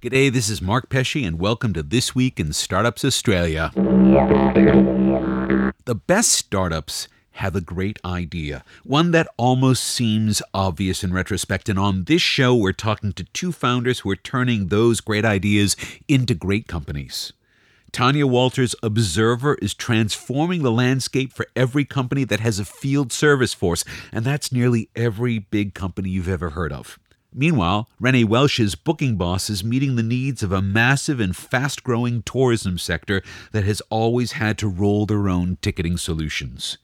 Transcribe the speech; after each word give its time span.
G'day, 0.00 0.32
this 0.32 0.48
is 0.48 0.62
Mark 0.62 0.88
Pesce, 0.90 1.24
and 1.24 1.40
welcome 1.40 1.72
to 1.72 1.82
This 1.82 2.14
Week 2.14 2.38
in 2.38 2.52
Startups 2.52 3.04
Australia. 3.04 3.72
The 5.86 6.00
best 6.06 6.30
startups 6.30 7.08
have 7.32 7.56
a 7.56 7.60
great 7.60 7.98
idea, 8.04 8.62
one 8.84 9.10
that 9.10 9.26
almost 9.36 9.82
seems 9.82 10.40
obvious 10.54 11.02
in 11.02 11.12
retrospect. 11.12 11.68
And 11.68 11.80
on 11.80 12.04
this 12.04 12.22
show, 12.22 12.54
we're 12.54 12.70
talking 12.70 13.12
to 13.14 13.24
two 13.24 13.50
founders 13.50 13.98
who 13.98 14.10
are 14.10 14.14
turning 14.14 14.68
those 14.68 15.00
great 15.00 15.24
ideas 15.24 15.74
into 16.06 16.32
great 16.32 16.68
companies. 16.68 17.32
Tanya 17.90 18.28
Walter's 18.28 18.76
Obzervr 18.84 19.56
is 19.60 19.74
transforming 19.74 20.62
the 20.62 20.70
landscape 20.70 21.32
for 21.32 21.48
every 21.56 21.84
company 21.84 22.22
that 22.22 22.38
has 22.38 22.60
a 22.60 22.64
field 22.64 23.12
service 23.12 23.52
force, 23.52 23.82
and 24.12 24.24
that's 24.24 24.52
nearly 24.52 24.90
every 24.94 25.40
big 25.40 25.74
company 25.74 26.08
you've 26.08 26.28
ever 26.28 26.50
heard 26.50 26.72
of. 26.72 27.00
Meanwhile, 27.32 27.88
Renee 28.00 28.24
Welsh's 28.24 28.74
Booking 28.74 29.16
Boss 29.16 29.50
is 29.50 29.62
meeting 29.62 29.96
the 29.96 30.02
needs 30.02 30.42
of 30.42 30.50
a 30.50 30.62
massive 30.62 31.20
and 31.20 31.36
fast 31.36 31.84
growing 31.84 32.22
tourism 32.22 32.78
sector 32.78 33.22
that 33.52 33.64
has 33.64 33.82
always 33.90 34.32
had 34.32 34.56
to 34.58 34.68
roll 34.68 35.04
their 35.04 35.28
own 35.28 35.58
ticketing 35.60 35.98
solutions. 35.98 36.78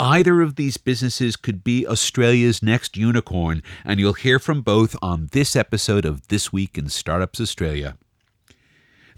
Either 0.00 0.42
of 0.42 0.56
these 0.56 0.76
businesses 0.76 1.36
could 1.36 1.62
be 1.62 1.86
Australia's 1.86 2.62
next 2.62 2.96
unicorn, 2.96 3.62
and 3.84 4.00
you'll 4.00 4.12
hear 4.14 4.38
from 4.38 4.62
both 4.62 4.96
on 5.00 5.28
this 5.32 5.54
episode 5.54 6.04
of 6.04 6.28
This 6.28 6.52
Week 6.52 6.76
in 6.76 6.88
Startups 6.88 7.40
Australia. 7.40 7.96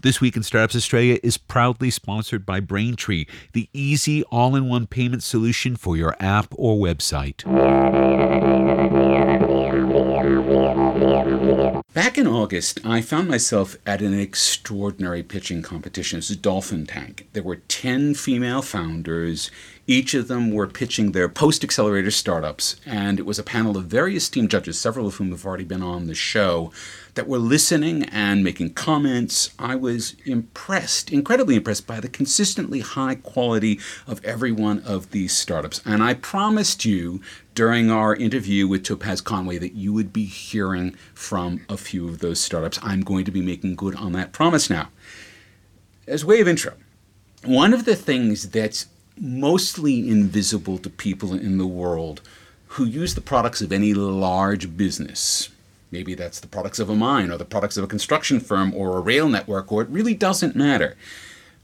This 0.01 0.21
Week 0.21 0.37
in 0.37 0.43
Startups 0.43 0.77
Australia 0.77 1.19
is 1.21 1.37
proudly 1.37 1.89
sponsored 1.89 2.45
by 2.45 2.61
Braintree, 2.61 3.25
the 3.51 3.69
easy 3.73 4.23
all 4.25 4.55
in 4.55 4.69
one 4.69 4.87
payment 4.87 5.23
solution 5.23 5.75
for 5.75 5.97
your 5.97 6.15
app 6.21 6.53
or 6.57 6.77
website. 6.77 7.43
Back 10.99 12.17
in 12.17 12.27
August, 12.27 12.85
I 12.85 13.01
found 13.01 13.29
myself 13.29 13.77
at 13.85 14.01
an 14.01 14.13
extraordinary 14.13 15.23
pitching 15.23 15.61
competition. 15.61 16.19
It's 16.19 16.29
a 16.29 16.35
Dolphin 16.35 16.85
Tank. 16.85 17.29
There 17.31 17.43
were 17.43 17.55
10 17.55 18.15
female 18.15 18.61
founders. 18.61 19.49
Each 19.87 20.13
of 20.13 20.27
them 20.27 20.51
were 20.51 20.67
pitching 20.67 21.13
their 21.13 21.29
post 21.29 21.63
accelerator 21.63 22.11
startups, 22.11 22.75
and 22.85 23.17
it 23.17 23.25
was 23.25 23.39
a 23.39 23.43
panel 23.43 23.77
of 23.77 23.85
very 23.85 24.17
esteemed 24.17 24.51
judges, 24.51 24.77
several 24.77 25.07
of 25.07 25.15
whom 25.15 25.31
have 25.31 25.45
already 25.45 25.63
been 25.63 25.81
on 25.81 26.07
the 26.07 26.15
show, 26.15 26.73
that 27.19 27.27
were 27.27 27.37
listening 27.37 28.03
and 28.03 28.45
making 28.45 28.73
comments. 28.73 29.53
I 29.59 29.75
was 29.75 30.15
impressed, 30.23 31.11
incredibly 31.11 31.57
impressed, 31.57 31.85
by 31.85 31.99
the 31.99 32.07
consistently 32.07 32.79
high 32.79 33.15
quality 33.15 33.77
of 34.07 34.23
every 34.23 34.53
one 34.53 34.79
of 34.83 35.11
these 35.11 35.35
startups. 35.35 35.81
And 35.83 36.01
I 36.01 36.13
promised 36.13 36.85
you 36.85 37.19
during 37.53 37.91
our 37.91 38.15
interview 38.15 38.69
with 38.69 38.85
Topaz 38.85 39.19
Conway 39.19 39.57
that 39.57 39.73
you 39.73 39.91
would 39.91 40.13
be 40.13 40.23
hearing 40.23 40.95
from 41.13 41.65
a 41.67 41.75
few 41.75 42.07
of 42.07 42.19
those 42.19 42.39
startups. 42.39 42.79
I'm 42.81 43.01
going 43.01 43.25
to 43.25 43.31
be 43.31 43.41
making 43.41 43.75
good 43.75 43.97
on 43.97 44.13
that 44.13 44.31
promise 44.31 44.69
now. 44.69 44.87
As 46.07 46.23
way 46.23 46.39
of 46.39 46.47
intro, 46.47 46.75
one 47.43 47.73
of 47.73 47.83
the 47.83 47.97
things 47.97 48.51
that's 48.51 48.85
mostly 49.17 50.07
invisible 50.07 50.77
to 50.77 50.89
people 50.89 51.33
in 51.33 51.57
the 51.57 51.67
world 51.67 52.21
who 52.67 52.85
use 52.85 53.13
the 53.13 53.19
products 53.19 53.59
of 53.59 53.73
any 53.73 53.93
large 53.93 54.77
business, 54.77 55.49
maybe 55.91 56.13
that's 56.13 56.39
the 56.39 56.47
products 56.47 56.79
of 56.79 56.89
a 56.89 56.95
mine 56.95 57.31
or 57.31 57.37
the 57.37 57.45
products 57.45 57.77
of 57.77 57.83
a 57.83 57.87
construction 57.87 58.39
firm 58.39 58.73
or 58.73 58.97
a 58.97 59.01
rail 59.01 59.29
network, 59.29 59.71
or 59.71 59.81
it 59.81 59.89
really 59.89 60.13
doesn't 60.13 60.55
matter 60.55 60.95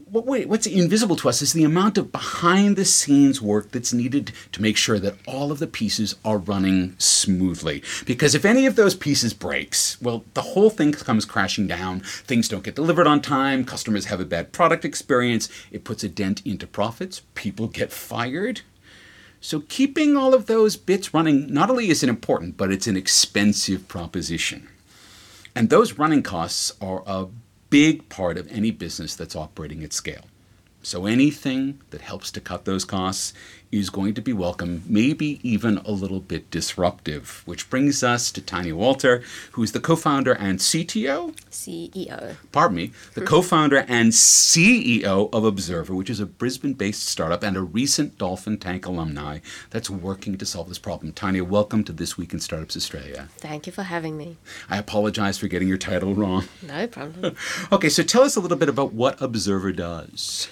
what, 0.08 0.46
what's 0.46 0.66
invisible 0.66 1.16
to 1.16 1.28
us 1.28 1.42
is 1.42 1.52
the 1.52 1.64
amount 1.64 1.98
of 1.98 2.12
behind 2.12 2.76
the 2.76 2.84
scenes 2.84 3.42
work 3.42 3.72
that's 3.72 3.92
needed 3.92 4.32
to 4.52 4.62
make 4.62 4.76
sure 4.76 4.98
that 5.00 5.16
all 5.26 5.50
of 5.50 5.58
the 5.58 5.66
pieces 5.66 6.14
are 6.24 6.38
running 6.38 6.94
smoothly. 6.98 7.82
Because 8.04 8.34
if 8.34 8.44
any 8.44 8.66
of 8.66 8.76
those 8.76 8.94
pieces 8.94 9.34
breaks, 9.34 10.00
well, 10.00 10.24
the 10.34 10.42
whole 10.42 10.70
thing 10.70 10.92
comes 10.92 11.24
crashing 11.24 11.66
down. 11.66 12.00
Things 12.00 12.48
don't 12.48 12.62
get 12.62 12.76
delivered 12.76 13.06
on 13.06 13.20
time, 13.20 13.64
customers 13.64 14.06
have 14.06 14.20
a 14.20 14.24
bad 14.24 14.52
product 14.52 14.84
experience, 14.84 15.48
it 15.72 15.84
puts 15.84 16.04
a 16.04 16.08
dent 16.08 16.40
into 16.46 16.66
profits, 16.66 17.22
people 17.34 17.66
get 17.66 17.92
fired. 17.92 18.62
So 19.40 19.60
keeping 19.68 20.16
all 20.16 20.34
of 20.34 20.46
those 20.46 20.76
bits 20.76 21.14
running 21.14 21.52
not 21.52 21.70
only 21.70 21.88
is 21.88 22.02
it 22.02 22.08
important, 22.08 22.56
but 22.56 22.72
it's 22.72 22.86
an 22.86 22.96
expensive 22.96 23.86
proposition. 23.88 24.68
And 25.54 25.70
those 25.70 25.94
running 25.94 26.22
costs 26.22 26.72
are 26.80 27.02
a 27.06 27.26
big 27.70 28.08
part 28.08 28.38
of 28.38 28.50
any 28.50 28.70
business 28.70 29.14
that's 29.14 29.36
operating 29.36 29.82
at 29.82 29.92
scale. 29.92 30.24
So 30.82 31.06
anything 31.06 31.80
that 31.90 32.00
helps 32.00 32.30
to 32.32 32.40
cut 32.40 32.64
those 32.64 32.84
costs 32.84 33.34
is 33.78 33.90
going 33.90 34.14
to 34.14 34.22
be 34.22 34.32
welcome, 34.32 34.82
maybe 34.86 35.40
even 35.42 35.78
a 35.78 35.90
little 35.90 36.20
bit 36.20 36.50
disruptive. 36.50 37.42
Which 37.44 37.68
brings 37.70 38.02
us 38.02 38.30
to 38.32 38.40
Tanya 38.40 38.74
Walter, 38.74 39.22
who 39.52 39.62
is 39.62 39.72
the 39.72 39.80
co 39.80 39.96
founder 39.96 40.32
and 40.32 40.58
CTO? 40.58 41.34
CEO. 41.50 42.36
Pardon 42.52 42.76
me, 42.76 42.92
the 43.14 43.22
co 43.22 43.42
founder 43.42 43.84
and 43.88 44.12
CEO 44.12 45.28
of 45.32 45.42
Obzervr, 45.42 45.90
which 45.90 46.10
is 46.10 46.20
a 46.20 46.26
Brisbane 46.26 46.74
based 46.74 47.04
startup 47.04 47.42
and 47.42 47.56
a 47.56 47.62
recent 47.62 48.18
Dolphin 48.18 48.58
Tank 48.58 48.86
alumni 48.86 49.38
that's 49.70 49.90
working 49.90 50.38
to 50.38 50.46
solve 50.46 50.68
this 50.68 50.78
problem. 50.78 51.12
Tanya, 51.12 51.44
welcome 51.44 51.84
to 51.84 51.92
This 51.92 52.16
Week 52.16 52.32
in 52.32 52.40
Startups 52.40 52.76
Australia. 52.76 53.28
Thank 53.38 53.66
you 53.66 53.72
for 53.72 53.84
having 53.84 54.16
me. 54.16 54.36
I 54.68 54.78
apologize 54.78 55.38
for 55.38 55.48
getting 55.48 55.68
your 55.68 55.78
title 55.78 56.14
wrong. 56.14 56.48
No 56.62 56.86
problem. 56.86 57.36
okay, 57.72 57.88
so 57.88 58.02
tell 58.02 58.22
us 58.22 58.36
a 58.36 58.40
little 58.40 58.56
bit 58.56 58.68
about 58.68 58.92
what 58.92 59.18
Obzervr 59.18 59.74
does. 59.74 60.48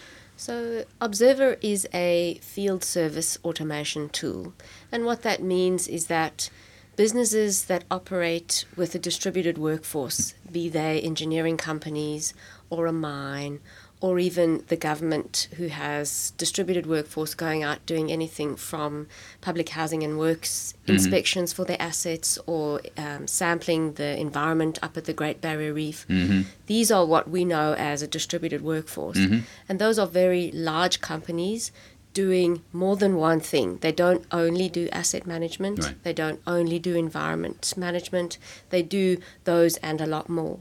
So, 0.46 0.84
Obzervr 1.00 1.56
is 1.62 1.88
a 1.94 2.38
field 2.42 2.84
service 2.84 3.38
automation 3.46 4.10
tool. 4.10 4.52
And 4.92 5.06
what 5.06 5.22
that 5.22 5.42
means 5.42 5.88
is 5.88 6.08
that 6.08 6.50
businesses 6.96 7.64
that 7.64 7.84
operate 7.90 8.66
with 8.76 8.94
a 8.94 8.98
distributed 8.98 9.56
workforce, 9.56 10.34
be 10.52 10.68
they 10.68 11.00
engineering 11.00 11.56
companies 11.56 12.34
or 12.68 12.84
a 12.84 12.92
mine 12.92 13.60
or 14.00 14.18
even 14.18 14.62
the 14.68 14.76
government 14.76 15.48
who 15.56 15.68
has 15.68 16.32
distributed 16.36 16.86
workforce 16.86 17.34
going 17.34 17.62
out 17.62 17.84
doing 17.86 18.12
anything 18.12 18.54
from 18.56 19.06
public 19.40 19.70
housing 19.70 20.02
and 20.02 20.18
works 20.18 20.74
mm-hmm. 20.82 20.92
inspections 20.92 21.52
for 21.52 21.64
their 21.64 21.80
assets 21.80 22.38
or 22.46 22.80
um, 22.98 23.26
sampling 23.26 23.94
the 23.94 24.18
environment 24.18 24.78
up 24.82 24.96
at 24.96 25.04
the 25.04 25.12
Great 25.12 25.40
Barrier 25.40 25.72
Reef. 25.72 26.06
Mm-hmm. 26.08 26.42
These 26.66 26.90
are 26.90 27.06
what 27.06 27.30
we 27.30 27.44
know 27.44 27.74
as 27.74 28.02
a 28.02 28.06
distributed 28.06 28.62
workforce. 28.62 29.16
Mm-hmm. 29.16 29.40
And 29.68 29.78
those 29.78 29.98
are 29.98 30.06
very 30.06 30.50
large 30.52 31.00
companies 31.00 31.72
doing 32.14 32.62
more 32.72 32.96
than 32.96 33.16
one 33.16 33.40
thing. 33.40 33.78
They 33.78 33.92
don't 33.92 34.24
only 34.30 34.68
do 34.68 34.88
asset 34.92 35.26
management, 35.26 35.80
right. 35.80 36.02
they 36.04 36.12
don't 36.12 36.40
only 36.46 36.78
do 36.78 36.94
environment 36.94 37.74
management, 37.76 38.38
they 38.70 38.82
do 38.82 39.18
those 39.42 39.76
and 39.78 40.00
a 40.00 40.06
lot 40.06 40.28
more. 40.28 40.60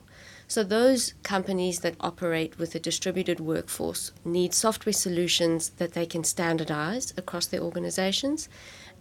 So, 0.53 0.63
those 0.63 1.15
companies 1.23 1.79
that 1.79 1.95
operate 1.99 2.59
with 2.59 2.75
a 2.75 2.79
distributed 2.79 3.39
workforce 3.39 4.11
need 4.23 4.53
software 4.53 4.93
solutions 4.93 5.69
that 5.77 5.93
they 5.93 6.05
can 6.05 6.23
standardize 6.23 7.11
across 7.17 7.47
their 7.47 7.61
organizations 7.61 8.49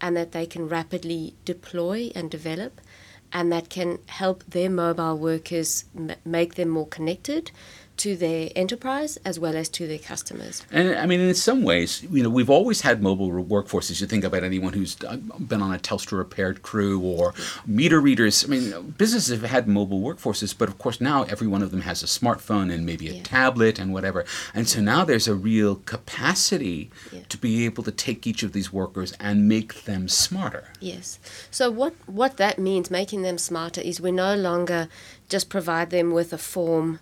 and 0.01 0.17
that 0.17 0.33
they 0.33 0.47
can 0.47 0.67
rapidly 0.67 1.35
deploy 1.45 2.11
and 2.15 2.31
develop 2.31 2.81
and 3.35 3.53
that 3.53 3.69
can 3.69 3.99
help 4.07 4.45
their 4.45 4.71
mobile 4.71 5.19
workers 5.19 5.85
m- 5.95 6.13
make 6.25 6.55
them 6.55 6.71
more 6.71 6.87
connected 6.87 7.51
to 7.99 8.17
their 8.17 8.51
enterprise 8.57 9.17
as 9.25 9.39
well 9.39 9.57
as 9.57 9.69
to 9.69 9.87
their 9.87 9.99
customers. 9.99 10.65
And 10.71 10.95
I 10.95 11.07
mean, 11.07 11.21
in 11.21 11.35
some 11.35 11.63
ways, 11.63 12.03
you 12.11 12.23
know, 12.23 12.31
we've 12.31 12.51
always 12.51 12.81
had 12.81 13.03
mobile 13.03 13.31
workforces. 13.31 14.01
You 14.01 14.07
think 14.07 14.25
about 14.25 14.45
anyone 14.45 14.73
who's 14.73 14.97
uh, 15.07 15.17
been 15.17 15.63
on 15.63 15.73
a 15.73 15.79
Telstra 15.79 16.19
repaired 16.19 16.63
crew 16.63 17.01
or 17.01 17.35
meter 17.67 18.01
readers. 18.01 18.45
I 18.45 18.49
mean, 18.49 18.95
businesses 18.99 19.41
have 19.41 19.49
had 19.49 19.69
mobile 19.69 20.01
workforces, 20.01 20.57
but 20.57 20.69
of 20.69 20.79
course 20.79 21.01
now 21.01 21.25
every 21.25 21.47
one 21.47 21.63
of 21.63 21.71
them 21.71 21.83
has 21.83 22.03
a 22.03 22.07
smartphone 22.07 22.73
and 22.73 22.87
maybe 22.87 23.09
a 23.09 23.15
yeah. 23.15 23.23
tablet 23.23 23.79
and 23.79 23.93
whatever. 23.93 24.25
And 24.55 24.69
so 24.69 24.81
now 24.81 25.05
there's 25.05 25.29
a 25.29 25.35
real 25.35 25.77
capacity 25.77 26.91
yeah. 27.13 27.21
to 27.29 27.37
be 27.39 27.65
able 27.65 27.85
to 27.85 27.93
take 27.93 28.27
each 28.27 28.43
of 28.43 28.53
these 28.53 28.73
workers 28.73 29.13
and 29.21 29.49
make 29.49 29.85
them 29.85 30.09
smarter. 30.09 30.69
Yes. 30.81 31.19
So 31.51 31.71
what 31.71 31.95
what 32.07 32.37
that 32.39 32.59
means, 32.59 32.91
making 32.91 33.23
them 33.23 33.39
smarter, 33.39 33.81
is 33.81 34.01
we 34.01 34.13
no 34.13 34.35
longer 34.35 34.89
just 35.29 35.49
provide 35.49 35.91
them 35.91 36.13
with 36.13 36.33
a 36.33 36.39
form 36.39 37.01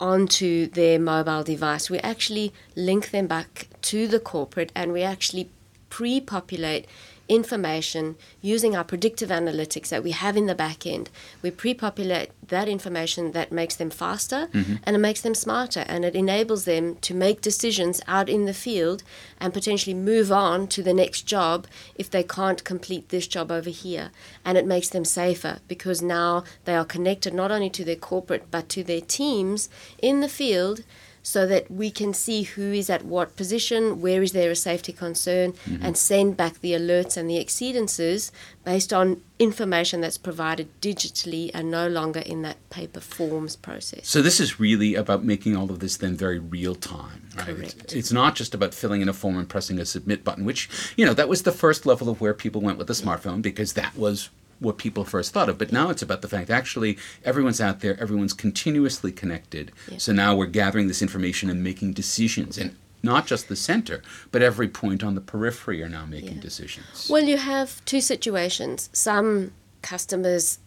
onto 0.00 0.66
their 0.66 0.98
mobile 0.98 1.42
device. 1.42 1.90
We 1.90 1.98
actually 1.98 2.52
link 2.76 3.10
them 3.10 3.26
back 3.26 3.68
to 3.82 4.06
the 4.06 4.20
corporate 4.20 4.72
and 4.74 4.92
we 4.92 5.02
actually 5.02 5.50
pre 5.90 6.20
populate 6.20 6.86
information 7.28 8.16
using 8.40 8.74
our 8.74 8.84
predictive 8.84 9.28
analytics 9.28 9.88
that 9.88 10.02
we 10.02 10.12
have 10.12 10.36
in 10.36 10.46
the 10.46 10.54
back 10.54 10.86
end. 10.86 11.10
We 11.42 11.50
pre 11.50 11.74
populate 11.74 12.30
that 12.48 12.68
information 12.68 13.32
that 13.32 13.52
makes 13.52 13.76
them 13.76 13.90
faster 13.90 14.48
mm-hmm. 14.52 14.76
and 14.84 14.96
it 14.96 15.00
makes 15.00 15.20
them 15.20 15.34
smarter 15.34 15.84
and 15.86 16.04
it 16.04 16.14
enables 16.14 16.64
them 16.64 16.96
to 16.96 17.14
make 17.14 17.40
decisions 17.40 18.00
out 18.06 18.28
in 18.28 18.46
the 18.46 18.54
field 18.54 19.02
and 19.38 19.52
potentially 19.52 19.94
move 19.94 20.32
on 20.32 20.66
to 20.68 20.82
the 20.82 20.94
next 20.94 21.22
job 21.22 21.66
if 21.94 22.10
they 22.10 22.22
can't 22.22 22.64
complete 22.64 23.10
this 23.10 23.26
job 23.26 23.52
over 23.52 23.70
here. 23.70 24.10
And 24.44 24.56
it 24.56 24.66
makes 24.66 24.88
them 24.88 25.04
safer 25.04 25.58
because 25.68 26.00
now 26.00 26.44
they 26.64 26.74
are 26.74 26.84
connected 26.84 27.34
not 27.34 27.50
only 27.50 27.70
to 27.70 27.84
their 27.84 27.96
corporate 27.96 28.50
but 28.50 28.68
to 28.70 28.82
their 28.82 29.02
teams 29.02 29.68
in 30.00 30.20
the 30.20 30.28
field 30.28 30.82
so 31.28 31.46
that 31.46 31.70
we 31.70 31.90
can 31.90 32.14
see 32.14 32.44
who 32.44 32.72
is 32.72 32.88
at 32.88 33.04
what 33.04 33.36
position, 33.36 34.00
where 34.00 34.22
is 34.22 34.32
there 34.32 34.50
a 34.50 34.56
safety 34.56 34.94
concern, 34.94 35.52
mm-hmm. 35.52 35.84
and 35.84 35.94
send 35.94 36.38
back 36.38 36.58
the 36.60 36.72
alerts 36.72 37.18
and 37.18 37.28
the 37.28 37.36
exceedances 37.36 38.30
based 38.64 38.94
on 38.94 39.20
information 39.38 40.00
that's 40.00 40.16
provided 40.16 40.68
digitally 40.80 41.50
and 41.52 41.70
no 41.70 41.86
longer 41.86 42.20
in 42.20 42.40
that 42.40 42.56
paper 42.70 42.98
forms 42.98 43.56
process. 43.56 44.08
So 44.08 44.22
this 44.22 44.40
is 44.40 44.58
really 44.58 44.94
about 44.94 45.22
making 45.22 45.54
all 45.54 45.70
of 45.70 45.80
this 45.80 45.98
then 45.98 46.16
very 46.16 46.38
real 46.38 46.74
time, 46.74 47.28
right? 47.36 47.48
It's, 47.50 47.74
Correct. 47.74 47.92
it's 47.92 48.10
not 48.10 48.34
just 48.34 48.54
about 48.54 48.72
filling 48.72 49.02
in 49.02 49.08
a 49.10 49.12
form 49.12 49.36
and 49.36 49.46
pressing 49.46 49.78
a 49.78 49.84
submit 49.84 50.24
button, 50.24 50.46
which 50.46 50.70
you 50.96 51.04
know 51.04 51.12
that 51.12 51.28
was 51.28 51.42
the 51.42 51.52
first 51.52 51.84
level 51.84 52.08
of 52.08 52.22
where 52.22 52.32
people 52.32 52.62
went 52.62 52.78
with 52.78 52.86
the 52.86 52.94
smartphone 52.94 53.42
because 53.42 53.74
that 53.74 53.94
was 53.98 54.30
what 54.60 54.78
people 54.78 55.04
first 55.04 55.32
thought 55.32 55.48
of. 55.48 55.58
But 55.58 55.72
now 55.72 55.90
it's 55.90 56.02
about 56.02 56.22
the 56.22 56.28
fact 56.28 56.50
actually 56.50 56.98
everyone's 57.24 57.60
out 57.60 57.80
there, 57.80 57.98
everyone's 58.00 58.32
continuously 58.32 59.12
connected. 59.12 59.72
Yeah. 59.90 59.98
So 59.98 60.12
now 60.12 60.34
we're 60.36 60.46
gathering 60.46 60.88
this 60.88 61.02
information 61.02 61.48
and 61.50 61.62
making 61.62 61.92
decisions, 61.92 62.58
and 62.58 62.74
not 63.02 63.26
just 63.26 63.48
the 63.48 63.56
center, 63.56 64.02
but 64.32 64.42
every 64.42 64.68
point 64.68 65.04
on 65.04 65.14
the 65.14 65.20
periphery 65.20 65.82
are 65.82 65.88
now 65.88 66.04
making 66.06 66.36
Yeah. 66.36 66.40
decisions. 66.42 67.08
Well, 67.08 67.22
you 67.22 67.36
have 67.36 67.84
two 67.84 68.00
situations. 68.00 68.90
Some 68.92 69.52
customers 69.82 70.58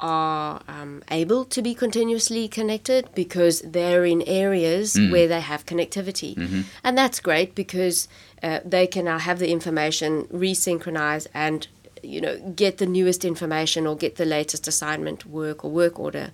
are 0.00 0.60
um, 0.68 1.02
able 1.10 1.44
to 1.44 1.60
be 1.60 1.74
continuously 1.74 2.46
connected 2.46 3.08
because 3.16 3.60
they're 3.62 4.04
in 4.04 4.22
areas 4.22 4.96
where 5.10 5.26
they 5.26 5.40
have 5.40 5.66
connectivity. 5.66 6.36
And 6.84 6.96
that's 6.96 7.18
great 7.18 7.56
because 7.56 8.06
uh, 8.40 8.60
they 8.64 8.86
can 8.86 9.06
now 9.06 9.18
have 9.18 9.40
the 9.40 9.50
information 9.50 10.24
resynchronize 10.26 11.26
and 11.34 11.66
you 12.02 12.20
know 12.20 12.38
get 12.56 12.78
the 12.78 12.86
newest 12.86 13.24
information 13.24 13.86
or 13.86 13.96
get 13.96 14.16
the 14.16 14.24
latest 14.24 14.66
assignment 14.68 15.26
work 15.26 15.64
or 15.64 15.70
work 15.70 15.98
order. 15.98 16.30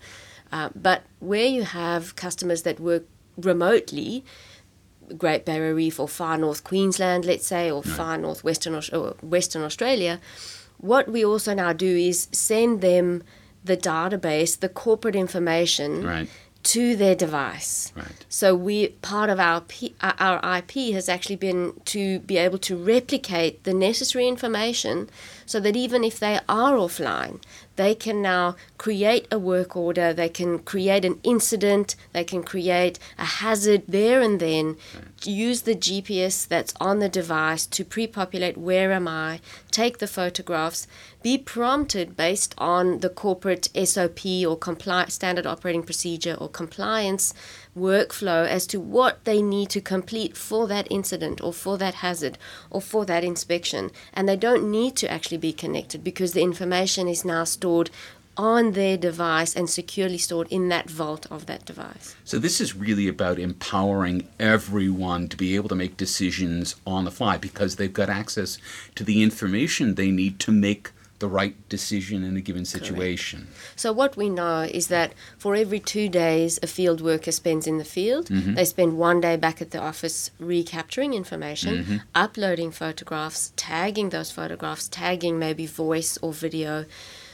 Uh, 0.52 0.68
but 0.74 1.02
where 1.20 1.46
you 1.46 1.62
have 1.64 2.14
customers 2.16 2.62
that 2.62 2.78
work 2.78 3.04
remotely, 3.36 4.24
Great 5.18 5.44
Barrier 5.44 5.74
Reef 5.74 5.98
or 5.98 6.08
far 6.08 6.38
north 6.38 6.64
Queensland, 6.64 7.24
let's 7.24 7.46
say, 7.46 7.70
or 7.70 7.82
far 7.82 8.16
north 8.16 8.44
Western, 8.44 8.74
or 8.92 9.16
Western 9.22 9.62
Australia, 9.62 10.20
what 10.78 11.08
we 11.08 11.24
also 11.24 11.54
now 11.54 11.72
do 11.72 11.96
is 11.96 12.28
send 12.32 12.80
them 12.80 13.22
the 13.64 13.76
database, 13.76 14.58
the 14.60 14.68
corporate 14.68 15.16
information 15.16 16.04
Right. 16.04 16.28
to 16.64 16.96
their 16.96 17.14
device. 17.14 17.92
Right. 17.96 18.24
So 18.28 18.54
we 18.54 18.88
part 19.02 19.30
of 19.30 19.38
our 19.40 19.62
P, 19.62 19.94
uh, 20.00 20.12
our 20.18 20.58
IP 20.58 20.92
has 20.94 21.08
actually 21.08 21.36
been 21.36 21.72
to 21.86 22.20
be 22.20 22.36
able 22.38 22.58
to 22.58 22.76
replicate 22.76 23.64
the 23.64 23.74
necessary 23.74 24.26
information, 24.28 25.08
so 25.46 25.60
that 25.60 25.76
even 25.76 26.04
if 26.04 26.18
they 26.18 26.40
are 26.48 26.72
offline, 26.72 27.40
they 27.76 27.94
can 27.94 28.22
now 28.22 28.56
create 28.78 29.26
a 29.30 29.38
work 29.38 29.76
order, 29.76 30.12
they 30.12 30.28
can 30.28 30.58
create 30.60 31.04
an 31.04 31.18
incident, 31.22 31.96
they 32.12 32.24
can 32.24 32.42
create 32.42 32.98
a 33.18 33.24
hazard 33.24 33.82
there 33.88 34.20
and 34.20 34.40
then. 34.40 34.76
Use 35.24 35.62
the 35.62 35.74
GPS 35.74 36.46
that's 36.46 36.74
on 36.80 36.98
the 36.98 37.08
device 37.08 37.66
to 37.66 37.84
pre-populate 37.84 38.56
where 38.56 38.92
am 38.92 39.08
I, 39.08 39.40
take 39.70 39.98
the 39.98 40.06
photographs, 40.06 40.86
be 41.22 41.38
prompted 41.38 42.16
based 42.16 42.54
on 42.58 43.00
the 43.00 43.08
corporate 43.08 43.68
SOP 43.74 44.24
or 44.46 44.56
compli- 44.58 45.10
standard 45.10 45.46
operating 45.46 45.82
procedure 45.82 46.34
or 46.34 46.48
compliance 46.48 47.32
workflow 47.76 48.46
as 48.46 48.66
to 48.68 48.80
what 48.80 49.24
they 49.24 49.42
need 49.42 49.70
to 49.70 49.80
complete 49.80 50.36
for 50.36 50.66
that 50.68 50.86
incident 50.90 51.40
or 51.40 51.52
for 51.52 51.76
that 51.78 51.94
hazard 51.94 52.38
or 52.70 52.80
for 52.80 53.04
that 53.04 53.24
inspection. 53.24 53.90
And 54.12 54.28
they 54.28 54.36
don't 54.36 54.70
need 54.70 54.96
to 54.96 55.10
actually 55.10 55.38
be 55.38 55.52
connected 55.52 56.04
because 56.04 56.32
the 56.32 56.42
information 56.42 57.08
is 57.08 57.24
now 57.24 57.44
stored 57.44 57.90
on 58.36 58.72
their 58.72 58.96
device 58.96 59.54
and 59.54 59.70
securely 59.70 60.18
stored 60.18 60.48
in 60.50 60.68
that 60.68 60.90
vault 60.90 61.26
of 61.30 61.46
that 61.46 61.64
device. 61.64 62.16
So 62.24 62.38
this 62.38 62.60
is 62.60 62.74
really 62.74 63.06
about 63.06 63.38
empowering 63.38 64.26
everyone 64.40 65.28
to 65.28 65.36
be 65.36 65.54
able 65.54 65.68
to 65.68 65.74
make 65.74 65.96
decisions 65.96 66.74
on 66.86 67.04
the 67.04 67.10
fly 67.10 67.36
because 67.36 67.76
they've 67.76 67.92
got 67.92 68.10
access 68.10 68.58
to 68.96 69.04
the 69.04 69.22
information 69.22 69.94
they 69.94 70.10
need 70.10 70.40
to 70.40 70.52
make 70.52 70.90
the 71.24 71.30
right 71.30 71.56
decision 71.70 72.22
in 72.22 72.36
a 72.36 72.40
given 72.42 72.66
situation. 72.66 73.48
So 73.76 73.94
what 73.94 74.14
we 74.14 74.28
know 74.28 74.60
is 74.60 74.88
that 74.88 75.14
for 75.38 75.56
every 75.56 75.80
two 75.80 76.10
days 76.10 76.58
a 76.62 76.66
field 76.66 77.00
worker 77.00 77.32
spends 77.32 77.66
in 77.66 77.78
the 77.78 77.90
field, 77.96 78.26
mm-hmm. 78.26 78.52
they 78.52 78.66
spend 78.66 78.98
one 78.98 79.22
day 79.22 79.36
back 79.36 79.62
at 79.62 79.70
the 79.70 79.80
office 79.80 80.30
recapturing 80.38 81.14
information, 81.14 81.74
mm-hmm. 81.74 81.96
uploading 82.14 82.70
photographs, 82.70 83.54
tagging 83.56 84.10
those 84.10 84.30
photographs, 84.30 84.86
tagging 84.86 85.38
maybe 85.38 85.64
voice 85.64 86.18
or 86.20 86.34
video. 86.34 86.84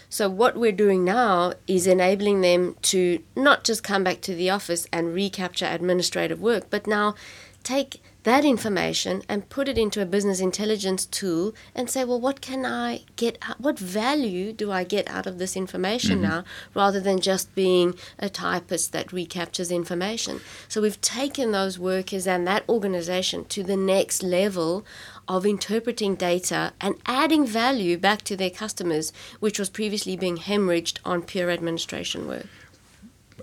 So 0.09 0.31
what 0.31 0.57
we're 0.57 0.81
doing 0.87 1.05
now 1.05 1.55
is 1.67 1.89
enabling 1.89 2.43
them 2.43 2.77
to 2.83 3.19
not 3.35 3.65
just 3.65 3.83
come 3.83 4.05
back 4.05 4.21
to 4.21 4.37
the 4.37 4.51
office 4.51 4.87
and 4.93 5.13
recapture 5.13 5.67
administrative 5.67 6.41
work, 6.41 6.71
but 6.71 6.87
now 6.87 7.17
take 7.65 8.01
that 8.25 8.45
information 8.45 9.23
and 9.29 9.49
put 9.49 9.69
it 9.69 9.79
into 9.79 10.03
a 10.03 10.07
business 10.07 10.41
intelligence 10.41 11.07
tool 11.07 11.55
and 11.75 11.89
say, 11.89 12.05
well, 12.05 12.21
what 12.21 12.41
can 12.41 12.67
I 12.67 13.05
get? 13.17 13.43
What 13.59 13.79
value 13.79 14.53
do 14.53 14.71
I 14.71 14.85
get 14.85 15.09
out 15.09 15.27
of 15.27 15.39
this 15.39 15.57
information 15.57 16.21
mm-hmm. 16.21 16.31
now, 16.31 16.45
rather 16.75 17.01
than 17.01 17.21
just 17.21 17.55
being 17.55 17.95
a 18.19 18.29
typist 18.29 18.93
that 18.93 19.13
recaptures 19.13 19.71
information? 19.71 20.41
So 20.69 20.83
we've 20.83 21.01
taken 21.01 21.53
those 21.53 21.79
workers 21.79 22.27
and 22.27 22.47
that 22.47 22.69
organization 22.69 23.45
to 23.47 23.63
the 23.63 23.77
next 23.77 24.23
level 24.23 24.85
of 25.27 25.47
interpreting 25.47 26.15
data 26.15 26.73
and 26.81 26.97
adding 27.07 27.47
value 27.47 27.97
back 27.97 28.23
to 28.23 28.37
their 28.37 28.51
customers, 28.51 29.13
which 29.39 29.59
was 29.59 29.71
previously 29.71 30.17
being 30.17 30.39
hemorrhaged 30.39 30.99
on 31.05 31.23
pure 31.23 31.51
administration 31.51 32.27
work. 32.27 32.47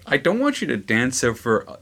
I 0.10 0.18
don't 0.18 0.40
want 0.40 0.62
you 0.62 0.68
to 0.68 0.78
dance 0.78 1.24
over 1.24 1.70
uh, 1.70 1.76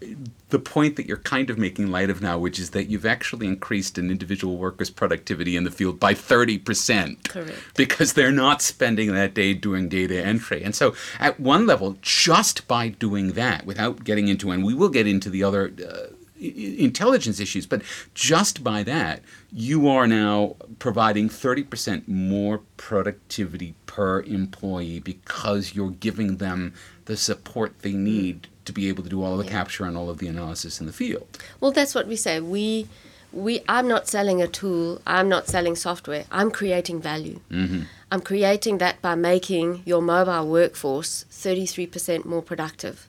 the 0.50 0.57
point 0.57 0.95
that 0.95 1.06
you're 1.06 1.18
kind 1.18 1.50
of 1.50 1.60
making 1.60 1.92
light 1.92 2.10
of 2.10 2.22
now, 2.22 2.39
which 2.39 2.60
is 2.60 2.72
that 2.72 2.86
you've 2.86 3.06
actually 3.06 3.45
increased 3.45 3.98
an 4.00 4.10
individual 4.10 4.57
worker's 4.57 4.89
productivity 4.89 5.56
in 5.56 5.63
the 5.63 5.72
field 5.72 6.00
by 6.00 6.16
30%. 6.16 7.30
Correct. 7.30 7.57
Because 7.75 8.13
they're 8.13 8.31
not 8.31 8.63
spending 8.63 9.13
that 9.13 9.36
day 9.36 9.54
doing 9.54 9.89
data 9.89 10.19
entry. 10.24 10.63
And 10.63 10.74
so, 10.75 10.95
at 11.19 11.39
one 11.39 11.68
level, 11.68 11.98
just 12.01 12.68
by 12.68 12.89
doing 12.89 13.33
that, 13.33 13.66
without 13.66 14.04
getting 14.04 14.27
into, 14.27 14.50
and 14.50 14.66
we 14.66 14.74
will 14.74 14.89
get 14.89 15.07
into 15.07 15.30
the 15.30 15.44
other. 15.44 15.72
Uh, 15.88 16.07
intelligence 16.38 17.39
issues, 17.39 17.66
but 17.66 17.81
just 18.13 18.62
by 18.62 18.83
that, 18.83 19.22
you 19.51 19.88
are 19.88 20.06
now 20.06 20.57
providing 20.80 21.30
30% 21.30 22.07
more 22.10 22.62
productivity 22.75 23.74
per 23.86 24.22
employee 24.24 25.00
because 25.00 25.74
you're 25.74 25.92
giving 25.92 26.38
them 26.38 26.74
the 27.06 27.18
support 27.18 27.80
they 27.81 27.94
need 27.94 28.48
to 28.66 28.74
be 28.74 28.90
able 28.90 29.04
to 29.04 29.10
do 29.10 29.24
all 29.24 29.40
of 29.40 29.46
the 29.46 29.50
capture 29.50 29.86
and 29.86 29.96
all 29.96 30.10
of 30.10 30.18
the 30.18 30.28
analysis 30.28 30.80
in 30.80 30.88
the 30.88 30.94
field. 30.94 31.28
Well, 31.60 31.72
that's 31.72 31.96
what 31.96 32.07
we 32.07 32.16
say. 32.16 32.40
We, 32.40 32.88
we. 33.31 33.62
I'm 33.69 33.88
not 33.88 34.07
selling 34.07 34.42
a 34.42 34.48
tool. 34.48 35.02
I'm 35.06 35.30
not 35.30 35.48
selling 35.48 35.75
software. 35.75 36.25
I'm 36.31 36.52
creating 36.52 37.02
value. 37.02 37.40
Mm-hmm. 37.52 37.84
I'm 38.12 38.22
creating 38.22 38.80
that 38.80 39.02
by 39.02 39.16
making 39.16 39.84
your 39.86 40.02
mobile 40.02 40.48
workforce 40.48 41.25
33% 41.31 42.25
more 42.25 42.42
productive. 42.42 43.08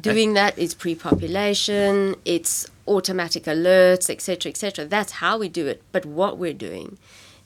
Doing 0.00 0.32
that 0.34 0.58
is 0.58 0.74
pre-population. 0.74 2.16
It's 2.24 2.66
automatic 2.88 3.44
alerts, 3.44 4.08
etc., 4.08 4.50
etc. 4.50 4.86
That's 4.86 5.12
how 5.12 5.38
we 5.38 5.48
do 5.48 5.66
it. 5.66 5.82
But 5.92 6.06
what 6.06 6.38
we're 6.38 6.54
doing 6.54 6.98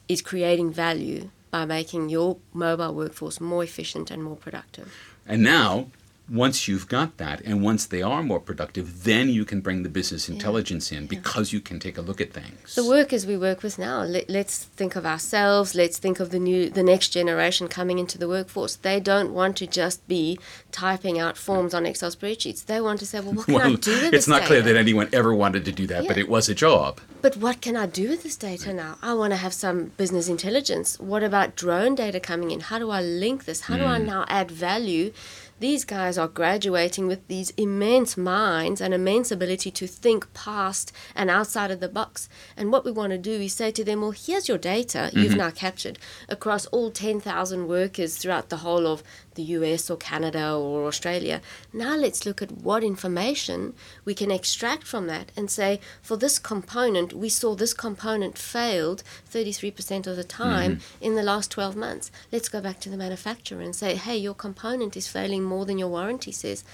is 0.07 0.21
creating 0.21 0.71
value 0.71 1.29
by 1.51 1.65
making 1.65 2.09
your 2.09 2.37
mobile 2.53 2.93
workforce 2.93 3.41
more 3.41 3.63
efficient 3.63 4.11
and 4.11 4.23
more 4.23 4.35
productive. 4.35 5.16
And 5.27 5.43
now, 5.43 5.87
once 6.29 6.67
you've 6.67 6.87
got 6.89 7.17
that, 7.17 7.41
and 7.41 7.63
once 7.63 7.85
they 7.85 8.01
are 8.01 8.21
more 8.21 8.39
productive, 8.39 9.05
then 9.05 9.29
you 9.29 9.45
can 9.45 9.61
bring 9.61 9.83
the 9.83 9.89
business 9.89 10.27
intelligence 10.27 10.91
in 10.91 11.07
because 11.07 11.53
you 11.53 11.61
can 11.61 11.79
take 11.79 11.97
a 11.97 12.01
look 12.01 12.19
at 12.19 12.33
things. 12.33 12.75
the 12.75 12.87
workers 12.87 13.25
we 13.25 13.37
work 13.37 13.63
with 13.63 13.79
now 13.79 14.01
let, 14.01 14.29
let's 14.29 14.65
think 14.65 14.95
of 14.95 15.05
ourselves 15.05 15.73
let's 15.73 15.97
think 15.97 16.19
of 16.19 16.31
the 16.31 16.39
new 16.39 16.69
the 16.69 16.83
next 16.83 17.09
generation 17.09 17.67
coming 17.67 17.97
into 17.97 18.17
the 18.17 18.27
workforce. 18.27 18.75
They 18.75 18.99
don't 18.99 19.33
want 19.33 19.55
to 19.57 19.67
just 19.67 20.05
be 20.07 20.37
typing 20.71 21.17
out 21.17 21.37
forms 21.37 21.73
on 21.73 21.85
excel 21.85 22.11
spreadsheets. 22.11 22.65
They 22.65 22.81
want 22.81 22.99
to 22.99 23.05
say 23.05 23.19
well 23.19 23.33
what 23.33 23.45
can 23.45 23.55
i 23.55 23.75
do 23.75 23.91
with 24.01 24.13
it's 24.13 24.27
not 24.27 24.43
clear 24.43 24.61
that 24.61 24.75
anyone 24.75 25.09
ever 25.13 25.33
wanted 25.33 25.63
to 25.65 25.71
do 25.71 25.87
that, 25.87 26.07
but 26.07 26.17
it 26.17 26.27
was 26.27 26.49
a 26.49 26.55
job. 26.55 26.99
but 27.21 27.37
what 27.37 27.61
can 27.61 27.75
i 27.75 27.85
do 27.85 28.09
with 28.09 28.23
this 28.23 28.35
data 28.35 28.73
now? 28.73 28.97
I 29.01 29.13
want 29.13 29.31
to 29.31 29.37
have 29.37 29.53
some 29.53 29.91
business 29.97 30.27
intelligence. 30.27 30.99
What 30.99 31.23
about 31.23 31.55
drone 31.55 31.95
data 31.95 32.19
coming 32.19 32.51
in? 32.51 32.59
How 32.59 32.79
do 32.79 32.89
i 32.91 33.01
link 33.01 33.45
this? 33.45 33.61
How 33.61 33.77
do 33.77 33.85
i 33.85 33.99
mm. 33.99 34.05
now 34.05 34.25
add 34.27 34.51
value 34.51 35.13
these 35.59 35.85
guys 35.85 36.17
are 36.17 36.27
graduating 36.27 37.07
with 37.07 37.27
these 37.27 37.49
immense 37.51 38.15
minds 38.15 38.79
and 38.79 38.93
immense 38.93 39.31
ability 39.31 39.71
to 39.71 39.87
think 39.87 40.31
past 40.33 40.91
and 41.15 41.29
outside 41.29 41.71
of 41.71 41.79
the 41.79 41.89
box. 41.89 42.29
And 42.55 42.71
what 42.71 42.85
we 42.85 42.91
want 42.91 43.11
to 43.11 43.17
do 43.17 43.31
is 43.31 43.53
say 43.53 43.71
to 43.71 43.83
them, 43.83 44.01
well, 44.01 44.11
here's 44.11 44.47
your 44.47 44.57
data 44.57 45.09
you've 45.13 45.31
mm-hmm. 45.31 45.39
now 45.39 45.49
captured 45.49 45.97
across 46.29 46.65
all 46.67 46.91
10,000 46.91 47.67
workers 47.67 48.17
throughout 48.17 48.49
the 48.49 48.57
whole 48.57 48.85
of 48.85 49.03
the 49.37 49.43
US 49.43 49.89
or 49.89 49.95
Canada 49.95 50.53
or 50.53 50.85
Australia. 50.85 51.41
Now 51.71 51.95
let's 51.95 52.25
look 52.25 52.41
at 52.41 52.51
what 52.51 52.83
information 52.83 53.73
we 54.03 54.13
can 54.13 54.31
extract 54.31 54.83
from 54.83 55.07
that 55.07 55.31
and 55.37 55.49
say, 55.49 55.79
for 56.01 56.17
this 56.17 56.37
component, 56.37 57.13
we 57.13 57.29
saw 57.29 57.55
this 57.55 57.73
component 57.73 58.37
failed 58.37 59.03
33% 59.31 60.05
of 60.07 60.17
the 60.17 60.25
time 60.25 60.77
mm-hmm. 60.77 61.03
in 61.03 61.15
the 61.15 61.23
last 61.23 61.51
12 61.51 61.77
months. 61.77 62.11
Let's 62.31 62.49
go 62.49 62.59
back 62.59 62.81
to 62.81 62.89
the 62.89 62.97
manufacturer 62.97 63.61
and 63.61 63.73
say, 63.73 63.95
hey, 63.95 64.17
your 64.17 64.33
component 64.33 64.97
is 64.97 65.07
failing 65.07 65.43
more 65.43 65.65
than 65.65 65.77
your 65.77 65.87
warranty 65.87 66.33
says. 66.33 66.65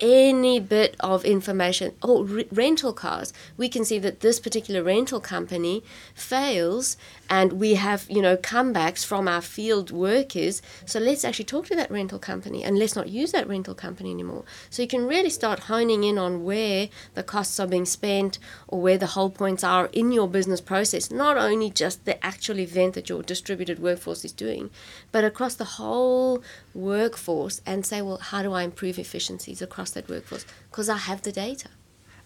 Any 0.00 0.60
bit 0.60 0.96
of 1.00 1.24
information, 1.24 1.94
oh, 2.02 2.24
re- 2.24 2.48
rental 2.50 2.92
cars, 2.92 3.32
we 3.56 3.68
can 3.68 3.84
see 3.84 3.98
that 3.98 4.20
this 4.20 4.40
particular 4.40 4.82
rental 4.82 5.20
company 5.20 5.82
fails 6.14 6.96
and 7.28 7.54
we 7.54 7.74
have, 7.74 8.06
you 8.08 8.20
know, 8.20 8.36
comebacks 8.36 9.04
from 9.04 9.28
our 9.28 9.40
field 9.40 9.90
workers. 9.90 10.62
So 10.84 10.98
let's 10.98 11.24
actually 11.24 11.44
talk 11.44 11.66
to 11.66 11.76
that 11.76 11.90
rental 11.90 12.18
company 12.18 12.64
and 12.64 12.78
let's 12.78 12.96
not 12.96 13.08
use 13.08 13.32
that 13.32 13.48
rental 13.48 13.74
company 13.74 14.10
anymore. 14.10 14.44
So 14.68 14.82
you 14.82 14.88
can 14.88 15.06
really 15.06 15.30
start 15.30 15.60
honing 15.60 16.02
in 16.04 16.18
on 16.18 16.44
where 16.44 16.88
the 17.14 17.22
costs 17.22 17.60
are 17.60 17.66
being 17.66 17.84
spent 17.84 18.38
or 18.66 18.80
where 18.80 18.98
the 18.98 19.06
whole 19.08 19.30
points 19.30 19.62
are 19.62 19.86
in 19.92 20.12
your 20.12 20.28
business 20.28 20.60
process, 20.60 21.10
not 21.10 21.36
only 21.36 21.70
just 21.70 22.04
the 22.04 22.24
actual 22.24 22.58
event 22.58 22.94
that 22.94 23.08
your 23.08 23.22
distributed 23.22 23.78
workforce 23.78 24.24
is 24.24 24.32
doing, 24.32 24.70
but 25.12 25.24
across 25.24 25.54
the 25.54 25.64
whole 25.64 26.42
workforce 26.74 27.60
and 27.66 27.84
say, 27.84 28.02
well, 28.02 28.18
how 28.18 28.42
do 28.42 28.52
I 28.52 28.62
improve 28.62 28.98
efficiencies 28.98 29.62
across 29.62 29.90
that 29.90 30.08
workforce? 30.08 30.44
Because 30.70 30.88
I 30.88 30.96
have 30.96 31.22
the 31.22 31.32
data. 31.32 31.68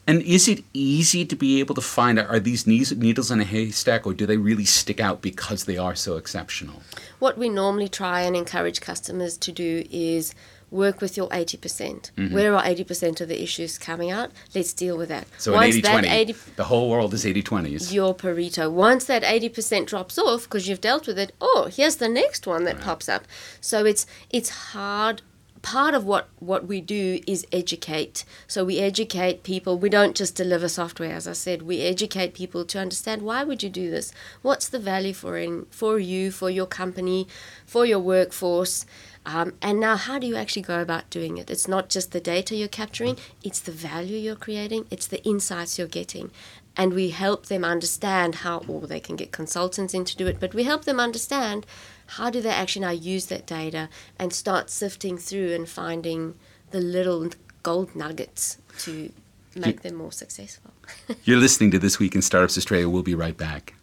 And 0.07 0.21
is 0.21 0.49
it 0.49 0.65
easy 0.75 1.25
to 1.25 1.35
be 1.35 1.61
able 1.61 1.75
to 1.77 1.81
find 1.81 2.19
out 2.19 2.29
are 2.29 2.39
these 2.39 2.67
needles 2.67 3.31
in 3.31 3.41
a 3.41 3.45
haystack 3.45 4.07
or 4.07 4.13
do 4.13 4.27
they 4.27 4.37
really 4.37 4.67
stick 4.67 5.01
out 5.01 5.23
because 5.23 5.65
they 5.65 5.79
are 5.79 5.95
so 5.95 6.17
exceptional? 6.17 6.83
What 7.21 7.39
we 7.39 7.49
normally 7.49 7.89
try 7.89 8.21
and 8.21 8.37
encourage 8.37 8.83
customers 8.83 9.39
to 9.39 9.51
do 9.51 9.85
is 9.91 10.35
work 10.75 11.01
with 11.01 11.17
your 11.17 11.29
80%. 11.29 11.61
percent 11.61 12.11
mm 12.17 12.29
hmm 12.29 12.35
Where 12.35 12.55
are 12.55 12.63
80% 12.63 13.21
of 13.21 13.29
the 13.29 13.43
issues 13.43 13.79
coming 13.79 14.11
out? 14.11 14.31
Let's 14.55 14.73
deal 14.73 14.97
with 14.97 15.09
that. 15.09 15.27
So 15.39 15.53
Once 15.53 15.77
80 15.77 15.83
20, 15.83 16.09
80, 16.09 16.33
the 16.57 16.65
whole 16.65 16.91
world 16.91 17.15
is 17.15 17.25
80 17.25 17.43
20s. 17.43 17.93
Your 17.93 18.15
Pareto. 18.15 18.71
Once 18.71 19.05
that 19.05 19.23
80% 19.23 19.87
drops 19.87 20.19
off 20.19 20.43
because 20.45 20.69
you've 20.69 20.81
dealt 20.81 21.07
with 21.07 21.19
it, 21.19 21.33
oh, 21.41 21.69
here's 21.73 21.97
the 21.97 22.09
next 22.09 22.47
one 22.47 22.65
that 22.65 22.77
right. 22.77 22.85
pops 22.85 23.09
up. 23.09 23.25
So 23.61 23.85
it's 23.85 24.07
it's 24.31 24.51
hard 24.73 25.23
part 25.65 25.95
of 25.95 26.05
what, 26.05 26.29
what 26.41 26.67
we 26.67 26.83
do 26.83 27.21
is 27.27 27.47
educate. 27.51 28.27
So 28.47 28.67
we 28.67 28.79
educate 28.79 29.43
people. 29.43 29.79
We 29.79 29.89
don't 29.89 30.15
just 30.15 30.37
deliver 30.37 30.69
software, 30.69 31.15
as 31.15 31.27
I 31.27 31.33
said. 31.33 31.63
We 31.63 31.81
educate 31.81 32.35
people 32.35 32.67
to 32.67 32.79
understand 32.79 33.23
why 33.23 33.45
would 33.45 33.63
you 33.63 33.71
do 33.71 33.91
this? 33.91 34.13
What's 34.43 34.69
the 34.69 34.79
value 34.79 35.15
for 35.15 35.39
in, 35.39 35.65
for 35.71 35.99
you, 35.99 36.31
for 36.31 36.51
your 36.51 36.67
company, 36.67 37.27
for 37.65 37.87
your 37.87 37.99
workforce? 37.99 38.85
Um, 39.25 39.55
and 39.63 39.81
now, 39.81 39.97
how 39.97 40.19
do 40.19 40.27
you 40.27 40.37
actually 40.37 40.63
go 40.63 40.83
about 40.83 41.09
doing 41.09 41.39
it? 41.39 41.51
It's 41.51 41.67
not 41.67 41.89
just 41.89 42.13
the 42.13 42.21
data 42.21 42.55
you're 42.55 42.69
capturing, 42.69 43.17
it's 43.43 43.61
the 43.61 43.73
value 43.73 44.19
you're 44.19 44.37
creating, 44.37 44.85
it's 44.91 45.07
the 45.07 45.25
insights 45.25 45.79
you're 45.79 45.87
getting. 45.89 46.31
And 46.77 46.93
we 46.93 47.09
help 47.09 47.47
them 47.47 47.65
understand 47.65 48.37
how, 48.37 48.59
or 48.69 48.87
they 48.87 49.01
can 49.01 49.17
get 49.17 49.33
consultants 49.33 49.95
in 49.95 50.05
to 50.05 50.17
do 50.17 50.27
it, 50.27 50.41
but 50.41 50.53
we 50.53 50.65
help 50.65 50.85
them 50.85 51.01
understand 51.01 51.65
how 52.07 52.31
do 52.31 52.41
they 52.41 52.51
actually 52.51 52.83
now 52.83 52.91
use 52.91 53.27
that 53.27 53.47
data 53.47 53.89
and 54.19 54.33
start 54.33 54.71
sifting 54.71 55.19
through 55.19 55.53
and 55.53 55.69
finding 55.69 56.35
the 56.71 56.81
little 56.81 57.29
gold 57.63 57.95
nuggets 57.95 58.59
to 58.79 59.11
make 59.57 59.83
them 59.83 59.95
more 59.95 60.13
successful. 60.13 60.73
You're 61.25 61.39
listening 61.39 61.71
to 61.73 61.79
This 61.79 61.99
Week 61.99 62.15
in 62.15 62.23
Startups 62.23 62.59
Australia. 62.59 62.89
We'll 62.89 63.03
be 63.03 63.15
right 63.15 63.37
back. 63.37 63.75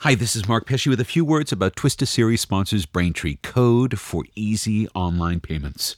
Hi, 0.00 0.14
this 0.14 0.36
is 0.36 0.46
Mark 0.46 0.66
Pesce 0.66 0.86
with 0.86 1.00
a 1.00 1.04
few 1.04 1.24
words 1.24 1.50
about 1.50 1.76
Twista 1.76 2.06
Series 2.06 2.42
sponsors 2.42 2.86
Braintree, 2.86 3.36
code 3.42 3.98
for 3.98 4.24
easy 4.34 4.86
online 4.94 5.40
payments. 5.40 5.96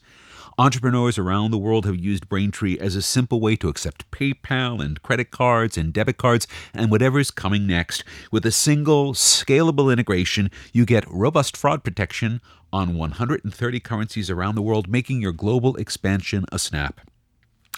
Entrepreneurs 0.58 1.18
around 1.18 1.50
the 1.50 1.58
world 1.58 1.84
have 1.84 1.96
used 1.96 2.30
Braintree 2.30 2.78
as 2.78 2.96
a 2.96 3.02
simple 3.02 3.40
way 3.40 3.56
to 3.56 3.68
accept 3.68 4.10
PayPal 4.10 4.82
and 4.82 5.02
credit 5.02 5.30
cards 5.30 5.76
and 5.76 5.92
debit 5.92 6.16
cards 6.16 6.46
and 6.72 6.90
whatever's 6.90 7.30
coming 7.30 7.66
next. 7.66 8.02
With 8.32 8.46
a 8.46 8.50
single, 8.50 9.12
scalable 9.12 9.92
integration, 9.92 10.50
you 10.72 10.86
get 10.86 11.04
robust 11.10 11.58
fraud 11.58 11.84
protection 11.84 12.40
on 12.72 12.96
130 12.96 13.80
currencies 13.80 14.30
around 14.30 14.54
the 14.54 14.62
world, 14.62 14.88
making 14.88 15.20
your 15.20 15.32
global 15.32 15.76
expansion 15.76 16.46
a 16.50 16.58
snap. 16.58 17.02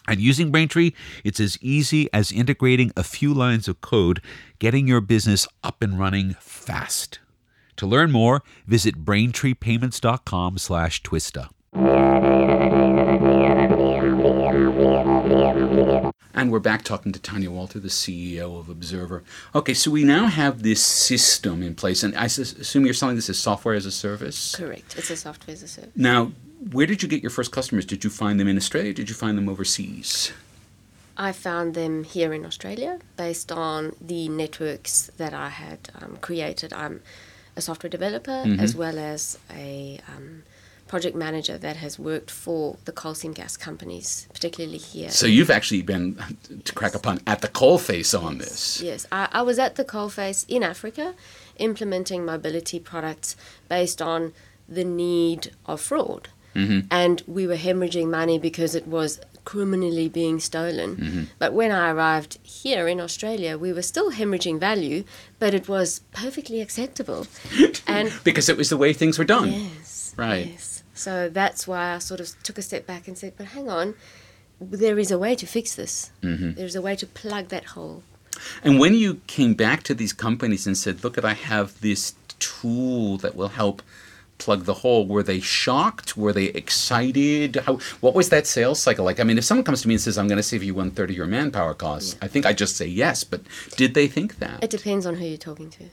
And 0.07 0.21
using 0.21 0.53
Braintree, 0.53 0.93
it's 1.25 1.41
as 1.41 1.59
easy 1.61 2.09
as 2.13 2.31
integrating 2.31 2.93
a 2.97 3.03
few 3.03 3.35
lines 3.35 3.67
of 3.67 3.81
code, 3.81 4.23
getting 4.61 4.87
your 4.87 5.01
business 5.01 5.49
up 5.65 5.83
and 5.83 5.99
running 5.99 6.37
fast. 6.39 7.19
To 7.79 7.89
learn 7.89 8.13
more, 8.13 8.45
visit 8.69 9.05
braintreepayments.com 9.05 10.59
And 16.38 16.52
we're 16.52 16.61
back 16.61 16.85
talking 16.85 17.11
to 17.11 17.18
Tanya 17.18 17.50
Walter, 17.50 17.80
the 17.80 17.88
CEO 17.88 18.61
of 18.61 18.66
Obzervr. 18.66 19.23
Okay, 19.57 19.75
so 19.75 19.90
we 19.90 20.04
now 20.04 20.28
have 20.28 20.62
this 20.62 20.80
system 20.80 21.64
in 21.64 21.75
place, 21.75 22.04
and 22.04 22.16
I 22.16 22.26
assume 22.26 22.85
you're 22.85 22.95
selling 22.95 23.16
this 23.16 23.28
as 23.28 23.40
software 23.40 23.75
as 23.75 23.87
a 23.87 23.90
service? 23.90 24.54
Correct. 24.54 24.97
It's 24.97 25.11
a 25.11 25.16
software 25.16 25.52
as 25.52 25.64
a 25.64 25.66
service. 25.66 25.90
Now, 25.97 26.30
where 26.71 26.87
did 26.87 27.02
you 27.02 27.09
get 27.09 27.23
your 27.25 27.30
first 27.30 27.50
customers? 27.50 27.85
Did 27.85 28.04
you 28.04 28.11
find 28.11 28.38
them 28.38 28.47
in 28.47 28.57
Australia? 28.57 28.95
Did 28.95 29.09
you 29.09 29.16
find 29.16 29.37
them 29.37 29.49
overseas? 29.49 30.33
I 31.16 31.33
found 31.33 31.75
them 31.75 32.04
here 32.04 32.33
in 32.33 32.47
Australia 32.47 33.00
based 33.16 33.50
on 33.50 33.97
the 34.00 34.28
networks 34.28 35.11
that 35.16 35.35
I 35.35 35.49
had 35.49 35.90
um, 36.00 36.18
created. 36.21 36.73
I'm 36.73 37.00
a 37.57 37.61
software 37.61 37.90
developer 37.90 38.45
mm-hmm. 38.45 38.61
as 38.61 38.76
well 38.76 38.97
as 38.97 39.40
a 39.52 39.99
um, 40.07 40.45
project 40.88 41.16
manager 41.16 41.59
that 41.59 41.76
has 41.76 41.99
worked 41.99 42.30
for 42.30 42.76
the 42.85 42.92
coal 42.92 43.14
seam 43.14 43.33
gas 43.33 43.57
companies, 43.57 44.26
particularly 44.33 44.78
here. 44.78 45.11
So 45.11 45.26
you've 45.26 45.50
actually 45.50 45.83
been, 45.83 46.16
to 46.64 46.73
crack 46.73 46.95
a 46.95 46.99
pun, 46.99 47.21
at 47.26 47.40
the 47.40 47.49
coalface 47.49 48.18
on 48.21 48.38
this. 48.38 48.80
Yes, 48.80 49.07
I, 49.12 49.28
I 49.33 49.42
was 49.42 49.59
at 49.59 49.76
the 49.76 49.85
coalface 49.85 50.45
in 50.49 50.62
Africa 50.62 51.14
implementing 51.59 52.25
mobility 52.25 52.78
products 52.78 53.37
based 53.68 54.00
on 54.00 54.33
the 54.68 54.85
need 54.85 55.52
of 55.66 55.80
fraud. 55.80 56.28
Mm-hmm. 56.54 56.87
And 56.90 57.23
we 57.26 57.47
were 57.47 57.57
hemorrhaging 57.57 58.09
money 58.09 58.38
because 58.38 58.75
it 58.75 58.87
was 58.87 59.21
criminally 59.45 60.09
being 60.09 60.40
stolen. 60.40 60.97
Mm-hmm. 60.97 61.25
But 61.38 61.52
when 61.52 61.71
I 61.71 61.90
arrived 61.90 62.38
here 62.42 62.88
in 62.88 63.00
Australia, 63.00 63.57
we 63.57 63.73
were 63.73 63.83
still 63.83 64.12
hemorrhaging 64.12 64.59
value, 64.59 65.04
but 65.38 65.54
it 65.54 65.68
was 65.68 66.00
perfectly 66.12 66.61
acceptable. 66.61 67.26
and 67.87 68.12
because 68.25 68.49
it 68.49 68.57
was 68.57 68.71
the 68.71 68.76
way 68.76 68.92
things 68.92 69.18
were 69.18 69.25
done. 69.25 69.52
Yes. 69.52 70.14
Right. 70.16 70.49
Yes. 70.49 70.78
So 70.99 71.28
that's 71.28 71.67
why 71.69 71.95
I 71.95 71.99
sort 71.99 72.21
of 72.21 72.31
took 72.43 72.59
a 72.59 72.62
step 72.62 72.87
back 72.87 73.07
and 73.07 73.17
said, 73.17 73.35
but 73.37 73.47
hang 73.47 73.69
on, 73.71 73.95
there 74.61 74.99
is 74.99 75.11
a 75.11 75.19
way 75.19 75.35
to 75.37 75.47
fix 75.47 75.75
this. 75.75 76.11
Mm-hmm. 76.23 76.55
There's 76.55 76.75
a 76.75 76.83
way 76.83 76.97
to 76.97 77.07
plug 77.07 77.49
that 77.49 77.67
hole. 77.67 78.02
And 78.62 78.78
when 78.78 78.95
you 78.95 79.21
came 79.26 79.55
back 79.55 79.83
to 79.85 79.95
these 79.95 80.12
companies 80.12 80.67
and 80.67 80.76
said, 80.76 81.02
look, 81.02 81.17
at 81.17 81.25
I 81.25 81.35
have 81.35 81.81
this 81.81 82.14
tool 82.38 83.17
that 83.19 83.35
will 83.35 83.49
help 83.49 83.83
plug 84.38 84.64
the 84.64 84.75
hole 84.75 85.05
were 85.05 85.23
they 85.23 85.40
shocked 85.40 86.17
were 86.17 86.33
they 86.33 86.45
excited 86.45 87.57
how 87.67 87.76
what 88.00 88.14
was 88.14 88.28
that 88.28 88.47
sales 88.47 88.81
cycle 88.81 89.05
like 89.05 89.19
i 89.19 89.25
mean 89.25 89.37
if 89.37 89.43
someone 89.43 89.64
comes 89.64 89.83
to 89.83 89.88
me 89.88 89.95
and 89.95 90.00
says 90.00 90.17
i'm 90.17 90.28
going 90.28 90.37
to 90.37 90.45
save 90.45 90.62
you 90.62 90.73
one 90.73 90.93
third 90.93 91.11
of 91.11 91.17
your 91.17 91.26
manpower 91.26 91.75
costs 91.75 92.14
yeah. 92.14 92.25
i 92.25 92.28
think 92.28 92.47
i 92.47 92.52
just 92.52 92.76
say 92.76 92.87
yes 92.87 93.25
but 93.25 93.40
did 93.76 93.95
they 93.95 94.07
think 94.07 94.38
that 94.38 94.62
it 94.62 94.71
depends 94.71 95.07
on 95.07 95.17
who 95.17 95.25
you're 95.25 95.37
talking 95.37 95.69
to 95.69 95.85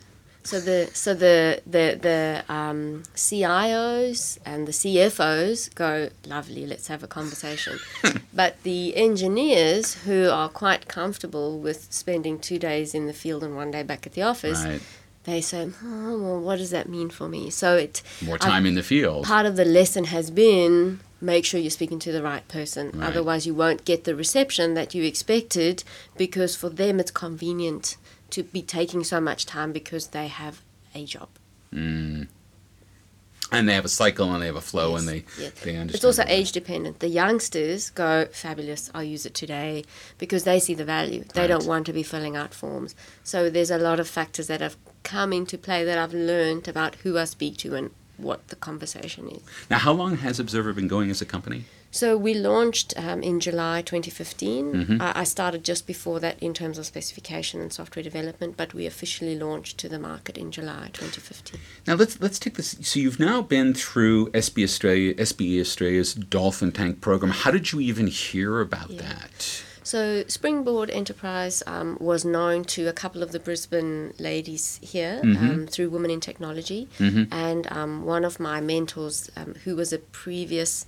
so 0.46 0.60
the 0.60 0.90
so 0.94 1.14
the 1.14 1.62
the 1.66 1.98
the 2.02 2.54
um, 2.54 3.04
CIOs 3.16 4.38
and 4.46 4.68
the 4.68 4.72
CFOs 4.72 5.74
go 5.74 6.10
lovely. 6.26 6.66
Let's 6.68 6.88
have 6.88 7.04
a 7.04 7.08
conversation. 7.08 7.80
but 8.34 8.62
the 8.64 8.96
engineers 8.96 9.96
who 9.96 10.30
are 10.30 10.48
quite 10.48 10.88
comfortable 10.88 11.60
with 11.60 11.92
spending 11.92 12.40
two 12.40 12.60
days 12.60 12.94
in 12.94 13.08
the 13.08 13.14
field 13.14 13.44
and 13.44 13.56
one 13.56 13.72
day 13.72 13.84
back 13.84 14.06
at 14.06 14.14
the 14.14 14.22
office. 14.22 14.64
Right. 14.64 14.82
They 15.24 15.42
say, 15.42 15.72
oh, 15.84 16.20
well, 16.20 16.40
what 16.40 16.60
does 16.60 16.70
that 16.70 16.88
mean 16.88 17.10
for 17.10 17.28
me? 17.28 17.50
So 17.50 17.78
it 17.78 18.04
more 18.24 18.38
time 18.38 18.68
in 18.68 18.76
the 18.76 18.84
field. 18.84 19.26
Part 19.26 19.48
of 19.48 19.56
the 19.56 19.66
lesson 19.66 20.04
has 20.04 20.30
been 20.30 21.00
make 21.20 21.46
sure 21.46 21.60
you're 21.60 21.72
speaking 21.72 22.00
to 22.00 22.12
the 22.12 22.22
right 22.22 22.48
person. 22.48 22.92
Right. 22.94 23.08
Otherwise, 23.08 23.48
you 23.48 23.56
won't 23.56 23.86
get 23.86 24.04
the 24.04 24.16
reception 24.16 24.76
that 24.76 24.94
you 24.94 25.04
expected 25.04 25.84
because 26.16 26.56
for 26.56 26.70
them 26.70 27.00
it's 27.00 27.10
convenient 27.10 27.98
to 28.32 28.44
be 28.44 28.62
taking 28.62 29.04
so 29.04 29.20
much 29.20 29.46
time 29.46 29.72
because 29.72 30.08
they 30.08 30.28
have 30.28 30.62
a 30.94 31.06
job. 31.06 31.30
Mm. 31.74 32.28
And 33.52 33.70
they 33.70 33.74
have 33.76 33.86
a 33.86 33.90
cycle 33.90 34.34
and 34.34 34.42
they 34.42 34.48
have 34.48 34.56
a 34.56 34.62
flow 34.62 34.92
yes, 34.92 35.00
and 35.00 35.10
they, 35.10 35.26
yes. 35.40 35.52
they 35.62 35.76
understand. 35.78 35.92
It's 35.92 36.06
also 36.06 36.24
age 36.28 36.52
dependent. 36.52 37.00
The 37.00 37.08
youngsters 37.08 37.92
go, 37.92 38.26
fabulous, 38.32 38.90
I'll 38.94 39.04
use 39.04 39.26
it 39.26 39.36
today 39.36 39.86
because 40.18 40.46
they 40.46 40.60
see 40.60 40.74
the 40.74 40.86
value. 40.86 41.24
They 41.34 41.42
right. 41.42 41.48
don't 41.48 41.66
want 41.66 41.86
to 41.86 41.94
be 41.94 42.02
filling 42.02 42.36
out 42.36 42.54
forms. 42.54 42.96
So 43.24 43.50
there's 43.50 43.72
a 43.72 43.78
lot 43.78 44.00
of 44.00 44.08
factors 44.08 44.48
that 44.48 44.62
have 44.62 44.78
come 45.04 45.32
into 45.32 45.58
play 45.58 45.86
that 45.86 45.98
I've 45.98 46.14
learned 46.14 46.68
about 46.68 46.96
who 46.96 47.20
I 47.20 47.26
speak 47.26 47.58
to 47.58 47.76
and 47.76 47.92
what 48.18 48.48
the 48.48 48.56
conversation 48.56 49.30
is. 49.30 49.44
Now, 49.70 49.78
how 49.78 49.92
long 49.92 50.18
has 50.18 50.40
Obzervr 50.40 50.74
been 50.74 50.88
going 50.88 51.12
as 51.12 51.22
a 51.22 51.26
company? 51.26 51.66
So 51.96 52.18
we 52.18 52.34
launched 52.34 52.94
um, 52.98 53.24
in 53.24 53.40
July 53.40 53.82
2015. 53.82 54.74
Mm-hmm. 54.74 55.02
I, 55.02 55.22
I, 55.22 55.24
started 55.24 55.64
just 55.64 55.88
before 55.88 56.20
that 56.20 56.38
in 56.44 56.54
terms 56.54 56.78
of 56.78 56.86
specification 56.86 57.62
and 57.62 57.72
software 57.72 58.04
development, 58.04 58.58
but 58.58 58.74
we 58.74 58.86
officially 58.86 59.40
launched 59.40 59.78
to 59.78 59.88
the 59.88 59.98
market 59.98 60.38
in 60.38 60.52
July 60.52 60.90
2015. 60.92 61.58
Now 61.88 61.94
let's 61.94 62.20
let's 62.20 62.38
take 62.38 62.56
this. 62.56 62.76
So 62.82 63.00
you've 63.00 63.18
now 63.18 63.42
been 63.42 63.74
through 63.74 64.30
SB 64.32 64.66
Australia, 64.66 65.14
SBE 65.14 65.62
Australia's 65.62 66.14
Dolphin 66.14 66.74
Tank 66.74 67.00
program. 67.00 67.32
How 67.32 67.50
did 67.50 67.72
you 67.72 67.80
even 67.80 68.08
hear 68.08 68.60
about 68.60 68.90
yeah. 68.90 69.04
that? 69.04 69.64
So 69.84 70.26
Springboard 70.28 70.90
Enterprise 70.90 71.64
um, 71.66 71.98
was 72.02 72.26
known 72.26 72.66
to 72.66 72.88
a 72.88 72.94
couple 72.94 73.24
of 73.24 73.32
the 73.32 73.40
Brisbane 73.40 74.14
ladies 74.20 74.82
here 74.84 75.22
Mm-hmm. 75.24 75.50
um, 75.50 75.68
through 75.68 75.92
Women 75.92 76.12
in 76.12 76.20
Technology, 76.20 76.90
and 77.00 77.72
um, 77.72 78.04
one 78.04 78.26
of 78.26 78.38
my 78.38 78.60
mentors, 78.60 79.32
um, 79.38 79.56
who 79.64 79.78
was 79.78 79.94
a 79.94 80.00
previous 80.00 80.86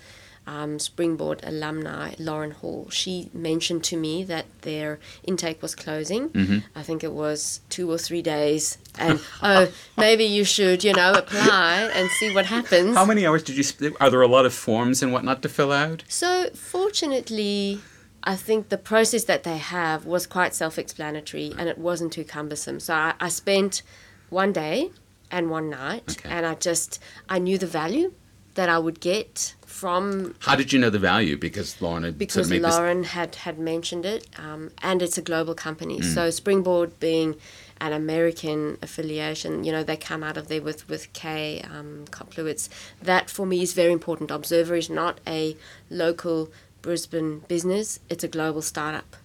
um, 0.48 0.80
Springboard 0.80 1.42
alumni, 1.44 2.16
Lauren 2.18 2.52
Hall, 2.52 2.90
she 2.90 3.30
mentioned 3.34 3.84
to 3.86 3.98
me 3.98 4.24
that 4.24 4.46
their 4.62 4.98
intake 5.24 5.62
was 5.62 5.76
closing. 5.76 6.30
Mm-hmm. 6.30 6.60
I 6.74 6.84
think 6.84 7.04
it 7.04 7.12
was 7.12 7.60
two 7.70 7.92
or 7.92 7.98
three 7.98 8.22
days, 8.22 8.78
and 8.98 9.20
oh, 9.44 9.68
maybe 9.98 10.24
you 10.24 10.46
should, 10.46 10.84
you 10.84 10.94
know, 10.94 11.12
apply 11.14 11.92
and 11.94 12.10
see 12.12 12.34
what 12.34 12.46
happens. 12.46 12.96
How 12.96 13.06
many 13.06 13.26
hours 13.28 13.44
did 13.44 13.58
you? 13.58 13.64
Sp- 13.68 14.00
are 14.00 14.10
there 14.10 14.22
a 14.22 14.28
lot 14.28 14.46
of 14.46 14.54
forms 14.54 15.04
and 15.04 15.12
whatnot 15.12 15.42
to 15.42 15.50
fill 15.50 15.72
out? 15.74 16.04
So, 16.08 16.50
fortunately, 16.56 17.82
I 18.24 18.36
think 18.36 18.70
the 18.70 18.78
process 18.78 19.26
that 19.26 19.44
they 19.44 19.58
have 19.58 20.06
was 20.06 20.26
quite 20.26 20.56
self 20.56 20.80
explanatory 20.80 21.54
and 21.58 21.68
it 21.70 21.78
wasn't 21.78 22.14
too 22.14 22.24
cumbersome. 22.24 22.80
So, 22.80 22.94
I, 22.94 23.14
I 23.20 23.28
spent 23.28 23.84
one 24.30 24.54
day 24.54 24.92
and 25.30 25.50
one 25.50 25.70
night, 25.70 26.18
Okay. 26.20 26.30
and 26.30 26.46
I 26.46 26.56
just 26.56 27.00
I 27.28 27.38
knew 27.40 27.58
the 27.58 27.68
value 27.68 28.14
that 28.56 28.70
I 28.70 28.80
would 28.80 29.02
get 29.02 29.56
from 29.78 30.34
How 30.40 30.56
did 30.56 30.74
you 30.74 30.80
know 30.80 30.90
the 30.90 30.98
value? 30.98 31.38
Because 31.38 31.80
Lauren 31.80 32.04
had 32.04 32.32
sort 32.32 32.46
of 32.46 32.50
made 32.50 32.64
this. 32.64 33.12
Had 33.12 33.36
had 33.36 33.60
mentioned 33.60 34.06
it, 34.06 34.28
um, 34.38 34.72
and 34.82 35.04
it's 35.04 35.20
a 35.20 35.22
global 35.22 35.54
company. 35.54 36.00
Mm. 36.00 36.14
So 36.16 36.32
Springboard 36.32 37.00
being 37.00 37.36
an 37.80 37.94
American 37.94 38.80
affiliation, 38.82 39.64
you 39.64 39.72
know, 39.72 39.84
they 39.84 39.96
come 39.96 40.24
out 40.24 40.36
of 40.36 40.48
there 40.48 40.64
with 40.64 40.90
with 40.90 41.14
Kay 41.14 41.62
um, 41.62 42.06
Koplovitz. 42.10 42.70
That 43.04 43.30
for 43.30 43.46
me 43.46 43.62
is 43.62 43.74
very 43.74 43.92
important. 43.92 44.32
Obzervr 44.32 44.76
is 44.76 44.90
not 44.90 45.20
a 45.28 45.56
local 45.92 46.50
Brisbane 46.82 47.44
business; 47.48 48.00
it's 48.10 48.24
a 48.24 48.28
global 48.28 48.64
startup. 48.64 49.16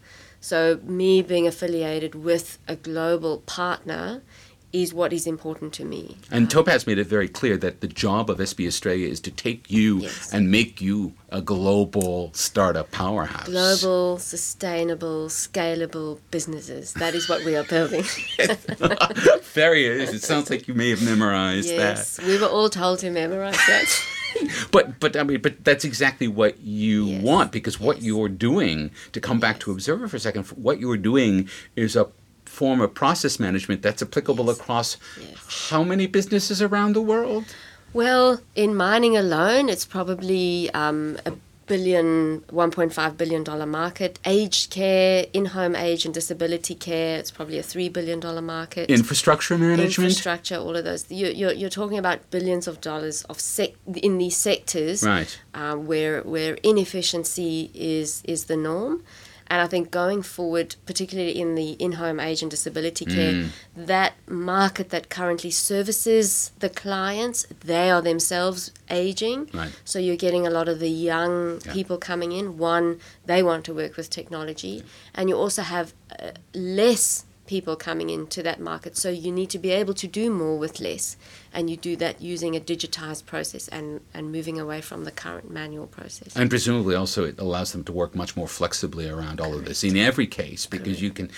So 0.43 0.81
me 0.83 1.23
being 1.23 1.47
affiliated 1.47 2.15
with 2.15 2.59
a 2.69 2.77
global 2.77 3.39
partner 3.47 4.21
is 4.73 4.95
what 4.95 5.13
is 5.13 5.27
important 5.27 5.73
to 5.75 5.85
me. 5.85 6.17
And 6.31 6.51
Topaz 6.51 6.87
made 6.87 6.99
it 6.99 7.07
very 7.07 7.29
clear 7.29 7.57
that 7.59 7.81
the 7.83 7.89
job 7.89 8.31
of 8.31 8.39
SB 8.39 8.67
Australia 8.67 9.07
is 9.09 9.21
to 9.21 9.31
take 9.31 9.71
you 9.71 9.99
Yes. 9.99 10.33
and 10.33 10.51
make 10.51 10.81
you 10.81 11.13
a 11.31 11.43
global 11.43 12.31
startup 12.35 12.91
powerhouse. 12.91 13.47
Global, 13.49 14.19
sustainable, 14.19 15.27
scalable 15.29 16.19
businesses. 16.31 16.95
That 16.95 17.15
is 17.15 17.29
what 17.29 17.45
we 17.45 17.55
are 17.57 17.65
building. 17.65 18.05
very. 19.55 19.85
It 19.87 20.23
sounds 20.23 20.51
like 20.51 20.69
you 20.69 20.75
may 20.75 20.91
have 20.91 21.03
memorized 21.03 21.69
Yes, 21.69 22.17
that. 22.17 22.23
Yes, 22.23 22.29
we 22.29 22.39
were 22.41 22.49
all 22.53 22.69
told 22.69 22.99
to 23.01 23.11
memorize 23.11 23.57
that. 23.67 24.05
But 24.71 24.99
but 24.99 25.15
I 25.15 25.25
mean 25.25 25.43
but 25.43 25.63
that's 25.63 25.85
exactly 25.85 26.27
what 26.27 26.59
you 26.61 27.05
Yes. 27.05 27.23
want 27.23 27.53
because 27.53 27.79
what 27.79 27.97
Yes. 27.99 28.07
you're 28.07 28.31
doing 28.31 28.91
to 29.13 29.21
come 29.21 29.39
back 29.39 29.61
to 29.61 29.75
Obzervr 29.75 30.09
for 30.09 30.17
a 30.17 30.21
second. 30.21 30.47
What 30.57 30.81
you're 30.81 30.97
doing 30.97 31.51
is 31.77 31.97
a 31.97 32.09
form 32.61 32.81
of 32.81 32.91
process 33.03 33.35
management 33.47 33.81
that's 33.83 34.03
applicable 34.03 34.47
Yes. 34.47 34.59
across 34.59 34.89
Yes. 35.19 35.69
how 35.71 35.83
many 35.93 36.07
businesses 36.07 36.59
around 36.69 36.93
the 36.95 37.05
world? 37.13 37.45
well, 37.95 38.41
in 38.55 38.71
mining 38.75 39.15
alone, 39.25 39.69
it's 39.69 39.85
probably 39.97 40.71
um, 40.83 41.19
a 41.27 41.33
billion, 41.67 42.41
1.5 42.51 43.17
billion 43.17 43.43
dollar 43.45 43.67
market. 43.67 44.19
Aged 44.25 44.71
care, 44.71 45.27
in-home 45.33 45.75
age 45.77 46.05
and 46.07 46.13
disability 46.21 46.75
care, 46.75 47.19
it's 47.21 47.31
probably 47.31 47.59
a 47.59 47.63
three 47.73 47.89
billion 47.97 48.19
dollar 48.21 48.43
market. 48.43 48.91
Infrastructure 48.91 49.57
management. 49.59 49.89
Infrastructure, 50.11 50.57
all 50.57 50.75
of 50.77 50.85
those. 50.85 51.03
You, 51.11 51.27
you're, 51.41 51.53
you're 51.61 51.71
talking 51.81 51.99
about 51.99 52.19
billions 52.31 52.67
of 52.67 52.81
dollars 52.81 53.25
of 53.31 53.37
sec- 53.41 53.77
in 54.09 54.19
these 54.19 54.37
sectors 54.49 55.03
Right. 55.03 55.33
um, 55.55 55.87
where 55.87 56.17
where 56.35 56.55
inefficiency 56.63 57.71
is 57.75 58.23
is 58.25 58.41
the 58.45 58.57
norm. 58.57 59.03
And 59.53 59.61
I 59.61 59.67
think 59.67 59.91
going 59.91 60.23
forward, 60.23 60.77
particularly 60.87 61.39
in 61.39 61.57
the 61.57 61.73
in-home 61.73 62.19
age 62.29 62.41
and 62.41 62.51
disability 62.51 63.05
care, 63.05 63.33
Mm. 63.35 63.49
that 63.93 64.13
market 64.27 64.89
that 64.95 65.05
currently 65.11 65.51
services 65.51 66.53
the 66.65 66.71
clients, 66.71 67.47
they 67.73 67.91
are 67.91 68.01
themselves 68.01 68.71
aging. 68.89 69.51
Right. 69.53 69.73
So 69.85 69.99
you're 69.99 70.17
getting 70.27 70.47
a 70.47 70.51
lot 70.59 70.69
of 70.73 70.77
the 70.81 70.89
young 70.89 71.61
Yeah. 71.67 71.75
people 71.75 71.99
coming 71.99 72.33
in. 72.33 72.57
One, 72.57 72.89
they 73.27 73.43
want 73.43 73.63
to 73.67 73.75
work 73.75 73.99
with 73.99 74.09
technology, 74.09 74.85
and 75.15 75.29
you 75.29 75.37
also 75.37 75.63
have 75.63 75.93
uh, 76.19 76.31
less 76.55 77.25
people 77.53 77.77
coming 77.77 78.09
into 78.09 78.43
that 78.43 78.59
market. 78.59 78.97
So 78.97 79.11
you 79.11 79.31
need 79.31 79.51
to 79.51 79.59
be 79.59 79.73
able 79.73 79.93
to 79.93 80.07
do 80.07 80.31
more 80.31 80.57
with 80.59 80.81
less, 80.81 81.19
and 81.53 81.69
you 81.69 81.77
do 81.77 81.97
that 81.97 82.23
using 82.23 82.57
a 82.57 82.61
digitized 82.61 83.27
process 83.27 83.69
and 83.69 84.01
and 84.15 84.33
moving 84.33 84.59
away 84.59 84.81
from 84.81 85.05
the 85.05 85.11
current 85.11 85.51
manual 85.51 85.87
process. 85.87 86.35
And 86.35 86.49
presumably 86.49 86.95
also 86.95 87.25
it 87.27 87.39
allows 87.39 87.73
them 87.73 87.85
to 87.85 87.93
work 87.93 88.15
much 88.15 88.37
more 88.39 88.49
flexibly 88.49 89.07
around 89.07 89.39
all 89.39 89.53
of 89.53 89.67
this 89.67 89.85
in 89.85 89.99
every 89.99 90.27
case 90.27 90.65
because 90.65 91.03
you 91.03 91.11
can 91.11 91.29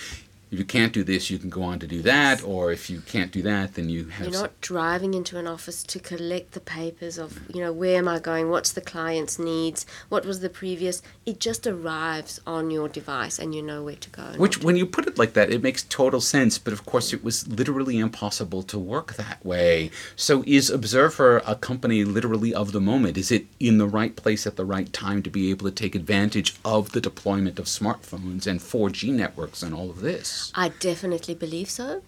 if 0.51 0.59
you 0.59 0.65
can't 0.65 0.93
do 0.93 1.03
this 1.03 1.29
you 1.29 1.37
can 1.37 1.49
go 1.49 1.63
on 1.63 1.79
to 1.79 1.87
do 1.87 2.01
that 2.01 2.43
or 2.43 2.71
if 2.71 2.89
you 2.89 3.01
can't 3.01 3.31
do 3.31 3.41
that 3.41 3.73
then 3.73 3.89
you 3.89 4.05
have 4.05 4.27
You're 4.27 4.41
not 4.41 4.59
driving 4.61 5.13
into 5.13 5.37
an 5.37 5.47
office 5.47 5.83
to 5.83 5.99
collect 5.99 6.51
the 6.53 6.59
papers 6.59 7.17
of, 7.17 7.39
you 7.53 7.61
know, 7.61 7.73
where 7.73 7.97
am 7.97 8.07
I 8.07 8.19
going? 8.19 8.49
What's 8.49 8.71
the 8.71 8.81
client's 8.81 9.37
needs? 9.39 9.85
What 10.09 10.25
was 10.25 10.39
the 10.39 10.49
previous? 10.49 11.01
It 11.25 11.39
just 11.39 11.65
arrives 11.67 12.39
on 12.45 12.69
your 12.71 12.87
device 12.89 13.39
and 13.39 13.53
you 13.55 13.61
know 13.61 13.83
where 13.83 13.95
to 13.95 14.09
go. 14.09 14.23
which 14.37 14.61
when 14.63 14.75
you 14.75 14.85
put 14.85 15.07
it 15.07 15.17
like 15.17 15.33
that 15.33 15.49
it 15.51 15.61
makes 15.63 15.83
total 15.83 16.21
sense 16.21 16.57
but 16.57 16.73
of 16.73 16.85
course 16.85 17.13
it 17.13 17.23
was 17.23 17.47
literally 17.47 17.97
impossible 17.99 18.61
to 18.63 18.77
work 18.79 19.15
that 19.15 19.43
way 19.45 19.89
so 20.15 20.43
is 20.45 20.69
obzervr 20.69 21.41
a 21.45 21.55
company 21.55 22.03
literally 22.03 22.53
of 22.53 22.71
the 22.71 22.81
moment 22.81 23.17
is 23.17 23.31
it 23.31 23.45
in 23.59 23.77
the 23.77 23.87
right 23.87 24.15
place 24.15 24.45
at 24.47 24.55
the 24.55 24.65
right 24.65 24.91
time 24.93 25.21
to 25.23 25.29
be 25.29 25.49
able 25.49 25.65
to 25.65 25.71
take 25.83 25.95
advantage 25.95 26.55
of 26.63 26.91
the 26.91 27.01
deployment 27.01 27.57
of 27.59 27.65
smartphones 27.65 28.45
and 28.47 28.59
4g 28.59 29.11
networks 29.13 29.61
and 29.63 29.73
all 29.73 29.89
of 29.89 30.01
this 30.01 30.34
I 30.53 30.69
definitely 30.69 31.35
believe 31.35 31.69
so. 31.69 32.01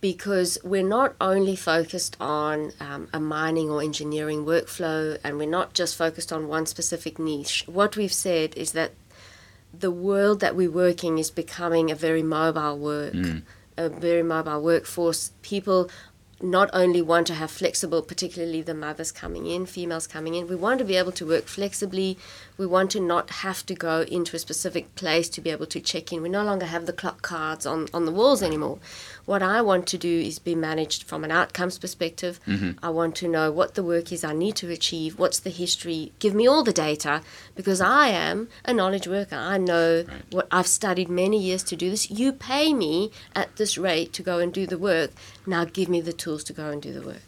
Because 0.00 0.58
we're 0.62 0.86
not 0.86 1.16
only 1.20 1.56
focused 1.56 2.16
on 2.20 2.72
um, 2.80 3.08
a 3.12 3.18
mining 3.18 3.70
or 3.70 3.82
engineering 3.82 4.44
workflow 4.44 5.18
and 5.24 5.38
we're 5.38 5.48
not 5.48 5.72
just 5.72 5.96
focused 5.96 6.32
on 6.32 6.48
one 6.48 6.66
specific 6.66 7.18
niche. 7.18 7.64
What 7.66 7.96
we've 7.96 8.12
said 8.12 8.54
is 8.56 8.72
that 8.72 8.92
the 9.72 9.90
world 9.90 10.40
that 10.40 10.54
we're 10.54 10.70
working 10.70 11.18
is 11.18 11.30
becoming 11.30 11.90
a 11.90 11.94
very 11.94 12.22
mobile 12.22 12.78
work, 12.78 13.14
a 13.76 13.88
very 13.88 14.22
mobile 14.22 14.62
workforce. 14.62 15.32
People 15.42 15.90
not 16.40 16.68
only 16.72 17.00
want 17.00 17.26
to 17.28 17.34
have 17.34 17.50
flexible, 17.50 18.02
particularly 18.02 18.62
the 18.62 18.74
mothers 18.74 19.10
coming 19.10 19.46
in, 19.46 19.64
females 19.66 20.06
coming 20.06 20.34
in, 20.34 20.46
we 20.46 20.54
want 20.54 20.78
to 20.78 20.84
be 20.84 20.96
able 20.96 21.12
to 21.12 21.26
work 21.26 21.46
flexibly. 21.46 22.18
We 22.58 22.66
want 22.66 22.90
to 22.92 23.00
not 23.00 23.30
have 23.30 23.66
to 23.66 23.74
go 23.74 24.02
into 24.02 24.34
a 24.36 24.38
specific 24.38 24.94
place 24.94 25.28
to 25.30 25.40
be 25.40 25.50
able 25.50 25.66
to 25.66 25.80
check 25.80 26.12
in. 26.12 26.22
We 26.22 26.28
no 26.28 26.42
longer 26.42 26.66
have 26.66 26.86
the 26.86 26.92
clock 26.92 27.22
cards 27.22 27.66
on, 27.66 27.88
on 27.92 28.04
the 28.06 28.12
walls 28.12 28.42
anymore. 28.42 28.78
What 29.26 29.42
I 29.42 29.60
want 29.60 29.86
to 29.88 29.98
do 29.98 30.20
is 30.20 30.38
be 30.38 30.54
managed 30.54 31.02
from 31.02 31.24
an 31.24 31.30
outcomes 31.30 31.78
perspective. 31.78 32.40
Mm-hmm. 32.46 32.84
I 32.84 32.90
want 32.90 33.14
to 33.16 33.28
know 33.28 33.50
what 33.50 33.74
the 33.74 33.82
work 33.82 34.12
is 34.12 34.24
I 34.24 34.32
need 34.32 34.56
to 34.56 34.70
achieve, 34.70 35.18
what's 35.18 35.40
the 35.40 35.50
history, 35.50 36.12
give 36.18 36.34
me 36.34 36.46
all 36.46 36.62
the 36.62 36.72
data, 36.72 37.22
because 37.54 37.80
I 37.80 38.08
am 38.08 38.48
a 38.64 38.72
knowledge 38.72 39.06
worker. 39.06 39.36
I 39.36 39.58
know 39.58 40.04
Right. 40.06 40.22
what 40.30 40.46
I've 40.50 40.66
studied 40.66 41.08
many 41.08 41.38
years 41.42 41.62
to 41.64 41.76
do 41.76 41.90
this. 41.90 42.10
You 42.10 42.32
pay 42.32 42.72
me 42.72 43.10
at 43.34 43.56
this 43.56 43.76
rate 43.76 44.12
to 44.14 44.22
go 44.22 44.38
and 44.38 44.52
do 44.52 44.66
the 44.66 44.78
work. 44.78 45.10
Now 45.46 45.64
give 45.64 45.88
me 45.88 46.00
the 46.00 46.12
tools 46.12 46.44
to 46.44 46.52
go 46.52 46.70
and 46.70 46.80
do 46.80 46.92
the 46.92 47.02
work. 47.02 47.22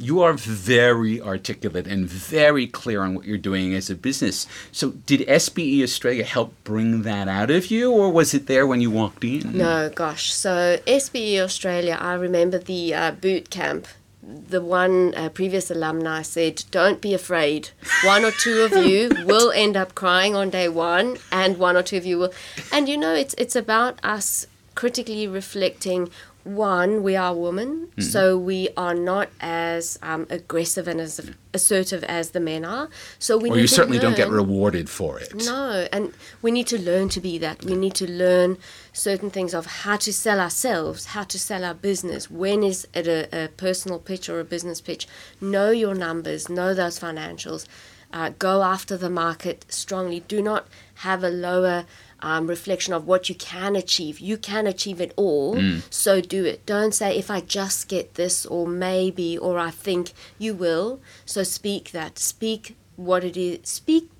You 0.00 0.22
are 0.22 0.32
very 0.32 1.20
articulate 1.20 1.86
and 1.86 2.08
very 2.08 2.66
clear 2.66 3.02
on 3.02 3.14
what 3.14 3.26
you're 3.26 3.36
doing 3.36 3.74
as 3.74 3.90
a 3.90 3.94
business. 3.94 4.46
So, 4.72 4.92
did 5.04 5.20
SBE 5.28 5.82
Australia 5.82 6.24
help 6.24 6.54
bring 6.64 7.02
that 7.02 7.28
out 7.28 7.50
of 7.50 7.70
you, 7.70 7.92
or 7.92 8.10
was 8.10 8.32
it 8.32 8.46
there 8.46 8.66
when 8.66 8.80
you 8.80 8.90
walked 8.90 9.22
in? 9.24 9.58
No, 9.58 9.90
gosh. 9.94 10.32
So 10.32 10.78
SBE 10.86 11.38
Australia, 11.38 11.98
I 12.00 12.14
remember 12.14 12.58
the 12.58 12.94
uh, 12.94 13.10
boot 13.12 13.50
camp. 13.50 13.86
The 14.22 14.62
one 14.62 15.14
uh, 15.14 15.28
previous 15.28 15.70
alumni 15.70 16.22
said, 16.22 16.64
"Don't 16.70 17.02
be 17.02 17.12
afraid. 17.12 17.70
One 18.02 18.24
or 18.24 18.30
two 18.30 18.62
of 18.62 18.72
you 18.86 19.10
will 19.26 19.50
end 19.52 19.76
up 19.76 19.94
crying 19.94 20.34
on 20.34 20.48
day 20.48 20.68
one, 20.68 21.18
and 21.30 21.58
one 21.58 21.76
or 21.76 21.82
two 21.82 21.98
of 21.98 22.06
you 22.06 22.18
will." 22.18 22.32
And 22.72 22.88
you 22.88 22.96
know, 22.96 23.14
it's 23.14 23.34
it's 23.36 23.56
about 23.56 23.98
us 24.02 24.46
critically 24.74 25.26
reflecting. 25.26 26.08
One, 26.56 27.02
we 27.02 27.14
are 27.16 27.34
women, 27.34 27.90
so 28.00 28.36
we 28.36 28.68
are 28.76 28.94
not 28.94 29.28
as 29.40 29.98
um, 30.02 30.26
aggressive 30.30 30.88
and 30.88 31.00
as 31.00 31.30
assertive 31.54 32.02
as 32.04 32.30
the 32.30 32.40
men 32.40 32.64
are. 32.64 32.88
So 33.18 33.38
we 33.38 33.50
Or 33.50 33.58
you 33.58 33.66
certainly 33.66 33.98
don't 33.98 34.16
get 34.16 34.28
rewarded 34.28 34.90
for 34.90 35.18
it. 35.20 35.32
no, 35.46 35.86
and 35.92 36.12
we 36.42 36.50
need 36.50 36.66
to 36.68 36.78
learn 36.80 37.08
to 37.10 37.20
be 37.20 37.38
that. 37.38 37.64
We 37.64 37.76
need 37.76 37.94
to 37.96 38.10
learn 38.10 38.58
certain 38.92 39.30
things 39.30 39.54
of 39.54 39.66
how 39.66 39.96
to 39.98 40.12
sell 40.12 40.40
ourselves, 40.40 41.06
how 41.06 41.22
to 41.24 41.38
sell 41.38 41.64
our 41.64 41.74
business. 41.74 42.30
When 42.30 42.64
is 42.64 42.88
it 42.94 43.06
a, 43.06 43.44
a 43.44 43.48
personal 43.48 43.98
pitch 44.00 44.28
or 44.28 44.40
a 44.40 44.44
business 44.44 44.80
pitch? 44.80 45.06
Know 45.40 45.70
your 45.70 45.94
numbers, 45.94 46.48
know 46.48 46.74
those 46.74 46.98
financials. 46.98 47.66
Uh, 48.12 48.30
go 48.40 48.64
after 48.64 48.96
the 48.96 49.08
market 49.10 49.64
strongly. 49.68 50.18
Do 50.26 50.42
not 50.42 50.66
have 51.06 51.22
a 51.22 51.30
lower 51.30 51.84
um, 52.22 52.46
reflection 52.46 52.92
of 52.92 53.06
what 53.06 53.28
you 53.28 53.34
can 53.34 53.76
achieve. 53.76 54.20
You 54.20 54.36
can 54.36 54.66
achieve 54.66 55.00
it 55.00 55.12
all, 55.16 55.60
so 55.90 56.20
do 56.20 56.44
it. 56.44 56.66
Don't 56.66 56.94
say, 56.94 57.16
if 57.16 57.30
I 57.30 57.40
just 57.40 57.88
get 57.88 58.14
this, 58.14 58.46
or 58.46 58.66
maybe, 58.66 59.36
or 59.38 59.58
I 59.58 59.70
think 59.70 60.12
you 60.38 60.54
will. 60.54 61.00
So 61.24 61.42
speak 61.42 61.92
that. 61.92 62.18
Speak 62.18 62.76
what 62.96 63.24
it 63.24 63.36
is. 63.36 63.60
Speak 63.68 64.10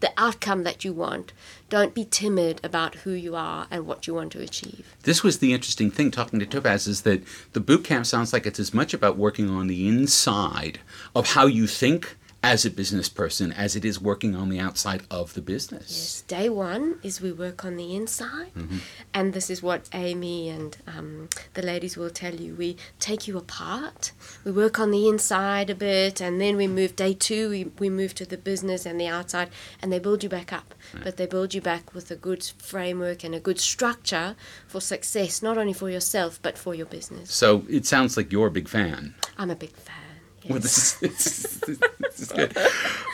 the 0.00 0.12
outcome 0.18 0.64
that 0.64 0.84
you 0.84 0.92
want. 0.92 1.32
Don't 1.70 1.94
be 1.94 2.04
timid 2.04 2.60
about 2.62 2.96
who 2.96 3.12
you 3.12 3.34
are 3.34 3.66
and 3.70 3.86
what 3.86 4.06
you 4.06 4.14
want 4.14 4.32
to 4.32 4.40
achieve. 4.42 4.94
This 5.04 5.22
was 5.22 5.38
the 5.38 5.54
interesting 5.54 5.90
thing 5.90 6.10
talking 6.10 6.38
to 6.40 6.46
Topaz 6.46 6.86
is 6.86 7.02
that 7.02 7.22
the 7.54 7.60
boot 7.60 7.84
camp 7.84 8.04
sounds 8.04 8.32
like 8.32 8.46
it's 8.46 8.60
as 8.60 8.74
much 8.74 8.92
about 8.92 9.16
working 9.16 9.48
on 9.48 9.66
the 9.66 9.88
inside 9.88 10.78
of 11.16 11.28
how 11.28 11.46
you 11.46 11.66
think 11.66 12.16
as 12.44 12.66
a 12.66 12.70
business 12.70 13.08
person 13.08 13.50
as 13.52 13.74
it 13.74 13.86
is 13.86 13.98
working 13.98 14.36
on 14.36 14.50
the 14.50 14.60
outside 14.60 15.02
of 15.10 15.32
the 15.32 15.40
business. 15.40 15.88
Yes, 15.88 16.20
day 16.28 16.50
one 16.50 16.98
is 17.02 17.18
we 17.18 17.32
work 17.32 17.64
on 17.64 17.76
the 17.76 17.96
inside, 17.96 18.52
mm-hmm. 18.54 18.78
and 19.14 19.32
this 19.32 19.48
is 19.48 19.62
what 19.62 19.88
Amy 19.94 20.50
and 20.50 20.76
um, 20.86 21.30
the 21.54 21.62
ladies 21.62 21.96
will 21.96 22.10
tell 22.10 22.34
you. 22.34 22.54
We 22.54 22.76
take 23.00 23.26
you 23.26 23.38
apart, 23.38 24.12
we 24.44 24.52
work 24.52 24.78
on 24.78 24.90
the 24.90 25.08
inside 25.08 25.70
a 25.70 25.74
bit, 25.74 26.20
and 26.20 26.38
then 26.38 26.58
we 26.58 26.68
move. 26.68 26.96
Day 26.96 27.14
two, 27.14 27.48
we, 27.48 27.64
we 27.78 27.88
move 27.88 28.14
to 28.16 28.26
the 28.26 28.36
business 28.36 28.84
and 28.84 29.00
the 29.00 29.08
outside, 29.08 29.48
and 29.80 29.90
they 29.90 29.98
build 29.98 30.22
you 30.22 30.28
back 30.28 30.52
up. 30.52 30.74
Right. 30.92 31.04
But 31.04 31.16
they 31.16 31.26
build 31.26 31.54
you 31.54 31.62
back 31.62 31.94
with 31.94 32.10
a 32.10 32.16
good 32.16 32.44
framework 32.58 33.24
and 33.24 33.34
a 33.34 33.40
good 33.40 33.58
structure 33.58 34.36
for 34.66 34.82
success, 34.82 35.42
not 35.42 35.56
only 35.56 35.72
for 35.72 35.88
yourself, 35.88 36.38
but 36.42 36.58
for 36.58 36.74
your 36.74 36.86
business. 36.86 37.32
So 37.32 37.64
it 37.70 37.86
sounds 37.86 38.18
like 38.18 38.30
you're 38.30 38.48
a 38.48 38.50
big 38.50 38.68
fan. 38.68 39.14
I'm 39.38 39.50
a 39.50 39.56
big 39.56 39.74
fan. 39.76 40.03
Well, 40.48 40.58
this 40.58 40.76
is, 40.76 40.98
this 41.00 41.26
is, 41.68 41.78
this 42.00 42.20
is 42.20 42.32
good. 42.32 42.56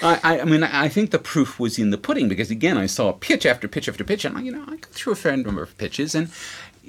I, 0.02 0.40
I 0.40 0.44
mean, 0.44 0.64
I 0.64 0.88
think 0.88 1.10
the 1.10 1.18
proof 1.18 1.60
was 1.60 1.78
in 1.78 1.90
the 1.90 1.98
pudding 1.98 2.28
because 2.28 2.50
again, 2.50 2.76
I 2.76 2.86
saw 2.86 3.12
pitch 3.12 3.46
after 3.46 3.68
pitch 3.68 3.88
after 3.88 4.02
pitch, 4.02 4.24
and 4.24 4.44
you 4.44 4.52
know, 4.52 4.64
I 4.66 4.76
go 4.76 4.88
through 4.90 5.12
a 5.12 5.16
fair 5.16 5.36
number 5.36 5.62
of 5.62 5.76
pitches, 5.78 6.14
and 6.14 6.30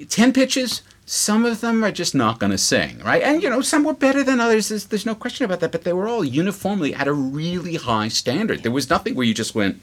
ten 0.08 0.32
pitches, 0.32 0.82
some 1.06 1.44
of 1.44 1.60
them 1.60 1.84
are 1.84 1.92
just 1.92 2.14
not 2.14 2.40
going 2.40 2.50
to 2.50 2.58
sing, 2.58 2.98
right? 3.00 3.22
And 3.22 3.42
you 3.42 3.50
know, 3.50 3.60
some 3.60 3.84
were 3.84 3.94
better 3.94 4.24
than 4.24 4.40
others. 4.40 4.68
There's, 4.68 4.86
there's 4.86 5.06
no 5.06 5.14
question 5.14 5.44
about 5.44 5.60
that, 5.60 5.72
but 5.72 5.84
they 5.84 5.92
were 5.92 6.08
all 6.08 6.24
uniformly 6.24 6.94
at 6.94 7.06
a 7.06 7.12
really 7.12 7.76
high 7.76 8.08
standard. 8.08 8.62
There 8.62 8.72
was 8.72 8.90
nothing 8.90 9.14
where 9.14 9.26
you 9.26 9.34
just 9.34 9.54
went 9.54 9.80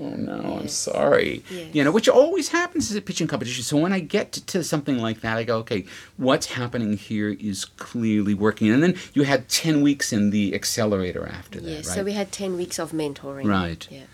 oh 0.00 0.10
no, 0.10 0.58
I'm 0.60 0.68
sorry. 0.68 1.42
Yes. 1.50 1.74
You 1.74 1.84
know, 1.84 1.92
which 1.92 2.08
always 2.08 2.48
happens 2.48 2.90
as 2.90 2.96
a 2.96 3.00
pitching 3.00 3.26
competition. 3.26 3.62
So 3.62 3.76
when 3.76 3.92
I 3.92 4.00
get 4.00 4.32
to, 4.32 4.46
to, 4.46 4.64
something 4.64 4.98
like 4.98 5.20
that, 5.20 5.36
I 5.36 5.44
go, 5.44 5.58
okay, 5.58 5.84
what's 6.16 6.46
happening 6.46 6.96
here 6.96 7.30
is 7.30 7.64
clearly 7.64 8.34
working. 8.34 8.70
And 8.70 8.82
then 8.82 8.96
you 9.14 9.22
had 9.22 9.48
10 9.48 9.82
weeks 9.82 10.12
in 10.12 10.30
the 10.30 10.54
accelerator 10.54 11.26
after 11.26 11.60
that, 11.60 11.68
yes, 11.68 11.88
right? 11.88 11.94
so 11.96 12.04
we 12.04 12.12
had 12.12 12.32
10 12.32 12.56
weeks 12.56 12.78
of 12.78 12.92
mentoring. 12.92 13.46
Right. 13.46 13.86
Yeah. 13.90 14.04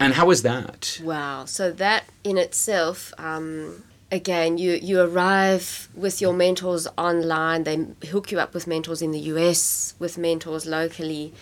And 0.00 0.14
how 0.14 0.26
was 0.26 0.42
that? 0.42 1.00
Wow. 1.02 1.44
So 1.44 1.72
that 1.72 2.04
in 2.22 2.38
itself, 2.38 3.12
um, 3.18 3.82
again, 4.12 4.58
you, 4.58 4.72
you 4.80 5.00
arrive 5.00 5.88
with 5.94 6.20
your 6.20 6.32
mentors 6.32 6.86
online. 6.96 7.64
They 7.64 7.86
hook 8.08 8.30
you 8.30 8.38
up 8.38 8.54
with 8.54 8.66
mentors 8.66 9.02
in 9.02 9.10
the 9.10 9.20
US, 9.20 9.94
with 9.98 10.16
mentors 10.16 10.66
locally 10.66 11.32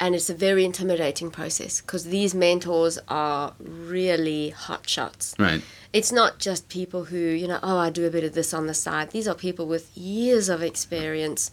and 0.00 0.14
it's 0.14 0.30
a 0.30 0.34
very 0.34 0.64
intimidating 0.64 1.30
process 1.30 1.82
because 1.82 2.04
these 2.04 2.34
mentors 2.34 2.98
are 3.06 3.52
really 3.60 4.48
hot 4.48 4.88
shots. 4.88 5.34
Right. 5.38 5.62
It's 5.92 6.10
not 6.10 6.38
just 6.38 6.70
people 6.70 7.04
who, 7.04 7.18
you 7.18 7.46
know, 7.46 7.60
oh, 7.62 7.76
I 7.76 7.90
do 7.90 8.06
a 8.06 8.10
bit 8.10 8.24
of 8.24 8.32
this 8.32 8.54
on 8.54 8.66
the 8.66 8.74
side. 8.74 9.10
These 9.10 9.28
are 9.28 9.34
people 9.34 9.66
with 9.66 9.96
years 9.96 10.48
of 10.48 10.62
experience, 10.62 11.50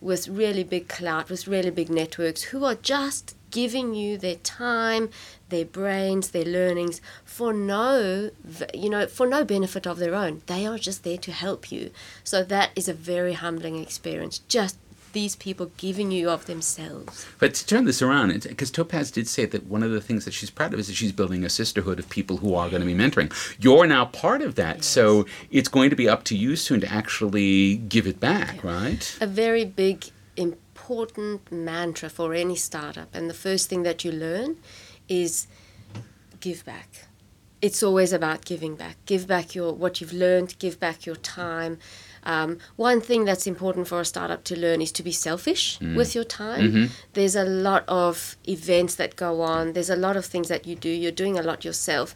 with 0.00 0.28
really 0.28 0.62
big 0.62 0.88
clout, 0.88 1.28
with 1.28 1.48
really 1.48 1.70
big 1.70 1.90
networks, 1.90 2.44
who 2.44 2.64
are 2.64 2.76
just 2.76 3.34
giving 3.50 3.94
you 3.94 4.16
their 4.16 4.36
time, 4.36 5.08
their 5.48 5.64
brains, 5.64 6.30
their 6.30 6.44
learnings 6.44 7.00
for 7.24 7.52
no, 7.52 8.30
you 8.74 8.90
know, 8.90 9.06
for 9.06 9.26
no 9.26 9.42
benefit 9.42 9.86
of 9.86 9.98
their 9.98 10.14
own. 10.14 10.42
They 10.46 10.66
are 10.66 10.78
just 10.78 11.02
there 11.02 11.18
to 11.18 11.32
help 11.32 11.72
you. 11.72 11.90
So 12.22 12.44
that 12.44 12.70
is 12.76 12.88
a 12.88 12.94
very 12.94 13.32
humbling 13.32 13.78
experience. 13.78 14.38
Just 14.40 14.76
these 15.12 15.36
people 15.36 15.70
giving 15.76 16.10
you 16.10 16.30
of 16.30 16.46
themselves. 16.46 17.26
But 17.38 17.54
to 17.54 17.66
turn 17.66 17.84
this 17.84 18.02
around, 18.02 18.42
because 18.42 18.70
Topaz 18.70 19.10
did 19.10 19.28
say 19.28 19.44
that 19.46 19.66
one 19.66 19.82
of 19.82 19.90
the 19.90 20.00
things 20.00 20.24
that 20.24 20.34
she's 20.34 20.50
proud 20.50 20.74
of 20.74 20.80
is 20.80 20.88
that 20.88 20.94
she's 20.94 21.12
building 21.12 21.44
a 21.44 21.48
sisterhood 21.48 21.98
of 21.98 22.08
people 22.08 22.38
who 22.38 22.54
are 22.54 22.68
going 22.68 22.80
to 22.80 22.86
be 22.86 22.94
mentoring. 22.94 23.32
You're 23.58 23.86
now 23.86 24.06
part 24.06 24.42
of 24.42 24.54
that, 24.56 24.76
yes. 24.76 24.86
so 24.86 25.26
it's 25.50 25.68
going 25.68 25.90
to 25.90 25.96
be 25.96 26.08
up 26.08 26.24
to 26.24 26.36
you 26.36 26.56
soon 26.56 26.80
to 26.80 26.92
actually 26.92 27.76
give 27.76 28.06
it 28.06 28.20
back, 28.20 28.62
yeah. 28.62 28.70
right? 28.70 29.18
A 29.20 29.26
very 29.26 29.64
big, 29.64 30.06
important 30.36 31.50
mantra 31.50 32.08
for 32.08 32.34
any 32.34 32.56
startup, 32.56 33.14
and 33.14 33.28
the 33.28 33.34
first 33.34 33.68
thing 33.68 33.82
that 33.82 34.04
you 34.04 34.12
learn 34.12 34.56
is 35.08 35.46
give 36.40 36.64
back 36.64 37.08
it's 37.60 37.82
always 37.82 38.12
about 38.12 38.44
giving 38.44 38.76
back. 38.76 38.96
Give 39.06 39.26
back 39.26 39.54
your 39.54 39.72
what 39.72 40.00
you've 40.00 40.12
learned. 40.12 40.58
Give 40.58 40.78
back 40.78 41.06
your 41.06 41.16
time. 41.16 41.78
Um, 42.24 42.58
one 42.76 43.00
thing 43.00 43.24
that's 43.24 43.46
important 43.46 43.88
for 43.88 44.00
a 44.00 44.04
startup 44.04 44.44
to 44.44 44.58
learn 44.58 44.80
is 44.80 44.92
to 44.92 45.02
be 45.02 45.12
selfish 45.12 45.78
mm. 45.78 45.96
with 45.96 46.14
your 46.14 46.24
time. 46.24 46.72
Mm-hmm. 46.72 46.84
There's 47.14 47.36
a 47.36 47.44
lot 47.44 47.84
of 47.88 48.36
events 48.46 48.94
that 48.96 49.16
go 49.16 49.40
on. 49.42 49.72
There's 49.72 49.90
a 49.90 49.96
lot 49.96 50.16
of 50.16 50.24
things 50.26 50.48
that 50.48 50.66
you 50.66 50.76
do. 50.76 50.88
You're 50.88 51.12
doing 51.12 51.38
a 51.38 51.42
lot 51.42 51.64
yourself, 51.64 52.14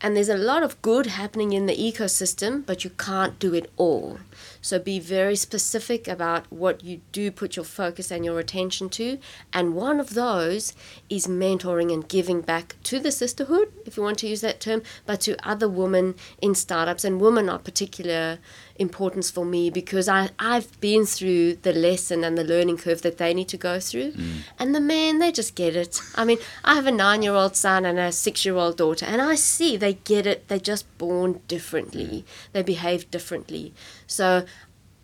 and 0.00 0.16
there's 0.16 0.28
a 0.28 0.36
lot 0.36 0.62
of 0.62 0.80
good 0.80 1.06
happening 1.06 1.52
in 1.52 1.66
the 1.66 1.74
ecosystem, 1.74 2.64
but 2.64 2.84
you 2.84 2.90
can't 2.90 3.38
do 3.40 3.52
it 3.52 3.68
all. 3.76 4.18
So 4.60 4.78
be 4.78 5.00
very 5.00 5.34
specific 5.34 6.06
about 6.06 6.50
what 6.52 6.84
you 6.84 7.00
do 7.10 7.32
put 7.32 7.56
your 7.56 7.64
focus 7.64 8.12
and 8.12 8.24
your 8.24 8.38
attention 8.38 8.90
to. 8.90 9.18
And 9.52 9.74
one 9.74 9.98
of 9.98 10.14
those 10.14 10.72
is 11.08 11.26
mentoring 11.26 11.92
and 11.92 12.08
giving 12.08 12.42
back 12.42 12.76
to 12.84 13.00
the 13.00 13.10
sisterhood, 13.10 13.72
if 13.86 13.96
you 13.96 14.02
want 14.04 14.18
to 14.20 14.28
use 14.28 14.40
that 14.42 14.60
term, 14.60 14.82
but 15.04 15.20
to 15.22 15.48
other 15.48 15.68
women 15.68 16.14
in 16.40 16.54
startups. 16.54 17.04
And 17.04 17.20
women 17.20 17.48
are 17.48 17.58
particular 17.58 18.38
importance 18.78 19.30
for 19.30 19.44
me 19.44 19.70
because 19.70 20.08
I, 20.08 20.30
I've 20.38 20.80
been 20.80 21.04
through 21.04 21.54
the 21.56 21.72
lesson 21.72 22.24
and 22.24 22.38
the 22.38 22.44
learning 22.44 22.78
curve 22.78 23.02
that 23.02 23.18
they 23.18 23.34
need 23.34 23.48
to 23.48 23.56
go 23.56 23.80
through. 23.80 24.12
Mm. 24.12 24.36
And 24.58 24.74
the 24.74 24.80
men, 24.80 25.18
they 25.18 25.32
just 25.32 25.54
get 25.54 25.76
it. 25.76 26.00
I 26.14 26.24
mean, 26.24 26.38
I 26.64 26.74
have 26.74 26.86
a 26.86 26.92
nine 26.92 27.22
year 27.22 27.34
old 27.34 27.56
son 27.56 27.84
and 27.84 27.98
a 27.98 28.12
six 28.12 28.44
year 28.44 28.56
old 28.56 28.76
daughter, 28.76 29.06
and 29.06 29.20
I 29.20 29.34
see 29.34 29.76
they 29.76 29.94
get 29.94 30.26
it. 30.26 30.48
They're 30.48 30.58
just 30.58 30.86
born 30.98 31.40
differently, 31.48 32.24
they 32.52 32.62
behave 32.62 33.10
differently. 33.10 33.72
So 34.06 34.44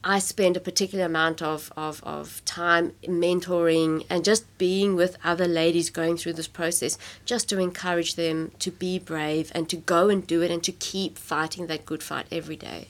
I 0.07 0.19
spend 0.19 0.55
a 0.55 0.61
particular 0.61 1.07
amount 1.07 1.41
of, 1.41 1.73
of, 1.79 2.05
of 2.05 2.45
time 2.45 2.93
mentoring 3.05 4.05
and 4.11 4.23
just 4.23 4.45
being 4.59 4.97
with 4.97 5.17
other 5.25 5.49
ladies 5.49 5.89
going 5.89 6.19
through 6.19 6.35
this 6.35 6.47
process, 6.47 6.99
just 7.25 7.49
to 7.49 7.59
encourage 7.59 8.15
them 8.15 8.53
to 8.59 8.71
be 8.71 8.99
brave 8.99 9.51
and 9.55 9.67
to 9.71 9.77
go 9.77 10.11
and 10.11 10.27
do 10.27 10.43
it 10.43 10.51
and 10.51 10.63
to 10.65 10.73
keep 10.73 11.17
fighting 11.17 11.69
that 11.69 11.87
good 11.87 12.03
fight 12.03 12.27
every 12.31 12.57
day. 12.57 12.89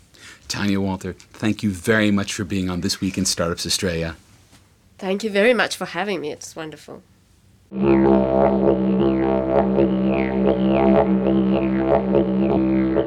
Tanya 0.48 0.80
Walter, 0.80 1.12
thank 1.12 1.62
you 1.62 1.70
very 1.70 2.10
much 2.10 2.34
for 2.34 2.44
being 2.44 2.68
on 2.70 2.80
This 2.80 3.00
Week 3.00 3.18
in 3.18 3.24
Startups 3.24 3.66
Australia. 3.66 4.16
Thank 4.98 5.24
you 5.24 5.30
very 5.30 5.54
much 5.54 5.76
for 5.76 5.86
having 5.86 6.20
me. 6.20 6.32
It's 6.32 6.54
wonderful. 6.54 7.02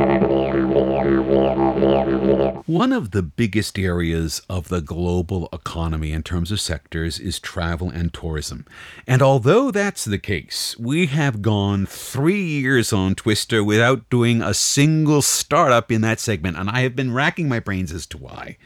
One 2.05 2.93
of 2.93 3.13
the 3.13 3.23
biggest 3.23 3.79
areas 3.79 4.43
of 4.51 4.69
the 4.69 4.83
global 4.83 5.49
economy 5.55 6.13
in 6.13 6.23
terms 6.23 6.53
of 6.53 6.61
sectors 6.61 7.19
is 7.19 7.39
travel 7.39 7.89
and 7.89 8.13
tourism. 8.13 8.67
And 9.07 9.23
although 9.23 9.71
that's 9.71 10.05
the 10.05 10.19
case, 10.19 10.77
we 10.79 11.07
have 11.07 11.41
gone 11.41 11.87
three 11.87 12.45
years 12.45 12.93
on 12.93 13.15
Twister 13.15 13.65
without 13.65 14.11
doing 14.11 14.43
a 14.43 14.53
single 14.53 15.23
startup 15.23 15.91
in 15.91 16.03
that 16.03 16.21
segment, 16.21 16.59
and 16.59 16.69
I 16.69 16.81
have 16.81 16.95
been 16.95 17.15
racking 17.15 17.49
my 17.49 17.61
brains 17.61 17.91
as 17.91 18.05
to 18.09 18.19
why. 18.19 18.59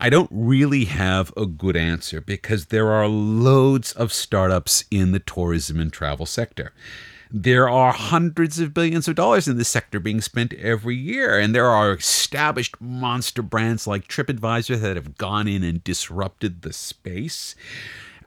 I 0.00 0.08
don't 0.08 0.30
really 0.32 0.86
have 0.86 1.34
a 1.36 1.44
good 1.44 1.76
answer 1.76 2.22
because 2.22 2.66
there 2.66 2.90
are 2.90 3.06
loads 3.06 3.92
of 3.92 4.10
startups 4.10 4.84
in 4.90 5.12
the 5.12 5.18
tourism 5.18 5.78
and 5.78 5.92
travel 5.92 6.24
sector. 6.24 6.72
There 7.32 7.68
are 7.68 7.92
hundreds 7.92 8.58
of 8.58 8.74
billions 8.74 9.06
of 9.06 9.14
dollars 9.14 9.46
in 9.46 9.56
this 9.56 9.68
sector 9.68 10.00
being 10.00 10.20
spent 10.20 10.52
every 10.54 10.96
year, 10.96 11.38
and 11.38 11.54
there 11.54 11.68
are 11.68 11.92
established 11.92 12.80
monster 12.80 13.40
brands 13.40 13.86
like 13.86 14.08
TripAdvisor 14.08 14.80
that 14.80 14.96
have 14.96 15.16
gone 15.16 15.46
in 15.46 15.62
and 15.62 15.84
disrupted 15.84 16.62
the 16.62 16.72
space. 16.72 17.54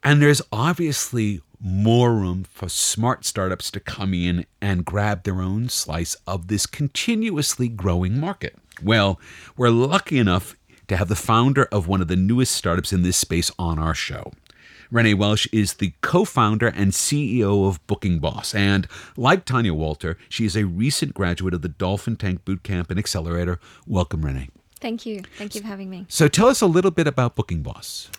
And 0.04 0.22
there's 0.22 0.42
obviously 0.54 1.42
more 1.60 2.14
room 2.14 2.46
for 2.46 2.70
smart 2.70 3.26
startups 3.26 3.72
to 3.72 3.82
come 3.82 4.14
in 4.14 4.46
and 4.62 4.86
grab 4.86 5.24
their 5.24 5.42
own 5.42 5.68
slice 5.68 6.16
of 6.26 6.48
this 6.48 6.66
continuously 6.66 7.68
growing 7.68 8.20
market. 8.20 8.56
Well, 8.82 9.20
we're 9.58 9.70
lucky 9.70 10.18
enough 10.18 10.56
to 10.88 10.98
have 10.98 11.10
the 11.10 11.16
founder 11.16 11.66
of 11.66 11.88
one 11.88 12.02
of 12.02 12.08
the 12.08 12.16
newest 12.16 12.54
startups 12.54 12.94
in 12.94 13.02
this 13.02 13.18
space 13.18 13.52
on 13.60 13.80
our 13.80 13.94
show. 13.94 14.32
Renee 14.94 15.16
Welsh 15.16 15.48
is 15.52 15.74
the 15.74 15.92
co 16.02 16.24
founder 16.24 16.68
and 16.68 16.92
CEO 16.92 17.68
of 17.68 17.86
Booking 17.88 18.20
Boss. 18.20 18.54
And 18.54 18.88
like 19.18 19.44
Tanya 19.44 19.74
Walter, 19.74 20.20
she 20.30 20.46
is 20.46 20.56
a 20.56 20.66
recent 20.66 21.16
graduate 21.16 21.56
of 21.56 21.64
the 21.64 21.70
Dolphin 21.70 22.16
Tank 22.16 22.46
Bootcamp 22.46 22.92
and 22.92 23.00
Accelerator. 23.00 23.60
Welcome, 23.88 24.24
Renee. 24.24 24.50
Thank 24.80 25.08
you. 25.08 25.24
Thank 25.40 25.56
you 25.56 25.62
for 25.62 25.68
having 25.68 25.90
me. 25.90 26.06
So 26.10 26.28
tell 26.28 26.48
us 26.48 26.62
a 26.62 26.68
little 26.68 26.92
bit 26.92 27.08
about 27.08 27.36
Booking 27.36 27.64
Boss. 27.64 28.12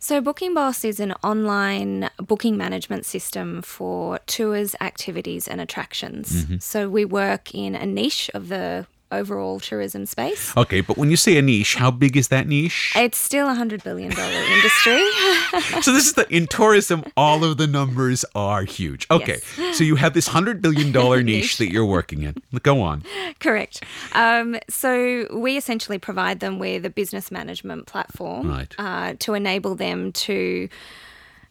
So, 0.00 0.20
Booking 0.20 0.54
Boss 0.54 0.84
is 0.84 1.00
an 1.00 1.12
online 1.24 2.08
booking 2.18 2.56
management 2.56 3.04
system 3.04 3.62
for 3.62 4.20
tours, 4.26 4.76
activities, 4.80 5.48
and 5.48 5.60
attractions. 5.60 6.44
Mm-hmm. 6.44 6.58
So, 6.58 6.88
we 6.88 7.04
work 7.04 7.52
in 7.52 7.74
a 7.74 7.84
niche 7.84 8.30
of 8.32 8.46
the 8.48 8.86
overall 9.10 9.60
tourism 9.60 10.06
space. 10.06 10.56
Okay, 10.56 10.80
but 10.80 10.96
when 10.96 11.10
you 11.10 11.16
say 11.16 11.36
a 11.36 11.42
niche, 11.42 11.74
how 11.76 11.90
big 11.90 12.16
is 12.16 12.28
that 12.28 12.46
niche? 12.46 12.92
It's 12.96 13.18
still 13.18 13.48
a 13.48 13.54
hundred 13.54 13.82
billion 13.82 14.10
dollar 14.10 14.30
industry. 14.30 15.10
so 15.82 15.92
this 15.92 16.06
is 16.06 16.14
the 16.14 16.26
in 16.34 16.46
tourism, 16.46 17.04
all 17.16 17.44
of 17.44 17.56
the 17.56 17.66
numbers 17.66 18.24
are 18.34 18.64
huge. 18.64 19.06
Okay, 19.10 19.40
yes. 19.56 19.78
so 19.78 19.84
you 19.84 19.96
have 19.96 20.14
this 20.14 20.28
hundred 20.28 20.62
billion 20.62 20.92
dollar 20.92 21.22
niche 21.22 21.58
that 21.58 21.70
you're 21.70 21.86
working 21.86 22.22
in. 22.22 22.36
Go 22.62 22.80
on. 22.80 23.02
Correct. 23.40 23.82
Um, 24.12 24.58
so 24.68 25.26
we 25.32 25.56
essentially 25.56 25.98
provide 25.98 26.40
them 26.40 26.58
with 26.58 26.84
a 26.84 26.90
business 26.90 27.30
management 27.30 27.86
platform 27.86 28.48
right. 28.48 28.74
uh, 28.78 29.14
to 29.20 29.34
enable 29.34 29.74
them 29.74 30.12
to 30.12 30.68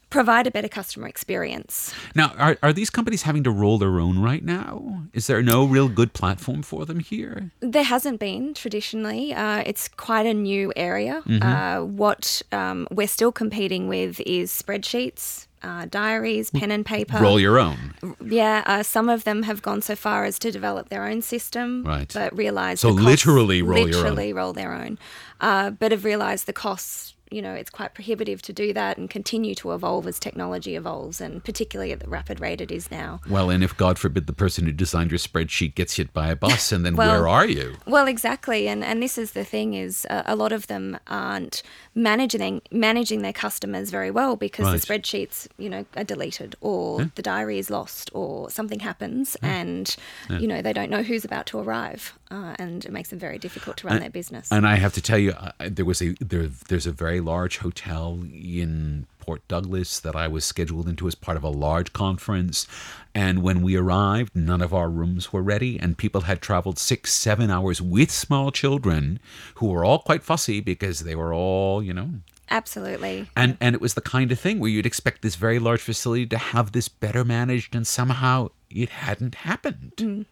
provide 0.10 0.48
a 0.48 0.52
better 0.52 0.70
customer 0.70 1.08
experience. 1.08 1.94
Now, 2.16 2.34
are, 2.38 2.58
are 2.64 2.74
these 2.74 2.90
companies 2.90 3.24
having 3.24 3.44
to 3.44 3.52
roll 3.52 3.78
their 3.78 4.00
own 4.00 4.20
right 4.20 4.44
now? 4.44 5.04
Is 5.14 5.28
there 5.28 5.42
no 5.42 5.66
real 5.66 5.90
good 5.90 6.14
platform 6.14 6.64
for 6.64 6.86
them 6.86 7.00
here? 7.00 7.52
There 7.60 7.84
hasn't 7.84 8.20
been 8.20 8.54
traditionally. 8.54 9.34
Uh, 9.34 9.64
it's 9.66 9.88
quite 9.88 10.26
a 10.26 10.34
new 10.34 10.72
area. 10.76 11.22
Mm-hmm. 11.26 11.44
Uh, 11.44 11.84
what 11.84 12.42
um, 12.52 12.88
we're 12.92 13.08
still 13.08 13.32
competing 13.32 13.88
with 13.88 14.20
is 14.22 14.52
spreadsheets. 14.52 15.46
Uh, 15.64 15.88
diaries, 15.90 16.52
pen 16.52 16.70
and 16.70 16.86
paper. 16.86 17.18
Roll 17.18 17.40
your 17.40 17.58
own. 17.58 17.96
Yeah, 18.24 18.64
uh, 18.68 18.84
some 18.84 19.10
of 19.10 19.24
them 19.24 19.42
have 19.42 19.64
gone 19.64 19.82
so 19.82 19.96
far 19.96 20.24
as 20.24 20.38
to 20.40 20.52
develop 20.52 20.90
their 20.90 21.08
own 21.08 21.24
system, 21.24 21.84
right? 21.84 22.10
But 22.14 22.38
realize 22.38 22.80
so 22.80 22.90
literally 22.92 23.64
roll 23.64 23.86
literally 23.86 24.28
your 24.28 24.38
own. 24.38 24.44
roll 24.44 24.54
their 24.54 24.72
own, 24.72 25.00
uh, 25.42 25.72
but 25.72 25.92
have 25.92 26.06
realized 26.06 26.46
the 26.46 26.54
costs 26.54 27.16
you 27.32 27.42
know, 27.42 27.54
it's 27.54 27.70
quite 27.70 27.94
prohibitive 27.94 28.42
to 28.44 28.54
do 28.54 28.74
that 28.74 28.98
and 28.98 29.10
continue 29.10 29.56
to 29.56 29.74
evolve 29.74 30.08
as 30.08 30.20
technology 30.20 30.76
evolves, 30.76 31.20
and 31.22 31.44
particularly 31.44 31.92
at 31.92 32.00
the 32.00 32.08
rapid 32.08 32.40
rate 32.40 32.62
it 32.62 32.72
is 32.72 32.90
now. 32.92 33.20
Well, 33.30 33.50
and 33.50 33.64
if 33.64 33.76
God 33.76 34.00
forbid 34.00 34.28
the 34.28 34.34
person 34.34 34.66
who 34.66 34.72
designed 34.72 35.12
your 35.12 35.18
spreadsheet 35.20 35.76
gets 35.76 35.96
hit 35.96 36.14
by 36.14 36.30
a 36.30 36.36
bus, 36.36 36.72
and 36.72 36.86
then 36.86 36.96
well, 36.96 37.12
where 37.12 37.28
are 37.28 37.46
you? 37.46 37.76
Well, 37.86 38.08
exactly, 38.08 38.68
and 38.68 38.84
and 38.84 39.02
this 39.02 39.18
is 39.18 39.32
the 39.32 39.44
thing 39.44 39.74
is 39.74 40.06
uh, 40.10 40.24
a 40.26 40.36
lot 40.36 40.52
of 40.52 40.68
them 40.68 40.98
aren't 41.08 41.64
managing 41.96 42.62
managing 42.72 43.22
their 43.22 43.34
customers 43.34 43.90
very 43.90 44.12
well 44.12 44.36
because 44.36 44.66
right. 44.66 44.80
the 44.80 44.86
spreadsheets, 44.86 45.48
you 45.58 45.70
know, 45.70 45.86
are 45.96 46.04
deleted 46.04 46.56
or 46.62 47.02
yeah. 47.02 47.08
the 47.16 47.22
diary 47.22 47.60
is 47.60 47.70
lost 47.70 48.10
or 48.14 48.50
something 48.50 48.80
happens, 48.80 49.36
yeah. 49.42 49.56
and 49.56 49.96
yeah. 50.30 50.40
you 50.40 50.48
know 50.48 50.62
they 50.62 50.74
don't 50.74 50.90
know 50.90 51.04
who's 51.04 51.26
about 51.26 51.46
to 51.48 51.60
arrive, 51.60 52.18
uh, 52.32 52.56
and 52.60 52.86
it 52.86 52.92
makes 52.92 53.12
it 53.12 53.18
very 53.18 53.40
difficult 53.40 53.78
to 53.78 53.88
run 53.88 53.98
and, 53.98 54.04
their 54.04 54.10
business. 54.10 54.52
And 54.52 54.68
I 54.68 54.76
have 54.76 54.94
to 54.94 55.02
tell 55.02 55.18
you, 55.18 55.32
uh, 55.32 55.52
there 55.60 55.86
was 55.86 56.02
a 56.02 56.14
there 56.20 56.48
there's 56.48 56.86
a 56.88 56.92
very 56.92 57.08
very 57.08 57.22
large 57.22 57.60
hotel 57.60 58.20
in 58.34 59.08
Port 59.20 59.48
Douglas 59.48 60.02
that 60.02 60.14
I 60.14 60.28
was 60.28 60.44
scheduled 60.44 60.90
into 60.90 61.08
as 61.08 61.16
part 61.16 61.38
of 61.38 61.44
a 61.44 61.50
large 61.50 61.94
conference. 61.94 62.68
And 63.16 63.42
when 63.42 63.62
we 63.62 63.78
arrived, 63.78 64.36
none 64.36 64.62
of 64.62 64.74
our 64.74 64.90
rooms 64.90 65.32
were 65.32 65.42
ready, 65.42 65.80
and 65.80 65.98
people 65.98 66.22
had 66.22 66.42
traveled 66.42 66.78
six, 66.78 67.14
seven 67.14 67.50
hours 67.50 67.82
with 67.82 68.12
small 68.12 68.52
children 68.52 69.20
who 69.56 69.68
were 69.68 69.86
all 69.86 70.00
quite 70.00 70.22
fussy 70.22 70.60
because 70.60 71.00
they 71.00 71.16
were 71.16 71.34
all, 71.34 71.82
you 71.82 71.94
know, 71.94 72.10
Absolutely. 72.50 73.30
And 73.36 73.58
and 73.62 73.74
it 73.74 73.82
was 73.82 73.94
the 73.94 74.02
kind 74.02 74.32
of 74.32 74.40
thing 74.40 74.60
where 74.60 74.70
you'd 74.70 74.86
expect 74.86 75.22
this 75.22 75.36
very 75.36 75.60
large 75.60 75.82
facility 75.82 76.26
to 76.28 76.38
have 76.38 76.72
this 76.72 76.90
better 76.90 77.24
managed 77.24 77.74
and 77.74 77.88
somehow 77.88 78.50
it 78.70 78.90
hadn't 78.90 79.36
happened. 79.36 79.94
Mm. 79.98 80.26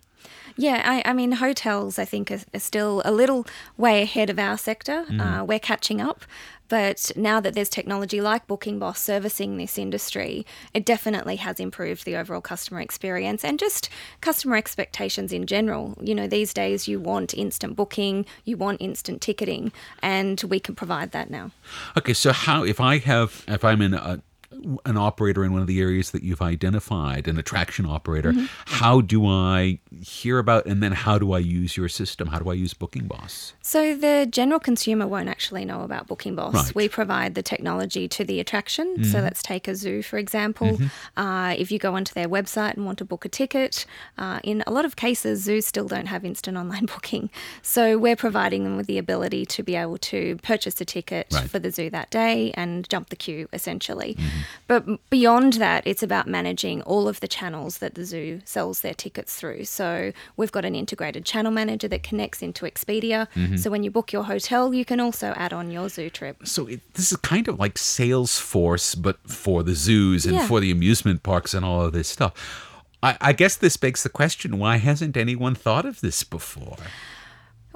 Yeah, 0.57 0.81
I, 0.85 1.09
I, 1.09 1.13
mean, 1.13 1.33
hotels, 1.33 1.99
I 1.99 2.05
think, 2.05 2.31
are, 2.31 2.39
are, 2.53 2.59
still 2.59 3.01
a 3.03 3.11
little 3.11 3.45
way 3.77 4.01
ahead 4.01 4.29
of 4.29 4.39
our 4.39 4.57
sector. 4.57 5.05
Mm. 5.09 5.41
Uh, 5.41 5.43
we're 5.43 5.59
catching 5.59 5.99
up. 5.99 6.23
But 6.67 7.11
now 7.15 7.39
that 7.39 7.53
there's 7.53 7.69
technology 7.69 8.21
like 8.21 8.47
Booking 8.47 8.79
Boss 8.79 8.99
servicing 8.99 9.57
this 9.57 9.77
industry, 9.77 10.45
it 10.73 10.85
definitely 10.85 11.35
has 11.35 11.59
improved 11.59 12.05
the 12.05 12.15
overall 12.15 12.41
customer 12.41 12.81
experience 12.81 13.43
and 13.43 13.59
just 13.59 13.89
customer 14.21 14.55
expectations 14.55 15.31
in 15.31 15.45
general. 15.45 15.95
You 16.01 16.15
know, 16.15 16.27
these 16.27 16.53
days 16.53 16.87
you 16.87 16.99
want 16.99 17.33
instant 17.33 17.75
booking, 17.75 18.25
you 18.45 18.57
want 18.57 18.81
instant 18.81 19.21
ticketing, 19.21 19.71
and 20.01 20.41
we 20.43 20.59
can 20.59 20.75
provide 20.75 21.11
that 21.11 21.29
now. 21.29 21.51
Okay, 21.97 22.13
so 22.13 22.31
how 22.31 22.63
if 22.63 22.81
I 22.81 22.97
have 22.97 23.43
if 23.47 23.63
I'm 23.63 23.81
in 23.81 23.93
a 23.93 24.21
an 24.85 24.97
operator 24.97 25.43
in 25.43 25.51
one 25.51 25.61
of 25.61 25.67
the 25.67 25.79
areas 25.79 26.11
that 26.11 26.23
you've 26.23 26.41
identified, 26.41 27.27
an 27.27 27.37
attraction 27.37 27.85
operator, 27.85 28.33
mm-hmm. 28.33 28.45
how 28.65 29.01
do 29.01 29.27
I 29.27 29.79
hear 30.01 30.39
about 30.39 30.65
and 30.65 30.81
then 30.81 30.91
how 30.91 31.17
do 31.17 31.33
I 31.33 31.39
use 31.39 31.77
your 31.77 31.89
system? 31.89 32.27
How 32.27 32.39
do 32.39 32.49
I 32.49 32.53
use 32.53 32.73
Booking 32.73 33.07
Boss? 33.07 33.53
So 33.61 33.95
the 33.95 34.27
general 34.29 34.59
consumer 34.59 35.07
won't 35.07 35.29
actually 35.29 35.65
know 35.65 35.81
about 35.81 36.07
Booking 36.07 36.35
Boss. 36.35 36.53
Right. 36.53 36.75
We 36.75 36.89
provide 36.89 37.35
the 37.35 37.43
technology 37.43 38.07
to 38.07 38.23
the 38.23 38.39
attraction. 38.39 38.95
Mm-hmm. 38.95 39.11
So 39.11 39.19
let's 39.19 39.41
take 39.41 39.67
a 39.67 39.75
zoo, 39.75 40.01
for 40.01 40.17
example. 40.17 40.67
Mm-hmm. 40.67 41.19
Uh, 41.19 41.51
if 41.51 41.71
you 41.71 41.79
go 41.79 41.95
onto 41.95 42.13
their 42.13 42.27
website 42.27 42.73
and 42.73 42.85
want 42.85 42.97
to 42.99 43.05
book 43.05 43.25
a 43.25 43.29
ticket, 43.29 43.85
uh, 44.17 44.39
in 44.43 44.63
a 44.67 44.71
lot 44.71 44.85
of 44.85 44.95
cases, 44.95 45.43
zoos 45.43 45.65
still 45.65 45.87
don't 45.87 46.07
have 46.07 46.25
instant 46.25 46.57
online 46.65 46.85
booking. 46.85 47.29
So 47.61 47.97
we're 47.97 48.15
providing 48.15 48.63
them 48.63 48.77
with 48.77 48.87
the 48.87 48.97
ability 48.97 49.45
to 49.47 49.63
be 49.63 49.75
able 49.75 49.97
to 49.99 50.37
purchase 50.37 50.79
a 50.81 50.85
ticket 50.85 51.27
right. 51.31 51.49
for 51.49 51.59
the 51.59 51.71
zoo 51.71 51.89
that 51.89 52.09
day 52.09 52.51
and 52.55 52.87
jump 52.89 53.09
the 53.09 53.15
queue, 53.15 53.47
essentially. 53.53 54.15
Mm-hmm. 54.15 54.39
But 54.67 55.09
beyond 55.09 55.53
that, 55.53 55.85
it's 55.85 56.03
about 56.03 56.27
managing 56.27 56.81
all 56.83 57.07
of 57.07 57.19
the 57.19 57.27
channels 57.27 57.79
that 57.79 57.95
the 57.95 58.05
zoo 58.05 58.41
sells 58.45 58.81
their 58.81 58.93
tickets 58.93 59.35
through. 59.35 59.65
So 59.65 60.11
we've 60.37 60.51
got 60.51 60.65
an 60.65 60.75
integrated 60.75 61.25
channel 61.25 61.51
manager 61.51 61.87
that 61.87 62.03
connects 62.03 62.41
into 62.41 62.65
Expedia. 62.65 63.27
Mm-hmm. 63.35 63.57
So 63.57 63.69
when 63.69 63.83
you 63.83 63.91
book 63.91 64.11
your 64.11 64.23
hotel, 64.23 64.73
you 64.73 64.85
can 64.85 64.99
also 64.99 65.33
add 65.35 65.53
on 65.53 65.71
your 65.71 65.89
zoo 65.89 66.09
trip. 66.09 66.47
So 66.47 66.67
it, 66.67 66.81
this 66.93 67.11
is 67.11 67.17
kind 67.17 67.47
of 67.47 67.59
like 67.59 67.75
Salesforce, 67.75 69.01
but 69.01 69.17
for 69.29 69.63
the 69.63 69.75
zoos 69.75 70.25
and 70.25 70.35
yeah. 70.35 70.47
for 70.47 70.59
the 70.59 70.71
amusement 70.71 71.23
parks 71.23 71.53
and 71.53 71.65
all 71.65 71.81
of 71.81 71.93
this 71.93 72.07
stuff. 72.07 72.33
I, 73.03 73.17
I 73.21 73.33
guess 73.33 73.55
this 73.55 73.77
begs 73.77 74.03
the 74.03 74.09
question 74.09 74.57
why 74.57 74.77
hasn't 74.77 75.15
anyone 75.15 75.55
thought 75.55 75.85
of 75.85 76.01
this 76.01 76.23
before? 76.23 76.77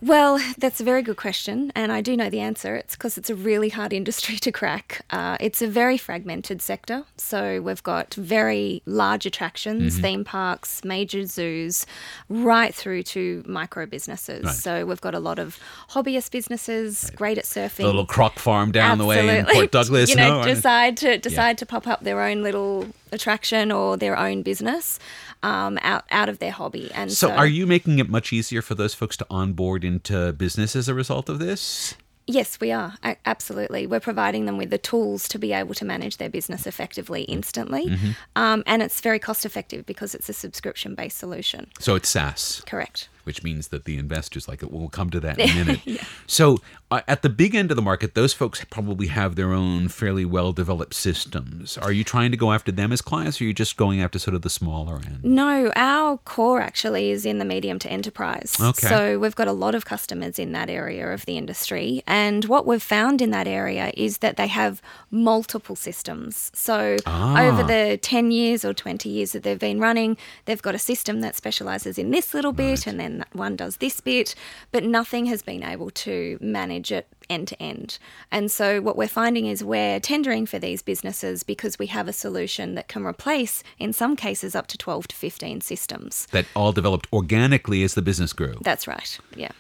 Well, 0.02 0.40
that's 0.58 0.80
a 0.80 0.84
very 0.84 1.02
good 1.02 1.18
question, 1.18 1.72
and 1.76 1.92
I 1.92 2.02
do 2.02 2.16
know 2.16 2.30
the 2.30 2.40
answer. 2.40 2.76
It's 2.76 2.96
because 2.96 3.18
it's 3.18 3.30
a 3.30 3.36
really 3.36 3.70
hard 3.70 3.92
industry 4.00 4.38
to 4.38 4.52
crack. 4.52 5.06
Uh, 5.10 5.38
it's 5.40 5.62
a 5.62 5.68
very 5.68 5.98
fragmented 5.98 6.62
sector, 6.62 7.04
so 7.18 7.62
we've 7.62 7.84
got 7.84 8.14
very 8.14 8.82
large 8.86 9.26
attractions, 9.26 9.94
mm-hmm. 9.94 10.02
theme 10.02 10.24
parks, 10.24 10.84
major 10.84 11.26
zoos, 11.26 11.86
right 12.30 12.74
through 12.74 13.04
to 13.04 13.44
micro 13.46 13.86
businesses. 13.86 14.46
Right. 14.46 14.56
So 14.56 14.86
we've 14.86 15.02
got 15.02 15.16
a 15.16 15.20
lot 15.20 15.40
of 15.40 15.60
hobbyist 15.90 16.32
businesses, 16.32 17.06
right. 17.06 17.16
great 17.18 17.38
at 17.38 17.46
surfing. 17.46 17.84
A 17.84 17.88
little 17.88 18.06
croc 18.06 18.40
farm 18.40 18.72
down 18.72 19.02
Absolutely. 19.02 19.22
the 19.22 19.28
way 19.28 19.40
in 19.40 19.46
Port 19.46 19.72
Douglas. 19.72 20.10
you 20.10 20.16
know, 20.16 20.42
no, 20.42 20.44
decide 20.46 20.98
to 20.98 21.18
decide 21.18 21.50
yeah. 21.50 21.54
to 21.56 21.66
pop 21.66 21.88
up 21.88 22.04
their 22.04 22.22
own 22.22 22.42
little 22.42 22.88
attraction 23.12 23.72
or 23.72 23.98
their 23.98 24.18
own 24.18 24.42
business 24.42 25.00
um, 25.44 25.78
out 25.82 26.06
out 26.12 26.30
of 26.30 26.40
their 26.40 26.52
hobby. 26.52 26.92
And 26.94 27.12
so, 27.12 27.28
so, 27.28 27.34
are 27.34 27.48
you 27.48 27.66
making 27.66 28.00
it 28.00 28.10
much 28.10 28.34
easier 28.34 28.62
for 28.62 28.76
those 28.76 28.94
folks 28.94 29.18
to 29.18 29.26
onboard 29.30 29.84
into 29.84 30.34
business 30.34 30.76
as 30.76 30.88
a 30.88 30.94
result 30.94 31.30
of 31.30 31.40
this? 31.40 31.96
Yes, 32.32 32.60
we 32.60 32.72
are. 32.72 32.94
Absolutely. 33.26 33.88
We're 33.88 34.00
providing 34.00 34.46
them 34.46 34.56
with 34.56 34.70
the 34.70 34.78
tools 34.78 35.28
to 35.30 35.40
be 35.40 35.52
able 35.52 35.74
to 35.74 35.84
manage 35.84 36.18
their 36.18 36.30
business 36.30 36.68
effectively 36.68 37.24
instantly. 37.24 37.88
Mm-hmm. 37.88 38.12
Um, 38.36 38.62
and 38.68 38.84
it's 38.84 39.02
very 39.02 39.18
cost 39.18 39.48
effective 39.48 39.84
because 39.88 40.14
it's 40.14 40.30
a 40.30 40.34
subscription 40.34 40.94
based 40.94 41.18
solution. 41.18 41.72
So 41.80 41.96
it's 41.96 42.08
SaaS. 42.08 42.62
Correct 42.68 43.10
which 43.24 43.44
means 43.44 43.70
that 43.70 43.86
the 43.86 43.98
investors 43.98 44.48
like 44.48 44.64
it. 44.64 44.72
We'll 44.72 44.90
come 44.90 45.10
to 45.12 45.20
that 45.20 45.40
in 45.40 45.50
a 45.50 45.56
minute. 45.66 45.82
yeah. 45.86 46.04
So, 46.28 46.60
uh, 46.92 47.02
at 47.08 47.22
the 47.22 47.30
big 47.30 47.54
end 47.54 47.72
of 47.72 47.76
the 47.76 47.82
market, 47.82 48.16
those 48.16 48.34
folks 48.34 48.64
probably 48.70 49.08
have 49.08 49.36
their 49.36 49.54
own 49.54 49.88
fairly 49.88 50.26
well 50.26 50.52
developed 50.52 50.94
systems. 50.94 51.78
Are 51.78 51.92
you 51.92 52.04
trying 52.04 52.32
to 52.32 52.38
go 52.38 52.52
after 52.52 52.72
them 52.72 52.92
as 52.92 53.02
clients, 53.02 53.40
or 53.40 53.44
are 53.44 53.48
you 53.48 53.54
just 53.54 53.78
going 53.78 54.02
after 54.02 54.18
sort 54.20 54.36
of 54.36 54.42
the 54.42 54.50
smaller 54.50 54.96
end? 54.96 55.24
No, 55.24 55.72
our 55.76 56.18
core 56.18 56.62
actually 56.62 57.12
is 57.12 57.26
in 57.26 57.38
the 57.38 57.46
medium 57.46 57.78
to 57.80 57.92
enterprise. 57.92 58.56
Okay. 58.60 58.88
So, 58.88 59.20
we've 59.20 59.36
got 59.36 59.48
a 59.48 59.54
lot 59.54 59.76
of 59.76 59.86
customers 59.86 60.40
in 60.40 60.52
that 60.54 60.70
area 60.70 61.12
of 61.12 61.26
the 61.26 61.38
industry. 61.38 62.04
And 62.08 62.46
what 62.46 62.66
we've 62.66 62.82
found 62.82 63.22
in 63.22 63.32
that 63.32 63.48
area 63.48 63.92
is 63.96 64.20
that 64.20 64.38
they 64.38 64.48
have 64.48 64.82
multiple 65.12 65.76
systems. 65.76 66.52
So, 66.54 66.98
ah. 67.06 67.44
over 67.44 67.64
the 67.64 68.00
10 68.02 68.32
years 68.32 68.66
or 68.66 68.74
20 68.74 69.10
years 69.10 69.32
that 69.34 69.44
they've 69.44 69.60
been 69.60 69.80
running, 69.80 70.18
they've 70.46 70.62
got 70.62 70.76
a 70.76 70.80
system 70.80 71.22
that 71.22 71.36
specializes 71.36 71.98
in 71.98 72.12
this 72.12 72.34
little 72.34 72.54
bit 72.54 72.70
right. 72.70 72.88
and 72.88 73.00
then 73.00 73.09
one 73.34 73.56
does 73.56 73.78
this 73.78 74.00
bit, 74.00 74.36
but 74.72 74.84
nothing 74.84 75.26
has 75.28 75.42
been 75.42 75.64
able 75.64 75.90
to 75.92 76.38
manage 76.42 76.92
it 76.92 77.08
end 77.30 77.48
to 77.48 77.62
end. 77.62 78.00
And 78.32 78.52
so, 78.52 78.82
what 78.82 78.98
we're 78.98 79.08
finding 79.08 79.46
is 79.46 79.64
we're 79.64 80.00
tendering 80.00 80.46
for 80.46 80.60
these 80.60 80.82
businesses 80.82 81.44
because 81.44 81.80
we 81.80 81.88
have 81.88 82.08
a 82.08 82.14
solution 82.14 82.76
that 82.76 82.88
can 82.88 83.06
replace, 83.06 83.64
in 83.78 83.94
some 83.94 84.16
cases, 84.16 84.56
up 84.56 84.68
to 84.68 84.78
12 84.78 85.10
to 85.10 85.16
15 85.16 85.62
systems. 85.62 86.28
That 86.32 86.46
all 86.56 86.72
developed 86.72 87.08
organically 87.14 87.84
as 87.84 87.94
the 87.94 88.02
business 88.02 88.34
grew. 88.34 88.56
That's 88.62 88.88
right, 88.88 89.20
yeah. 89.36 89.52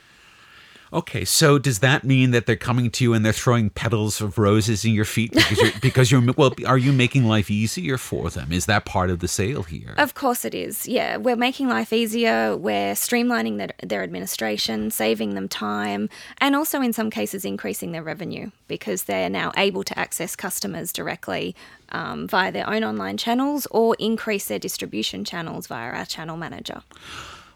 Okay, 0.91 1.23
so 1.23 1.60
does 1.60 1.80
that 1.80 2.04
mean 2.04 2.32
that 2.32 2.47
they're 2.47 2.56
coming 2.56 2.89
to 2.91 3.04
you 3.04 3.13
and 3.13 3.23
they're 3.23 3.32
throwing 3.32 3.69
petals 3.69 4.21
of 4.21 4.39
roses 4.39 4.84
in 4.84 4.93
your 4.93 5.06
feet 5.06 5.32
because 5.32 5.58
you're 5.60 5.71
because 5.82 6.12
you're 6.12 6.34
well? 6.34 6.52
Are 6.65 6.80
you 6.80 6.91
making 6.91 7.25
life 7.25 7.52
easier 7.52 7.97
for 7.97 8.32
them? 8.32 8.52
Is 8.52 8.65
that 8.65 8.86
part 8.86 9.12
of 9.12 9.19
the 9.19 9.28
sale 9.28 9.63
here? 9.63 9.93
Of 9.97 10.15
course, 10.15 10.45
it 10.45 10.56
is. 10.56 10.88
Yeah, 10.88 11.17
we're 11.17 11.36
making 11.36 11.67
life 11.67 11.93
easier. 11.93 12.58
We're 12.58 12.93
streamlining 12.93 13.58
their, 13.58 13.69
their 13.84 14.04
administration, 14.04 14.89
saving 14.89 15.36
them 15.36 15.47
time, 15.47 16.10
and 16.39 16.56
also 16.56 16.82
in 16.82 16.91
some 16.91 17.12
cases 17.12 17.45
increasing 17.45 17.91
their 17.91 18.04
revenue 18.04 18.49
because 18.67 19.04
they're 19.04 19.30
now 19.30 19.52
able 19.58 19.84
to 19.84 19.97
access 19.97 20.36
customers 20.36 20.91
directly 20.91 21.56
um, 21.91 22.28
via 22.28 22.52
their 22.52 22.67
own 22.67 22.84
online 22.84 23.17
channels 23.17 23.67
or 23.69 23.95
increase 23.99 24.47
their 24.47 24.60
distribution 24.60 25.23
channels 25.23 25.67
via 25.67 25.91
our 25.91 26.06
channel 26.06 26.38
manager. 26.38 26.82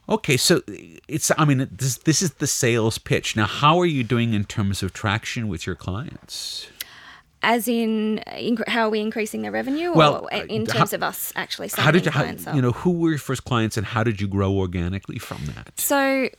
Okay, 0.09 0.35
so 0.37 0.61
it's 1.07 1.31
I 1.37 1.45
mean 1.45 1.67
this 1.71 1.97
this 1.99 2.21
is 2.21 2.33
the 2.35 2.47
sales 2.47 2.97
pitch. 2.97 3.35
Now, 3.35 3.45
how 3.45 3.79
are 3.79 3.85
you 3.85 4.03
doing 4.03 4.33
in 4.33 4.43
terms 4.45 4.83
of 4.83 4.91
traction 4.93 5.47
with 5.47 5.65
your 5.65 5.75
clients? 5.75 6.67
As 7.45 7.67
in, 7.67 8.21
inc- 8.27 8.65
how 8.69 8.83
are 8.87 8.89
we 8.89 9.01
increasing 9.01 9.41
their 9.41 9.51
revenue? 9.51 9.91
Well, 9.93 10.29
or 10.31 10.43
in 10.45 10.65
how- 10.65 10.73
terms 10.79 10.93
of 10.93 11.03
us 11.03 11.33
actually 11.35 11.67
signing 11.67 11.83
How 11.85 11.91
did 11.91 12.05
you 12.05 12.11
how, 12.11 12.21
clients 12.21 12.47
up? 12.47 12.55
you 12.55 12.61
know 12.61 12.71
who 12.71 12.91
were 12.91 13.09
your 13.09 13.17
first 13.19 13.43
clients 13.43 13.75
and 13.75 13.85
how 13.85 14.01
did 14.01 14.21
you 14.21 14.27
grow 14.29 14.53
organically 14.53 15.19
from 15.19 15.45
that? 15.47 15.77
So, 15.77 16.29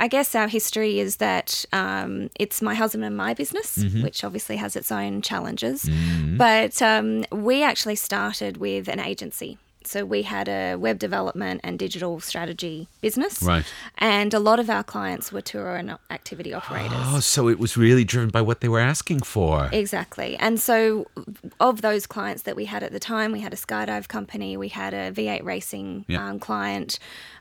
I 0.00 0.06
guess 0.08 0.34
our 0.34 0.48
history 0.48 1.00
is 1.00 1.16
that 1.16 1.64
um, 1.72 2.28
it's 2.38 2.60
my 2.60 2.74
husband 2.74 3.04
and 3.06 3.16
my 3.16 3.32
business, 3.32 3.78
Mm-hmm. 3.78 4.02
which 4.02 4.22
obviously 4.22 4.56
has 4.56 4.76
its 4.76 4.92
own 4.92 5.22
challenges. 5.22 5.88
But 6.36 6.82
um, 6.82 7.24
we 7.32 7.62
actually 7.62 7.96
started 7.96 8.58
with 8.58 8.86
an 8.88 9.00
agency. 9.00 9.56
So 9.86 10.04
we 10.04 10.22
had 10.22 10.48
a 10.48 10.76
web 10.76 10.98
development 10.98 11.60
and 11.64 11.78
digital 11.78 12.20
strategy 12.20 12.88
business, 13.00 13.42
Right. 13.42 13.64
And 13.98 14.32
a 14.34 14.38
lot 14.38 14.58
of 14.60 14.68
our 14.70 14.82
clients 14.82 15.30
were 15.32 15.40
tour 15.40 15.76
and 15.76 15.96
activity 16.10 16.52
operators. 16.54 16.92
Oh, 16.94 17.20
so 17.20 17.48
it 17.48 17.58
was 17.58 17.76
really 17.76 18.04
driven 18.04 18.30
by 18.30 18.40
what 18.42 18.60
they 18.60 18.68
were 18.68 18.80
asking 18.80 19.20
for. 19.20 19.68
Exactly. 19.72 20.36
And 20.38 20.60
so, 20.60 21.06
of 21.60 21.82
those 21.82 22.06
clients 22.06 22.42
that 22.42 22.56
we 22.56 22.64
had 22.66 22.82
at 22.82 22.92
the 22.92 23.00
time, 23.00 23.32
we 23.32 23.40
had 23.40 23.52
a 23.52 23.56
skydive 23.56 24.08
company, 24.08 24.56
we 24.56 24.68
had 24.68 24.94
a 24.94 25.10
V8 25.12 25.44
racing 25.44 26.04
Yeah. 26.08 26.26
um, 26.28 26.38
client, 26.38 26.98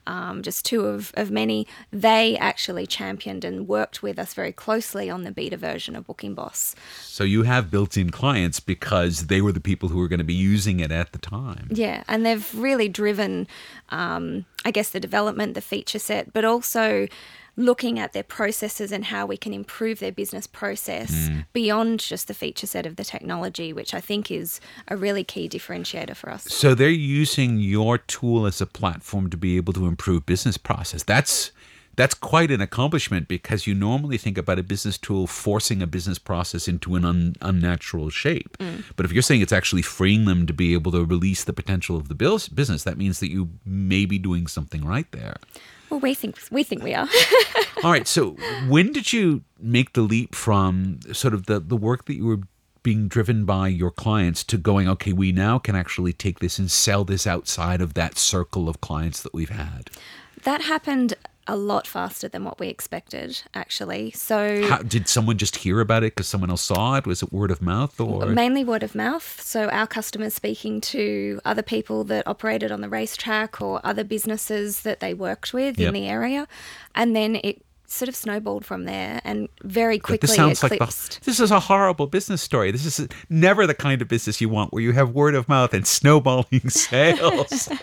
um, 0.08 0.42
just 0.44 0.66
two 0.66 0.86
of, 0.86 1.12
of 1.16 1.32
many. 1.32 1.68
They 1.92 2.38
actually 2.38 2.86
championed 2.88 3.44
and 3.44 3.68
worked 3.68 4.04
with 4.04 4.20
us 4.20 4.34
very 4.34 4.52
closely 4.52 5.10
on 5.10 5.24
the 5.24 5.32
beta 5.32 5.58
version 5.58 5.96
of 5.96 6.06
Booking 6.06 6.34
Boss. 6.34 6.76
So 7.02 7.24
you 7.24 7.44
have 7.44 7.72
built-in 7.72 8.10
clients 8.10 8.60
because 8.60 9.28
they 9.28 9.42
were 9.42 9.52
the 9.52 9.60
people 9.60 9.90
who 9.90 10.00
were 10.00 10.08
going 10.08 10.20
to 10.20 10.24
be 10.24 10.34
using 10.34 10.80
it 10.80 10.92
at 10.92 11.12
the 11.12 11.20
time. 11.20 11.68
Yeah. 11.72 12.04
And 12.08 12.26
they've 12.26 12.54
really 12.56 12.90
driven, 12.90 13.48
um, 13.90 14.46
I 14.66 14.72
guess, 14.72 14.90
the 14.90 15.00
development, 15.00 15.54
the 15.54 15.62
feature 15.62 16.00
set, 16.00 16.34
but 16.34 16.46
also 16.46 17.08
looking 17.56 18.00
at 18.00 18.14
their 18.14 18.24
processes 18.24 18.92
and 18.92 19.06
how 19.06 19.26
we 19.26 19.38
can 19.38 19.54
improve 19.54 20.00
their 20.00 20.12
business 20.12 20.48
process 20.48 21.28
hmm. 21.28 21.40
beyond 21.54 22.00
just 22.00 22.28
the 22.28 22.34
feature 22.34 22.68
set 22.68 22.86
of 22.86 22.96
the 22.96 23.04
technology, 23.04 23.72
which 23.72 23.94
I 23.94 24.02
think 24.02 24.32
is 24.32 24.60
a 24.88 24.98
really 24.98 25.24
key 25.24 25.48
differentiator 25.48 26.16
for 26.16 26.32
us. 26.32 26.46
So 26.46 26.74
they're 26.74 26.90
using 26.90 27.60
your 27.60 27.98
tool 27.98 28.46
as 28.46 28.60
a 28.60 28.66
platform 28.66 29.30
to 29.30 29.38
be 29.38 29.58
able 29.58 29.74
to 29.74 29.86
improve 29.86 30.26
business 30.26 30.58
process. 30.58 31.04
That's 31.04 31.52
that's 31.96 32.16
quite 32.16 32.50
an 32.50 32.62
accomplishment 32.62 33.28
because 33.28 33.68
you 33.68 33.76
normally 33.76 34.18
think 34.18 34.38
about 34.38 34.58
a 34.58 34.64
business 34.64 34.98
tool 34.98 35.28
forcing 35.28 35.82
a 35.82 35.88
business 35.88 36.18
process 36.18 36.68
into 36.68 36.96
an 36.96 37.06
un, 37.06 37.36
unnatural 37.42 38.10
shape. 38.10 38.58
Mm. 38.58 38.84
But 38.96 39.06
if 39.06 39.12
you're 39.12 39.22
saying 39.22 39.42
it's 39.42 39.54
actually 39.54 39.84
freeing 39.84 40.26
them 40.26 40.48
to 40.48 40.54
be 40.54 40.74
able 40.74 40.92
to 40.94 41.06
release 41.06 41.44
the 41.44 41.54
potential 41.54 41.96
of 41.96 42.08
the 42.08 42.16
business, 42.16 42.84
that 42.84 42.98
means 42.98 43.20
that 43.20 43.30
you 43.30 43.50
may 43.64 44.06
be 44.06 44.18
doing 44.18 44.48
something 44.48 44.84
right 44.84 45.12
there. 45.12 45.36
Well, 45.94 46.00
we 46.00 46.16
think 46.16 46.40
we 46.50 46.64
think 46.64 46.82
we 46.82 46.96
are. 46.96 47.08
All 47.84 47.92
right. 47.92 48.08
So 48.08 48.32
when 48.68 48.92
did 48.92 49.14
you 49.14 49.44
make 49.60 49.94
the 49.94 50.02
leap 50.02 50.34
from 50.34 51.02
sort 51.12 51.36
of 51.36 51.46
the, 51.46 51.60
the 51.60 51.78
work 51.78 52.06
that 52.06 52.16
you 52.16 52.26
were 52.26 52.40
being 52.82 53.08
driven 53.08 53.46
by 53.46 53.68
your 53.68 53.92
clients 53.92 54.44
to 54.46 54.58
going, 54.58 54.90
okay, 54.90 55.14
we 55.14 55.32
now 55.32 55.60
can 55.60 55.76
actually 55.76 56.12
take 56.12 56.40
this 56.40 56.58
and 56.58 56.72
sell 56.72 57.04
this 57.04 57.28
outside 57.28 57.80
of 57.80 57.94
that 57.94 58.18
circle 58.18 58.68
of 58.68 58.82
clients 58.82 59.22
that 59.22 59.36
we've 59.36 59.52
had? 59.52 59.92
that 60.44 60.62
happened 60.62 61.14
a 61.48 61.56
lot 61.56 61.86
faster 61.88 62.28
than 62.28 62.44
what 62.44 62.60
we 62.60 62.68
expected, 62.68 63.42
actually. 63.54 64.12
So 64.12 64.64
How, 64.68 64.78
did 64.78 65.08
someone 65.08 65.38
just 65.38 65.58
hear 65.58 65.80
about 65.82 66.04
it 66.04 66.16
because 66.16 66.28
someone 66.28 66.50
else 66.50 66.62
saw 66.62 66.96
it? 66.96 67.06
Was 67.06 67.22
it 67.22 67.34
word 67.34 67.52
of 67.52 67.62
mouth 67.62 68.00
or? 68.00 68.26
mainly 68.28 68.64
word 68.64 68.84
of 68.84 68.96
mouth. 68.96 69.42
So 69.42 69.68
our 69.70 69.88
customers 69.88 70.34
speaking 70.34 70.80
to 70.82 71.40
other 71.46 71.62
people 71.62 72.04
that 72.06 72.28
operated 72.28 72.72
on 72.72 72.82
the 72.82 72.90
racetrack 72.90 73.62
or 73.62 73.82
other 73.84 74.04
businesses 74.04 74.82
that 74.82 75.00
they 75.00 75.14
worked 75.14 75.54
with 75.54 75.78
Yep. 75.78 75.88
in 75.90 75.94
the 75.94 76.08
area, 76.08 76.48
and 76.96 77.16
then 77.16 77.36
it 77.44 77.64
sort 77.94 78.10
of 78.10 78.16
snowballed 78.16 78.66
from 78.66 78.86
there 78.86 79.22
and 79.24 79.48
very 79.64 80.00
quickly 80.00 80.28
this 80.28 80.36
sounds 80.36 80.64
like 80.64 80.80
the, 80.80 81.20
this 81.24 81.40
is 81.40 81.52
a 81.52 81.60
horrible 81.60 82.08
business 82.08 82.42
story. 82.42 82.72
This 82.72 82.86
is 83.00 83.08
never 83.30 83.68
the 83.68 83.74
kind 83.74 84.02
of 84.02 84.08
business 84.08 84.42
you 84.42 84.50
want, 84.50 84.74
where 84.74 84.82
you 84.82 84.94
have 84.94 85.12
word 85.12 85.36
of 85.36 85.48
mouth 85.48 85.74
and 85.74 85.86
snowballing 85.86 86.46
sales. 86.70 87.70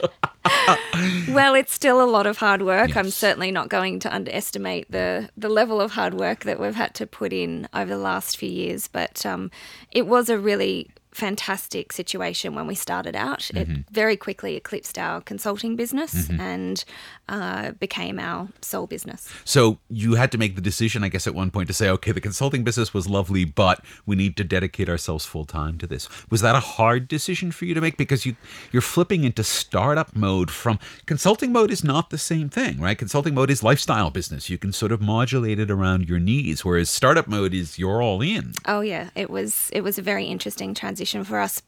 Well, 1.29 1.55
it's 1.55 1.73
still 1.73 2.03
a 2.03 2.09
lot 2.09 2.27
of 2.27 2.38
hard 2.38 2.62
work. 2.62 2.96
I'm 2.96 3.11
certainly 3.11 3.51
not 3.51 3.68
going 3.68 4.01
to 4.01 4.14
underestimate 4.14 4.90
the 4.90 5.29
the 5.37 5.49
level 5.49 5.81
of 5.81 5.92
hard 5.92 6.14
work 6.14 6.44
that 6.44 6.59
we've 6.59 6.75
had 6.75 6.94
to 6.94 7.07
put 7.07 7.33
in 7.33 7.68
over 7.75 7.90
the 7.90 7.99
last 7.99 8.37
few 8.37 8.51
years. 8.51 8.88
But 8.88 9.25
um, 9.25 9.51
it 9.90 10.07
was 10.07 10.29
a 10.29 10.38
really 10.38 10.90
fantastic 11.21 11.93
situation 11.93 12.55
when 12.55 12.67
we 12.67 12.75
started 12.75 13.15
out. 13.15 13.51
It 13.51 13.69
very 13.91 14.17
quickly 14.17 14.57
eclipsed 14.57 14.97
our 14.99 15.21
consulting 15.21 15.77
business 15.77 16.31
and 16.31 16.85
uh, 17.29 17.73
became 17.73 18.19
our 18.19 18.49
sole 18.63 18.87
business. 18.87 19.29
So 19.45 19.79
you 19.89 20.15
had 20.15 20.33
to 20.33 20.39
make 20.39 20.55
the 20.55 20.61
decision, 20.61 21.05
I 21.05 21.09
guess, 21.09 21.27
at 21.27 21.35
one 21.35 21.51
point 21.51 21.69
to 21.69 21.75
say, 21.75 21.89
okay, 21.91 22.13
the 22.13 22.21
consulting 22.21 22.65
business 22.65 22.95
was 22.95 23.09
lovely, 23.09 23.45
but 23.45 23.85
we 24.07 24.17
need 24.17 24.37
to 24.39 24.45
dedicate 24.45 24.89
ourselves 24.89 25.27
full 25.27 25.45
time 25.45 25.79
to 25.79 25.87
this. 25.87 26.09
Was 26.31 26.41
that 26.41 26.55
a 26.55 26.61
hard 26.61 27.07
decision 27.07 27.53
for 27.53 27.67
you 27.67 27.75
to 27.75 27.81
make? 27.81 27.97
Because 27.97 28.25
you 28.27 28.35
you're 28.73 28.83
flipping 28.83 29.25
into 29.25 29.45
startup 29.45 30.17
mode 30.17 30.51
from 30.51 30.79
consulting 31.07 31.53
mode 31.53 31.71
is 31.71 31.85
not 31.85 32.11
the 32.11 32.19
same 32.19 32.49
thing, 32.49 32.81
right? 32.81 32.99
Consulting 32.99 33.35
mode 33.35 33.51
is 33.51 33.63
lifestyle 33.63 34.11
business. 34.11 34.49
You 34.49 34.59
can 34.59 34.73
sort 34.73 34.93
of 34.93 35.01
modulate 35.01 35.59
it 35.59 35.71
around 35.71 36.09
your 36.09 36.19
needs, 36.19 36.65
whereas 36.65 36.89
startup 36.89 37.29
mode 37.29 37.53
is 37.53 37.79
you're 37.79 38.03
all 38.03 38.23
in. 38.23 38.55
Oh 38.67 38.81
yeah, 38.81 39.11
it 39.15 39.29
was 39.29 39.71
it 39.73 39.83
was 39.83 39.99
a 39.99 40.03
very 40.03 40.25
interesting 40.25 40.75
transition 40.75 41.10
for 41.25 41.38
us. 41.38 41.62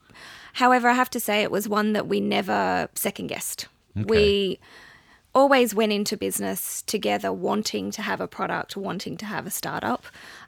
However, 0.55 0.89
I 0.89 0.95
have 0.95 1.11
to 1.11 1.21
say 1.21 1.43
it 1.43 1.51
was 1.51 1.69
one 1.69 1.93
that 1.95 2.07
we 2.07 2.21
never 2.21 2.89
second 2.95 3.29
guessed. 3.29 3.69
We 3.95 4.59
always 5.35 5.75
went 5.75 5.93
into 5.93 6.17
business 6.17 6.83
together 6.83 7.33
wanting 7.33 7.91
to 7.91 8.03
have 8.03 8.21
a 8.21 8.29
product, 8.29 8.77
wanting 8.77 9.17
to 9.19 9.27
have 9.27 9.47
a 9.47 9.51
startup. 9.51 10.05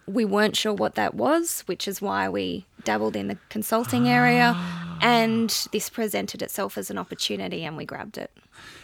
We 0.06 0.24
weren't 0.24 0.56
sure 0.56 0.74
what 0.74 0.94
that 0.94 1.14
was, 1.14 1.60
which 1.66 1.88
is 1.88 2.02
why 2.02 2.28
we 2.28 2.66
dabbled 2.84 3.16
in 3.16 3.28
the 3.28 3.38
consulting 3.48 4.08
area 4.08 4.52
ah. 4.54 4.98
and 5.00 5.48
this 5.72 5.88
presented 5.88 6.42
itself 6.42 6.76
as 6.76 6.90
an 6.90 6.98
opportunity 6.98 7.64
and 7.64 7.78
we 7.78 7.86
grabbed 7.86 8.18
it. 8.18 8.30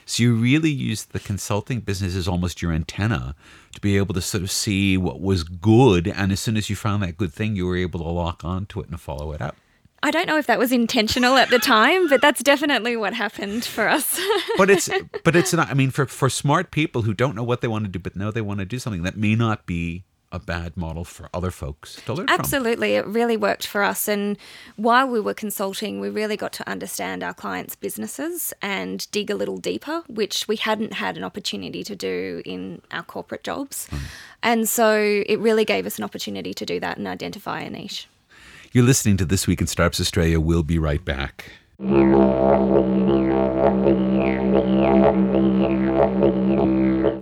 So 0.07 0.23
you 0.23 0.35
really 0.35 0.71
used 0.71 1.13
the 1.13 1.21
consulting 1.21 1.81
business 1.81 2.17
as 2.17 2.27
almost 2.27 2.63
your 2.63 2.73
antenna 2.73 3.35
to 3.75 3.81
be 3.81 3.97
able 3.99 4.15
to 4.15 4.23
sort 4.23 4.43
of 4.43 4.51
see 4.51 4.97
what 4.97 5.21
was 5.21 5.45
good, 5.45 6.09
and 6.09 6.33
as 6.33 6.41
soon 6.41 6.57
as 6.57 6.69
you 6.69 6.77
found 6.77 7.03
that 7.03 7.17
good 7.17 7.33
thing, 7.33 7.55
you 7.55 7.67
were 7.67 7.77
able 7.77 8.01
to 8.01 8.09
lock 8.09 8.45
onto 8.45 8.81
it 8.81 8.89
and 8.89 9.01
follow 9.01 9.33
it 9.33 9.41
up. 9.41 9.57
I 10.03 10.11
don't 10.11 10.27
know 10.27 10.39
if 10.39 10.47
that 10.47 10.59
was 10.59 10.73
intentional 10.73 11.37
at 11.37 11.51
the 11.51 11.59
time, 11.59 12.09
but 12.09 12.23
that's 12.23 12.43
definitely 12.43 12.97
what 12.97 13.13
happened 13.13 13.65
for 13.65 13.89
us. 13.89 14.19
but 14.57 14.71
it's 14.71 14.89
but 15.25 15.37
it's 15.37 15.53
not 15.53 15.69
i 15.69 15.75
mean 15.75 15.91
for 15.91 16.07
for 16.07 16.29
smart 16.29 16.71
people 16.71 17.03
who 17.03 17.15
don't 17.15 17.35
know 17.35 17.45
what 17.45 17.61
they 17.61 17.69
want 17.69 17.85
to 17.85 17.91
do 17.91 17.99
but 17.99 18.17
know 18.17 18.31
they 18.31 18.41
want 18.41 18.61
to 18.61 18.67
do 18.67 18.79
something 18.79 19.03
that 19.03 19.17
may 19.17 19.35
not 19.35 19.67
be 19.67 20.05
a 20.33 20.39
bad 20.39 20.77
model 20.77 21.05
for 21.05 21.29
other 21.35 21.51
folks 21.51 22.01
to 22.07 22.15
learn 22.15 22.29
from 22.29 22.39
Absolutely, 22.39 22.95
it 22.95 23.07
really 23.07 23.37
worked 23.37 23.67
for 23.67 23.83
us. 23.83 24.07
And 24.07 24.39
while 24.77 25.09
we 25.09 25.21
were 25.21 25.35
consulting, 25.35 25.99
we 26.01 26.09
really 26.09 26.37
got 26.37 26.53
to 26.55 26.69
understand 26.69 27.23
our 27.25 27.35
clients' 27.35 27.75
businesses 27.75 28.53
and 28.63 29.11
dig 29.11 29.31
a 29.31 29.35
little 29.35 29.57
deeper, 29.57 30.05
which 30.09 30.47
we 30.47 30.57
hadn't 30.57 30.95
had 30.95 31.17
an 31.17 31.25
opportunity 31.25 31.83
to 31.83 31.97
do 31.97 32.43
in 32.45 32.81
our 32.93 33.03
corporate 33.03 33.43
jobs. 33.43 33.89
Mm. 33.91 33.99
And 34.43 34.69
so 34.69 34.95
it 35.27 35.41
really 35.41 35.65
gave 35.65 35.85
us 35.85 35.99
an 35.99 36.05
opportunity 36.05 36.55
to 36.55 36.65
do 36.65 36.79
that 36.79 36.97
and 36.97 37.09
identify 37.09 37.61
a 37.61 37.71
niche. 37.71 38.09
You're 38.73 38.85
listening 38.85 39.17
to 39.17 39.25
this 39.25 39.47
week 39.47 39.61
in 39.61 39.67
startups 39.67 40.01
australia 40.01 40.39
we'll 40.39 40.63
be 40.63 40.79
right 40.79 41.05
back 41.05 41.51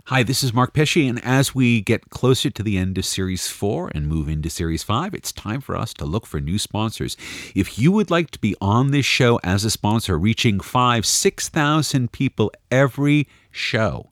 Hi, 0.07 0.23
this 0.23 0.43
is 0.43 0.55
Mark 0.55 0.73
Pesce, 0.73 1.07
and 1.07 1.23
as 1.25 1.55
we 1.55 1.81
get 1.81 2.11
closer 2.11 2.49
to 2.51 2.63
the 2.63 2.79
end 2.79 2.97
of 2.97 3.05
Series 3.05 3.49
4 3.49 3.93
and 3.95 4.09
move 4.09 4.29
into 4.29 4.49
Series 4.49 4.83
5, 4.83 5.15
it's 5.15 5.33
time 5.33 5.61
for 5.61 5.77
us 5.77 5.93
to 5.95 6.07
look 6.07 6.27
for 6.27 6.41
new 6.41 6.59
sponsors. 6.59 7.17
If 7.55 7.79
you 7.79 7.93
would 7.93 8.11
like 8.11 8.31
to 8.31 8.39
be 8.39 8.57
on 8.61 8.91
this 8.91 9.05
show 9.05 9.39
as 9.45 9.65
a 9.65 9.71
sponsor, 9.71 10.19
reaching 10.19 10.61
5, 10.61 11.05
6,000 11.05 12.11
people 12.11 12.51
every 12.71 13.29
show, 13.51 14.11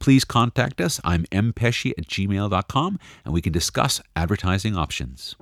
please 0.00 0.24
contact 0.24 0.80
us. 0.80 1.00
I'm 1.04 1.24
mpesce 1.26 1.92
at 1.96 2.06
gmail.com, 2.08 2.98
and 3.24 3.34
we 3.34 3.40
can 3.40 3.52
discuss 3.52 4.00
advertising 4.16 4.76
options. 4.76 5.36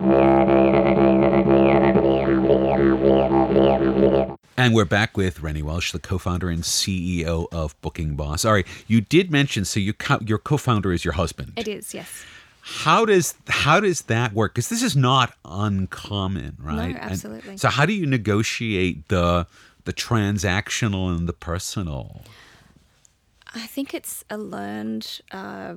And 4.56 4.74
we're 4.74 4.84
back 4.84 5.16
with 5.16 5.40
Renee 5.40 5.62
Welsh, 5.62 5.92
the 5.92 6.00
co-founder 6.00 6.50
and 6.50 6.62
CEO 6.62 7.46
of 7.52 7.80
Booking 7.80 8.16
Boss. 8.16 8.44
All 8.44 8.52
right, 8.52 8.66
you 8.88 9.00
did 9.00 9.30
mention 9.30 9.64
so 9.64 9.78
you 9.80 9.92
co- 9.92 10.18
your 10.20 10.38
co-founder 10.38 10.92
is 10.92 11.04
your 11.04 11.14
husband. 11.14 11.52
It 11.56 11.68
is, 11.68 11.94
yes. 11.94 12.24
how 12.60 13.04
does 13.04 13.34
how 13.46 13.78
does 13.80 14.02
that 14.02 14.32
work? 14.32 14.54
Because 14.54 14.68
this 14.68 14.82
is 14.82 14.96
not 14.96 15.32
uncommon, 15.44 16.56
right? 16.60 16.92
No, 16.92 16.98
absolutely. 17.00 17.50
And 17.50 17.60
so 17.60 17.68
how 17.68 17.86
do 17.86 17.92
you 17.92 18.04
negotiate 18.04 19.08
the 19.08 19.46
the 19.84 19.92
transactional 19.92 21.16
and 21.16 21.28
the 21.28 21.32
personal? 21.32 22.22
I 23.58 23.66
think 23.66 23.94
it's 23.94 24.24
a 24.30 24.38
learned 24.38 25.20
uh, 25.30 25.74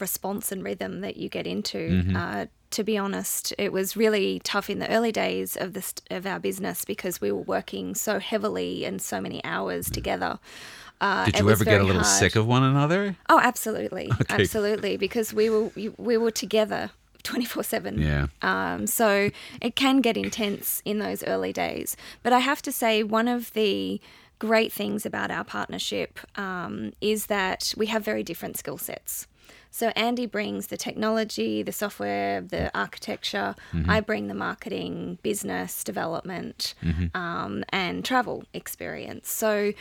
response 0.00 0.52
and 0.52 0.62
rhythm 0.62 1.00
that 1.00 1.16
you 1.16 1.28
get 1.28 1.46
into. 1.46 1.78
Mm-hmm. 1.78 2.16
Uh, 2.16 2.46
to 2.72 2.84
be 2.84 2.98
honest, 2.98 3.54
it 3.58 3.72
was 3.72 3.96
really 3.96 4.40
tough 4.44 4.68
in 4.68 4.80
the 4.80 4.90
early 4.90 5.12
days 5.12 5.56
of 5.56 5.72
this 5.72 5.94
of 6.10 6.26
our 6.26 6.40
business 6.40 6.84
because 6.84 7.20
we 7.20 7.30
were 7.30 7.42
working 7.42 7.94
so 7.94 8.18
heavily 8.18 8.84
and 8.84 9.00
so 9.00 9.20
many 9.20 9.42
hours 9.44 9.88
together. 9.88 10.38
Uh, 11.00 11.26
Did 11.26 11.38
you 11.38 11.50
ever 11.50 11.64
get 11.64 11.80
a 11.80 11.84
little 11.84 12.02
hard. 12.02 12.18
sick 12.18 12.36
of 12.36 12.46
one 12.46 12.62
another? 12.62 13.16
Oh, 13.28 13.38
absolutely, 13.38 14.10
okay. 14.20 14.42
absolutely, 14.42 14.96
because 14.96 15.32
we 15.32 15.48
were 15.48 15.70
we 15.96 16.16
were 16.16 16.30
together 16.30 16.90
24 17.22 17.62
7. 17.62 17.98
Yeah. 18.00 18.26
Um, 18.42 18.86
so 18.86 19.30
it 19.60 19.76
can 19.76 20.00
get 20.00 20.16
intense 20.16 20.80
in 20.84 20.98
those 20.98 21.24
early 21.24 21.52
days. 21.52 21.96
But 22.22 22.32
I 22.32 22.38
have 22.38 22.62
to 22.62 22.72
say, 22.72 23.02
one 23.02 23.28
of 23.28 23.52
the 23.52 24.00
great 24.38 24.72
things 24.72 25.06
about 25.06 25.30
our 25.30 25.44
partnership 25.44 26.18
um, 26.36 26.92
is 27.00 27.26
that 27.26 27.74
we 27.76 27.86
have 27.86 28.04
very 28.04 28.22
different 28.22 28.56
skill 28.56 28.78
sets. 28.78 29.26
So 29.70 29.88
Andy 29.88 30.26
brings 30.26 30.68
the 30.68 30.76
technology, 30.76 31.62
the 31.62 31.72
software, 31.72 32.40
the 32.40 32.76
architecture. 32.76 33.54
Mm-hmm. 33.72 33.90
I 33.90 34.00
bring 34.00 34.28
the 34.28 34.34
marketing, 34.34 35.18
business 35.22 35.84
development, 35.84 36.74
mm-hmm. 36.82 37.16
um, 37.16 37.62
and 37.70 38.04
travel 38.04 38.44
experience. 38.54 39.28
So 39.30 39.72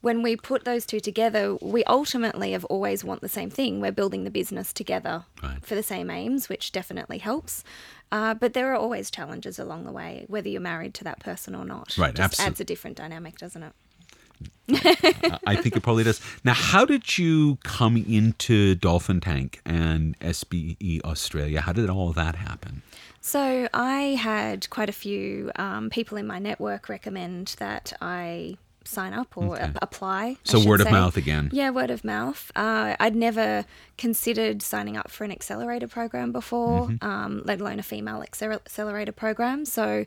when 0.00 0.22
we 0.22 0.36
put 0.36 0.64
those 0.64 0.84
two 0.84 1.00
together, 1.00 1.56
we 1.62 1.82
ultimately 1.84 2.52
have 2.52 2.64
always 2.66 3.04
want 3.04 3.20
the 3.22 3.28
same 3.28 3.48
thing. 3.48 3.80
We're 3.80 3.92
building 3.92 4.24
the 4.24 4.30
business 4.30 4.72
together 4.72 5.24
right. 5.42 5.64
for 5.64 5.74
the 5.74 5.82
same 5.82 6.10
aims, 6.10 6.48
which 6.48 6.72
definitely 6.72 7.18
helps. 7.18 7.64
Uh, 8.12 8.34
but 8.34 8.52
there 8.52 8.70
are 8.72 8.76
always 8.76 9.10
challenges 9.10 9.58
along 9.58 9.84
the 9.84 9.92
way, 9.92 10.24
whether 10.28 10.48
you're 10.48 10.60
married 10.60 10.94
to 10.94 11.04
that 11.04 11.20
person 11.20 11.54
or 11.54 11.64
not. 11.64 11.96
Right, 11.96 12.10
it 12.10 12.16
just 12.16 12.24
absolutely. 12.24 12.50
adds 12.50 12.60
a 12.60 12.64
different 12.64 12.96
dynamic, 12.96 13.38
doesn't 13.38 13.62
it? 13.62 13.72
I 14.68 15.56
think 15.56 15.76
it 15.76 15.82
probably 15.82 16.04
does. 16.04 16.20
Now, 16.42 16.54
how 16.54 16.84
did 16.84 17.18
you 17.18 17.58
come 17.64 17.96
into 17.96 18.74
Dolphin 18.74 19.20
Tank 19.20 19.60
and 19.64 20.18
SBE 20.20 21.02
Australia? 21.02 21.60
How 21.60 21.72
did 21.72 21.90
all 21.90 22.12
that 22.12 22.36
happen? 22.36 22.82
So, 23.20 23.68
I 23.72 24.16
had 24.18 24.68
quite 24.70 24.88
a 24.88 24.92
few 24.92 25.50
um, 25.56 25.90
people 25.90 26.18
in 26.18 26.26
my 26.26 26.38
network 26.38 26.88
recommend 26.88 27.56
that 27.58 27.92
I 28.00 28.56
sign 28.86 29.12
up 29.12 29.36
or 29.36 29.56
okay. 29.56 29.64
a- 29.64 29.78
apply. 29.82 30.36
So, 30.44 30.64
word 30.64 30.80
say. 30.80 30.86
of 30.86 30.92
mouth 30.92 31.16
again. 31.16 31.50
Yeah, 31.52 31.70
word 31.70 31.90
of 31.90 32.04
mouth. 32.04 32.50
Uh, 32.54 32.96
I'd 33.00 33.16
never 33.16 33.64
considered 33.98 34.62
signing 34.62 34.96
up 34.96 35.10
for 35.10 35.24
an 35.24 35.30
accelerator 35.30 35.88
program 35.88 36.32
before, 36.32 36.88
mm-hmm. 36.88 37.06
um, 37.06 37.42
let 37.44 37.60
alone 37.60 37.78
a 37.78 37.82
female 37.82 38.22
accelerator 38.22 39.12
program. 39.12 39.64
So, 39.64 40.04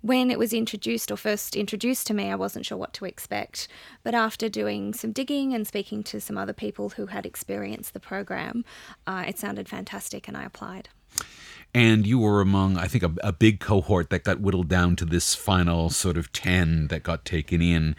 when 0.00 0.30
it 0.30 0.38
was 0.38 0.52
introduced 0.52 1.10
or 1.10 1.16
first 1.16 1.56
introduced 1.56 2.06
to 2.06 2.14
me, 2.14 2.30
I 2.30 2.34
wasn't 2.34 2.66
sure 2.66 2.78
what 2.78 2.92
to 2.94 3.04
expect. 3.04 3.68
But 4.02 4.14
after 4.14 4.48
doing 4.48 4.94
some 4.94 5.12
digging 5.12 5.54
and 5.54 5.66
speaking 5.66 6.02
to 6.04 6.20
some 6.20 6.38
other 6.38 6.52
people 6.52 6.90
who 6.90 7.06
had 7.06 7.26
experienced 7.26 7.94
the 7.94 8.00
program, 8.00 8.64
uh, 9.06 9.24
it 9.26 9.38
sounded 9.38 9.68
fantastic 9.68 10.28
and 10.28 10.36
I 10.36 10.44
applied. 10.44 10.88
And 11.74 12.06
you 12.06 12.18
were 12.18 12.40
among, 12.40 12.78
I 12.78 12.86
think, 12.86 13.04
a, 13.04 13.12
a 13.22 13.32
big 13.32 13.60
cohort 13.60 14.10
that 14.10 14.24
got 14.24 14.40
whittled 14.40 14.68
down 14.68 14.96
to 14.96 15.04
this 15.04 15.34
final 15.34 15.90
sort 15.90 16.16
of 16.16 16.32
10 16.32 16.88
that 16.88 17.02
got 17.02 17.24
taken 17.24 17.60
in 17.60 17.96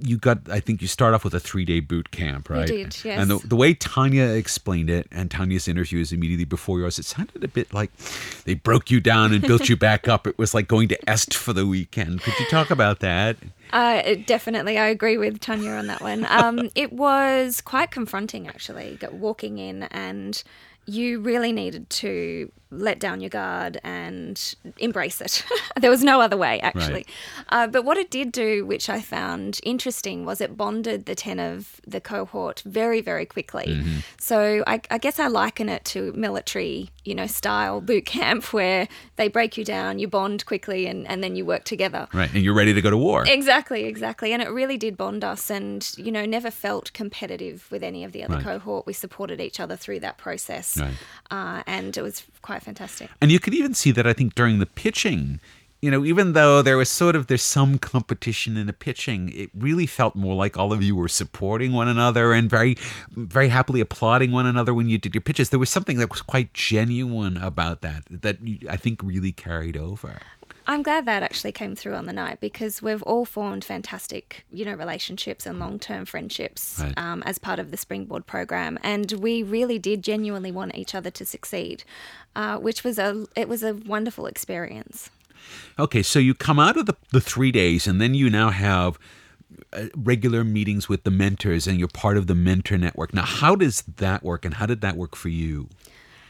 you 0.00 0.18
got 0.18 0.38
i 0.50 0.60
think 0.60 0.82
you 0.82 0.88
start 0.88 1.14
off 1.14 1.24
with 1.24 1.34
a 1.34 1.40
three 1.40 1.64
day 1.64 1.80
boot 1.80 2.10
camp 2.10 2.50
right? 2.50 2.66
did, 2.66 3.04
yes. 3.04 3.18
and 3.18 3.30
the, 3.30 3.38
the 3.46 3.56
way 3.56 3.74
tanya 3.74 4.24
explained 4.24 4.90
it 4.90 5.06
and 5.10 5.30
tanya's 5.30 5.68
interview 5.68 6.00
is 6.00 6.12
immediately 6.12 6.44
before 6.44 6.78
yours 6.78 6.98
it 6.98 7.04
sounded 7.04 7.42
a 7.44 7.48
bit 7.48 7.72
like 7.72 7.90
they 8.44 8.54
broke 8.54 8.90
you 8.90 9.00
down 9.00 9.32
and 9.32 9.42
built 9.46 9.68
you 9.68 9.76
back 9.76 10.08
up. 10.08 10.26
It 10.26 10.38
was 10.38 10.54
like 10.54 10.68
going 10.68 10.88
to 10.88 11.10
est 11.10 11.34
for 11.34 11.52
the 11.52 11.66
weekend. 11.66 12.22
Could 12.22 12.38
you 12.38 12.46
talk 12.46 12.70
about 12.70 13.00
that? 13.00 13.36
Uh, 13.72 14.14
definitely. 14.26 14.78
I 14.78 14.86
agree 14.86 15.16
with 15.16 15.40
tanya 15.40 15.72
on 15.72 15.86
that 15.86 16.00
one. 16.00 16.26
Um, 16.28 16.70
it 16.74 16.92
was 16.92 17.60
quite 17.60 17.90
confronting 17.90 18.48
actually 18.48 18.98
walking 19.12 19.58
in 19.58 19.84
and 19.84 20.42
you 20.86 21.20
really 21.20 21.52
needed 21.52 21.90
to 21.90 22.50
let 22.70 22.98
down 22.98 23.20
your 23.20 23.30
guard 23.30 23.80
and 23.84 24.54
embrace 24.78 25.20
it. 25.20 25.44
there 25.80 25.90
was 25.90 26.02
no 26.02 26.20
other 26.20 26.36
way, 26.36 26.60
actually. 26.60 26.92
Right. 26.92 27.10
Uh, 27.48 27.66
but 27.68 27.84
what 27.84 27.96
it 27.96 28.10
did 28.10 28.32
do, 28.32 28.66
which 28.66 28.90
I 28.90 29.00
found 29.00 29.60
interesting, 29.62 30.24
was 30.24 30.40
it 30.40 30.56
bonded 30.56 31.06
the 31.06 31.14
10 31.14 31.38
of 31.38 31.80
the 31.86 32.00
cohort 32.00 32.62
very, 32.66 33.00
very 33.00 33.24
quickly. 33.24 33.66
Mm-hmm. 33.66 33.98
So 34.18 34.64
I, 34.66 34.80
I, 34.90 34.98
guess 34.98 35.20
I 35.20 35.28
liken 35.28 35.68
it 35.68 35.84
to 35.86 36.12
military, 36.14 36.90
you 37.04 37.14
know, 37.14 37.26
style 37.26 37.80
boot 37.80 38.04
camp 38.04 38.44
where 38.52 38.88
they 39.14 39.28
break 39.28 39.56
you 39.56 39.64
down, 39.64 40.00
you 40.00 40.08
bond 40.08 40.44
quickly, 40.44 40.86
and, 40.86 41.06
and 41.06 41.22
then 41.22 41.36
you 41.36 41.44
work 41.44 41.64
together. 41.64 42.08
Right. 42.12 42.32
And 42.34 42.42
you're 42.42 42.54
ready 42.54 42.74
to 42.74 42.82
go 42.82 42.90
to 42.90 42.98
war. 42.98 43.24
Exactly, 43.26 43.84
exactly. 43.84 44.32
And 44.32 44.42
it 44.42 44.50
really 44.50 44.76
did 44.76 44.96
bond 44.96 45.22
us 45.22 45.50
and, 45.50 45.88
you 45.96 46.10
know, 46.10 46.26
never 46.26 46.50
felt 46.50 46.92
competitive 46.92 47.70
with 47.70 47.84
any 47.84 48.02
of 48.02 48.10
the 48.10 48.24
other 48.24 48.34
right. 48.34 48.44
cohort. 48.44 48.86
We 48.86 48.92
supported 48.92 49.40
each 49.40 49.60
other 49.60 49.76
through 49.76 50.00
that 50.00 50.18
process. 50.18 50.75
Right. 50.80 50.94
Uh, 51.30 51.62
and 51.66 51.96
it 51.96 52.02
was 52.02 52.24
quite 52.42 52.62
fantastic. 52.62 53.10
And 53.20 53.32
you 53.32 53.40
could 53.40 53.54
even 53.54 53.74
see 53.74 53.90
that 53.92 54.06
I 54.06 54.12
think 54.12 54.34
during 54.34 54.58
the 54.58 54.66
pitching, 54.66 55.40
you 55.82 55.90
know, 55.90 56.04
even 56.04 56.32
though 56.32 56.62
there 56.62 56.76
was 56.76 56.88
sort 56.88 57.14
of 57.14 57.26
there's 57.26 57.42
some 57.42 57.78
competition 57.78 58.56
in 58.56 58.66
the 58.66 58.72
pitching, 58.72 59.30
it 59.34 59.50
really 59.54 59.86
felt 59.86 60.16
more 60.16 60.34
like 60.34 60.56
all 60.56 60.72
of 60.72 60.82
you 60.82 60.96
were 60.96 61.08
supporting 61.08 61.72
one 61.72 61.88
another 61.88 62.32
and 62.32 62.48
very, 62.48 62.76
very 63.10 63.48
happily 63.48 63.80
applauding 63.80 64.32
one 64.32 64.46
another 64.46 64.72
when 64.72 64.88
you 64.88 64.98
did 64.98 65.14
your 65.14 65.20
pitches. 65.20 65.50
There 65.50 65.60
was 65.60 65.70
something 65.70 65.98
that 65.98 66.10
was 66.10 66.22
quite 66.22 66.54
genuine 66.54 67.36
about 67.36 67.82
that 67.82 68.04
that 68.10 68.38
I 68.68 68.76
think 68.76 69.02
really 69.02 69.32
carried 69.32 69.76
over. 69.76 70.20
I'm 70.66 70.82
glad 70.82 71.06
that 71.06 71.22
actually 71.22 71.52
came 71.52 71.76
through 71.76 71.94
on 71.94 72.06
the 72.06 72.12
night 72.12 72.40
because 72.40 72.82
we've 72.82 73.02
all 73.04 73.24
formed 73.24 73.64
fantastic, 73.64 74.44
you 74.50 74.64
know, 74.64 74.74
relationships 74.74 75.46
and 75.46 75.58
long-term 75.58 76.06
friendships 76.06 76.80
right. 76.80 76.92
um, 76.98 77.22
as 77.24 77.38
part 77.38 77.58
of 77.58 77.70
the 77.70 77.76
Springboard 77.76 78.26
program, 78.26 78.78
and 78.82 79.12
we 79.12 79.42
really 79.42 79.78
did 79.78 80.02
genuinely 80.02 80.50
want 80.50 80.74
each 80.74 80.94
other 80.94 81.10
to 81.10 81.24
succeed, 81.24 81.84
uh, 82.34 82.58
which 82.58 82.82
was 82.82 82.98
a 82.98 83.26
it 83.36 83.48
was 83.48 83.62
a 83.62 83.74
wonderful 83.74 84.26
experience. 84.26 85.10
Okay, 85.78 86.02
so 86.02 86.18
you 86.18 86.34
come 86.34 86.58
out 86.58 86.76
of 86.76 86.86
the, 86.86 86.96
the 87.12 87.20
three 87.20 87.52
days, 87.52 87.86
and 87.86 88.00
then 88.00 88.14
you 88.14 88.28
now 88.28 88.50
have 88.50 88.98
uh, 89.72 89.84
regular 89.96 90.42
meetings 90.42 90.88
with 90.88 91.04
the 91.04 91.10
mentors, 91.10 91.68
and 91.68 91.78
you're 91.78 91.88
part 91.88 92.16
of 92.16 92.26
the 92.26 92.34
mentor 92.34 92.76
network. 92.76 93.14
Now, 93.14 93.24
how 93.24 93.54
does 93.54 93.82
that 93.82 94.24
work, 94.24 94.44
and 94.44 94.54
how 94.54 94.66
did 94.66 94.80
that 94.80 94.96
work 94.96 95.14
for 95.14 95.28
you? 95.28 95.68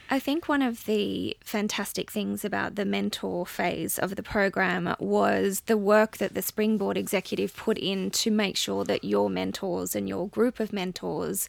I 0.09 0.19
think 0.19 0.49
one 0.49 0.63
of 0.63 0.85
the 0.85 1.37
fantastic 1.43 2.11
things 2.11 2.45
about 2.45 2.77
the 2.77 2.85
mentor 2.85 3.45
phase 3.47 3.99
of 3.99 4.17
the 4.17 4.23
program 4.23 4.95
was 4.99 5.61
the 5.67 5.77
work 5.77 6.19
that 6.19 6.35
the 6.35 6.43
Springboard 6.43 6.97
executive 6.97 7.57
put 7.57 7.77
in 7.79 8.11
to 8.13 8.31
make 8.31 8.57
sure 8.57 8.85
that 8.85 9.05
your 9.05 9.29
mentors 9.29 9.97
and 9.97 10.09
your 10.09 10.29
group 10.29 10.61
of 10.61 10.73
mentors 10.73 11.49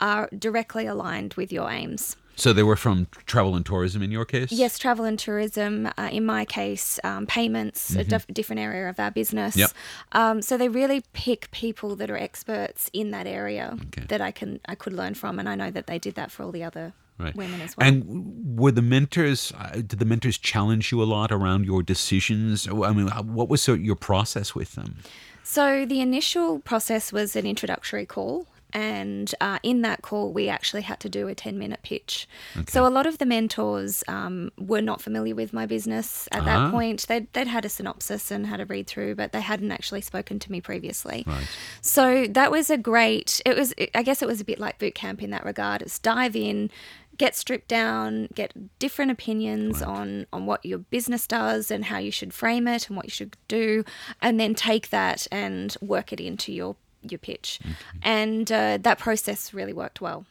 are 0.00 0.28
directly 0.38 0.86
aligned 0.86 1.34
with 1.34 1.52
your 1.52 1.70
aims. 1.70 2.16
So 2.36 2.52
they 2.52 2.62
were 2.62 2.76
from 2.76 3.06
travel 3.24 3.56
and 3.56 3.64
tourism 3.64 4.02
in 4.02 4.10
your 4.10 4.26
case? 4.26 4.52
Yes, 4.52 4.78
travel 4.78 5.06
and 5.06 5.18
tourism. 5.18 5.88
Uh, 5.96 6.10
in 6.12 6.26
my 6.26 6.44
case, 6.44 7.00
um, 7.02 7.26
payments, 7.26 7.90
mm-hmm. 7.90 8.00
a 8.00 8.04
dif- 8.04 8.26
different 8.26 8.60
area 8.60 8.90
of 8.90 9.00
our 9.00 9.10
business. 9.10 9.56
Yep. 9.56 9.70
Um, 10.12 10.42
so 10.42 10.58
they 10.58 10.68
really 10.68 11.02
pick 11.14 11.50
people 11.50 11.96
that 11.96 12.10
are 12.10 12.16
experts 12.16 12.90
in 12.92 13.10
that 13.12 13.26
area 13.26 13.78
okay. 13.86 14.04
that 14.08 14.20
I 14.20 14.32
can 14.32 14.60
I 14.68 14.74
could 14.74 14.92
learn 14.92 15.14
from, 15.14 15.38
and 15.38 15.48
I 15.48 15.54
know 15.54 15.70
that 15.70 15.86
they 15.86 15.98
did 15.98 16.14
that 16.16 16.30
for 16.30 16.42
all 16.42 16.52
the 16.52 16.62
other 16.62 16.92
right. 17.18 17.34
women 17.34 17.60
as 17.60 17.76
well. 17.76 17.86
And 17.86 18.58
were 18.58 18.72
the 18.72 18.82
mentors? 18.82 19.52
Uh, 19.56 19.74
did 19.74 19.98
the 19.98 20.04
mentors 20.04 20.38
challenge 20.38 20.92
you 20.92 21.02
a 21.02 21.04
lot 21.04 21.32
around 21.32 21.64
your 21.64 21.82
decisions? 21.82 22.68
I 22.68 22.92
mean, 22.92 23.08
what 23.08 23.48
was 23.48 23.66
your 23.68 23.96
process 23.96 24.54
with 24.54 24.72
them? 24.72 24.96
So 25.42 25.86
the 25.86 26.00
initial 26.00 26.58
process 26.60 27.12
was 27.12 27.36
an 27.36 27.46
introductory 27.46 28.06
call. 28.06 28.46
And 28.72 29.32
uh, 29.40 29.58
in 29.62 29.82
that 29.82 30.02
call, 30.02 30.32
we 30.32 30.48
actually 30.48 30.82
had 30.82 31.00
to 31.00 31.08
do 31.08 31.28
a 31.28 31.34
10 31.34 31.58
minute 31.58 31.80
pitch. 31.82 32.28
Okay. 32.56 32.66
So, 32.68 32.86
a 32.86 32.90
lot 32.90 33.06
of 33.06 33.18
the 33.18 33.24
mentors 33.24 34.02
um, 34.08 34.50
were 34.58 34.82
not 34.82 35.00
familiar 35.00 35.34
with 35.34 35.52
my 35.52 35.66
business 35.66 36.28
at 36.32 36.40
uh-huh. 36.40 36.46
that 36.46 36.70
point. 36.72 37.06
They'd, 37.06 37.32
they'd 37.32 37.46
had 37.46 37.64
a 37.64 37.68
synopsis 37.68 38.30
and 38.30 38.46
had 38.46 38.60
a 38.60 38.66
read 38.66 38.86
through, 38.86 39.14
but 39.14 39.32
they 39.32 39.40
hadn't 39.40 39.70
actually 39.70 40.02
spoken 40.02 40.38
to 40.40 40.52
me 40.52 40.60
previously. 40.60 41.24
Right. 41.26 41.48
So, 41.80 42.26
that 42.26 42.50
was 42.50 42.68
a 42.68 42.76
great, 42.76 43.40
it 43.46 43.56
was, 43.56 43.72
I 43.94 44.02
guess 44.02 44.20
it 44.20 44.28
was 44.28 44.40
a 44.40 44.44
bit 44.44 44.58
like 44.58 44.78
boot 44.78 44.94
camp 44.94 45.22
in 45.22 45.30
that 45.30 45.44
regard. 45.44 45.80
It's 45.80 45.98
dive 45.98 46.36
in, 46.36 46.70
get 47.18 47.34
stripped 47.34 47.68
down, 47.68 48.28
get 48.34 48.52
different 48.78 49.10
opinions 49.10 49.80
right. 49.80 49.88
on 49.88 50.26
on 50.32 50.46
what 50.46 50.64
your 50.64 50.78
business 50.78 51.26
does 51.26 51.70
and 51.70 51.86
how 51.86 51.98
you 51.98 52.10
should 52.10 52.32
frame 52.32 52.68
it 52.68 52.88
and 52.88 52.96
what 52.96 53.06
you 53.06 53.10
should 53.10 53.36
do, 53.48 53.84
and 54.20 54.38
then 54.40 54.54
take 54.54 54.90
that 54.90 55.26
and 55.30 55.76
work 55.80 56.12
it 56.12 56.20
into 56.20 56.52
your 56.52 56.76
your 57.02 57.18
pitch. 57.18 57.60
Mm-hmm. 57.62 57.98
And 58.02 58.52
uh, 58.52 58.78
that 58.82 58.98
process 58.98 59.54
really 59.54 59.72
worked 59.72 60.00
well. 60.00 60.26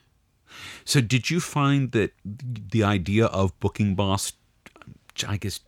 So, 0.83 1.01
did 1.01 1.29
you 1.29 1.39
find 1.39 1.91
that 1.91 2.11
the 2.23 2.83
idea 2.83 3.25
of 3.25 3.57
Booking 3.59 3.95
Boss, 3.95 4.33
I 5.27 5.37
guess, 5.37 5.59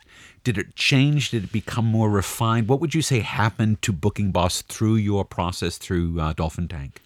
did 0.44 0.58
it 0.58 0.76
change? 0.76 1.32
Did 1.32 1.46
it 1.46 1.52
become 1.52 1.86
more 1.86 2.10
refined? 2.10 2.68
What 2.68 2.80
would 2.80 2.96
you 2.96 3.02
say 3.02 3.20
happened 3.20 3.82
to 3.82 3.92
Booking 3.92 4.32
Boss 4.32 4.62
through 4.62 4.96
your 4.96 5.26
process 5.26 5.78
through 5.78 6.20
uh, 6.20 6.34
Dolphin 6.34 6.68
Tank? 6.68 7.02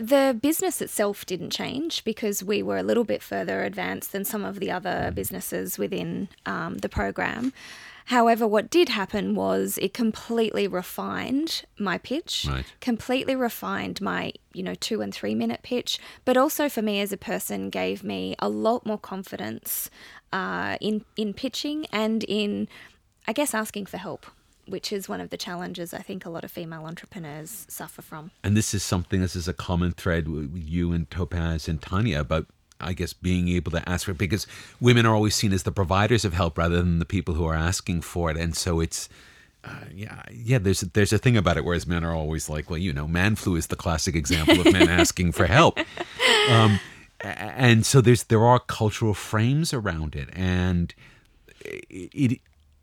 The 0.00 0.34
business 0.40 0.80
itself 0.80 1.26
didn't 1.26 1.50
change 1.50 2.04
because 2.04 2.42
we 2.42 2.62
were 2.62 2.78
a 2.78 2.82
little 2.82 3.04
bit 3.04 3.22
further 3.22 3.64
advanced 3.64 4.12
than 4.12 4.24
some 4.24 4.46
of 4.46 4.58
the 4.58 4.70
other 4.70 5.12
businesses 5.14 5.76
within 5.78 6.28
um, 6.46 6.78
the 6.78 6.88
program. 6.88 7.52
However, 8.06 8.46
what 8.48 8.70
did 8.70 8.88
happen 8.88 9.34
was 9.34 9.78
it 9.78 9.92
completely 9.92 10.66
refined 10.66 11.64
my 11.78 11.98
pitch, 11.98 12.46
Right. 12.48 12.64
completely 12.80 13.36
refined 13.36 14.00
my, 14.00 14.32
you 14.54 14.62
know, 14.62 14.74
two 14.74 15.02
and 15.02 15.14
three 15.14 15.34
minute 15.34 15.60
pitch, 15.62 15.98
but 16.24 16.36
also 16.36 16.68
for 16.70 16.80
me 16.82 17.00
as 17.00 17.12
a 17.12 17.18
person 17.18 17.68
gave 17.68 18.02
me 18.02 18.34
a 18.38 18.48
lot 18.48 18.86
more 18.86 18.98
confidence 18.98 19.90
uh, 20.32 20.78
in 20.80 21.04
in 21.16 21.34
pitching 21.34 21.84
and 21.92 22.24
in, 22.24 22.68
I 23.28 23.32
guess, 23.34 23.52
asking 23.54 23.84
for 23.86 23.98
help, 23.98 24.26
which 24.70 24.92
is 24.92 25.08
one 25.08 25.20
of 25.20 25.30
the 25.30 25.36
challenges 25.36 25.92
I 25.92 25.98
think 25.98 26.24
a 26.24 26.30
lot 26.30 26.44
of 26.44 26.50
female 26.50 26.84
entrepreneurs 26.84 27.66
suffer 27.68 28.02
from. 28.02 28.30
And 28.42 28.56
this 28.56 28.72
is 28.72 28.82
something, 28.82 29.20
this 29.20 29.36
is 29.36 29.48
a 29.48 29.52
common 29.52 29.92
thread 29.92 30.28
with 30.28 30.52
you 30.54 30.92
and 30.92 31.10
Topaz 31.10 31.68
and 31.68 31.82
Tanya 31.82 32.20
about, 32.20 32.46
I 32.80 32.92
guess, 32.92 33.12
being 33.12 33.48
able 33.48 33.72
to 33.72 33.88
ask 33.88 34.06
for 34.06 34.12
it 34.12 34.18
because 34.18 34.46
women 34.80 35.06
are 35.06 35.14
always 35.14 35.34
seen 35.34 35.52
as 35.52 35.64
the 35.64 35.72
providers 35.72 36.24
of 36.24 36.34
help 36.34 36.56
rather 36.56 36.76
than 36.76 36.98
the 36.98 37.04
people 37.04 37.34
who 37.34 37.44
are 37.44 37.54
asking 37.54 38.02
for 38.02 38.30
it. 38.30 38.36
And 38.36 38.56
so 38.56 38.80
it's, 38.80 39.08
uh, 39.62 39.84
yeah, 39.94 40.22
yeah. 40.32 40.58
There's 40.58 40.80
there's 40.80 41.12
a 41.12 41.18
thing 41.18 41.36
about 41.36 41.58
it, 41.58 41.66
whereas 41.66 41.86
men 41.86 42.02
are 42.02 42.14
always 42.14 42.48
like, 42.48 42.70
well, 42.70 42.78
you 42.78 42.94
know, 42.94 43.06
man 43.06 43.36
flu 43.36 43.56
is 43.56 43.66
the 43.66 43.76
classic 43.76 44.14
example 44.14 44.58
of 44.58 44.72
men 44.72 44.88
asking 44.88 45.32
for 45.32 45.44
help. 45.44 45.78
Um, 46.48 46.80
and 47.20 47.84
so 47.84 48.00
there's 48.00 48.24
there 48.24 48.42
are 48.42 48.58
cultural 48.58 49.12
frames 49.12 49.74
around 49.74 50.16
it, 50.16 50.30
and 50.32 50.94
it 51.62 52.40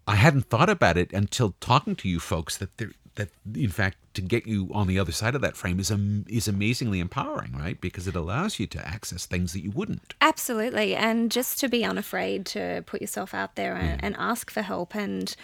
I 0.07 0.15
hadn't 0.15 0.45
thought 0.45 0.69
about 0.69 0.97
it 0.97 1.11
until 1.13 1.55
talking 1.59 1.95
to 1.97 2.09
you 2.09 2.19
folks 2.19 2.57
that 2.57 2.77
there 2.77 2.91
that 3.17 3.29
in 3.53 3.69
fact 3.69 3.97
to 4.13 4.21
get 4.21 4.47
you 4.47 4.69
on 4.73 4.87
the 4.87 4.97
other 4.97 5.11
side 5.11 5.35
of 5.35 5.41
that 5.41 5.57
frame 5.57 5.79
is 5.79 5.91
is 6.27 6.47
amazingly 6.47 6.99
empowering, 6.99 7.51
right? 7.53 7.79
Because 7.81 8.07
it 8.07 8.15
allows 8.15 8.59
you 8.59 8.65
to 8.67 8.87
access 8.87 9.25
things 9.25 9.53
that 9.53 9.61
you 9.61 9.71
wouldn't. 9.71 10.13
Absolutely, 10.21 10.95
and 10.95 11.29
just 11.29 11.59
to 11.59 11.67
be 11.67 11.83
unafraid 11.83 12.45
to 12.47 12.83
put 12.85 13.01
yourself 13.01 13.33
out 13.33 13.55
there 13.55 13.75
and, 13.75 14.03
and 14.03 14.15
ask 14.17 14.49
for 14.49 14.61
help, 14.61 14.95
and 14.95 15.35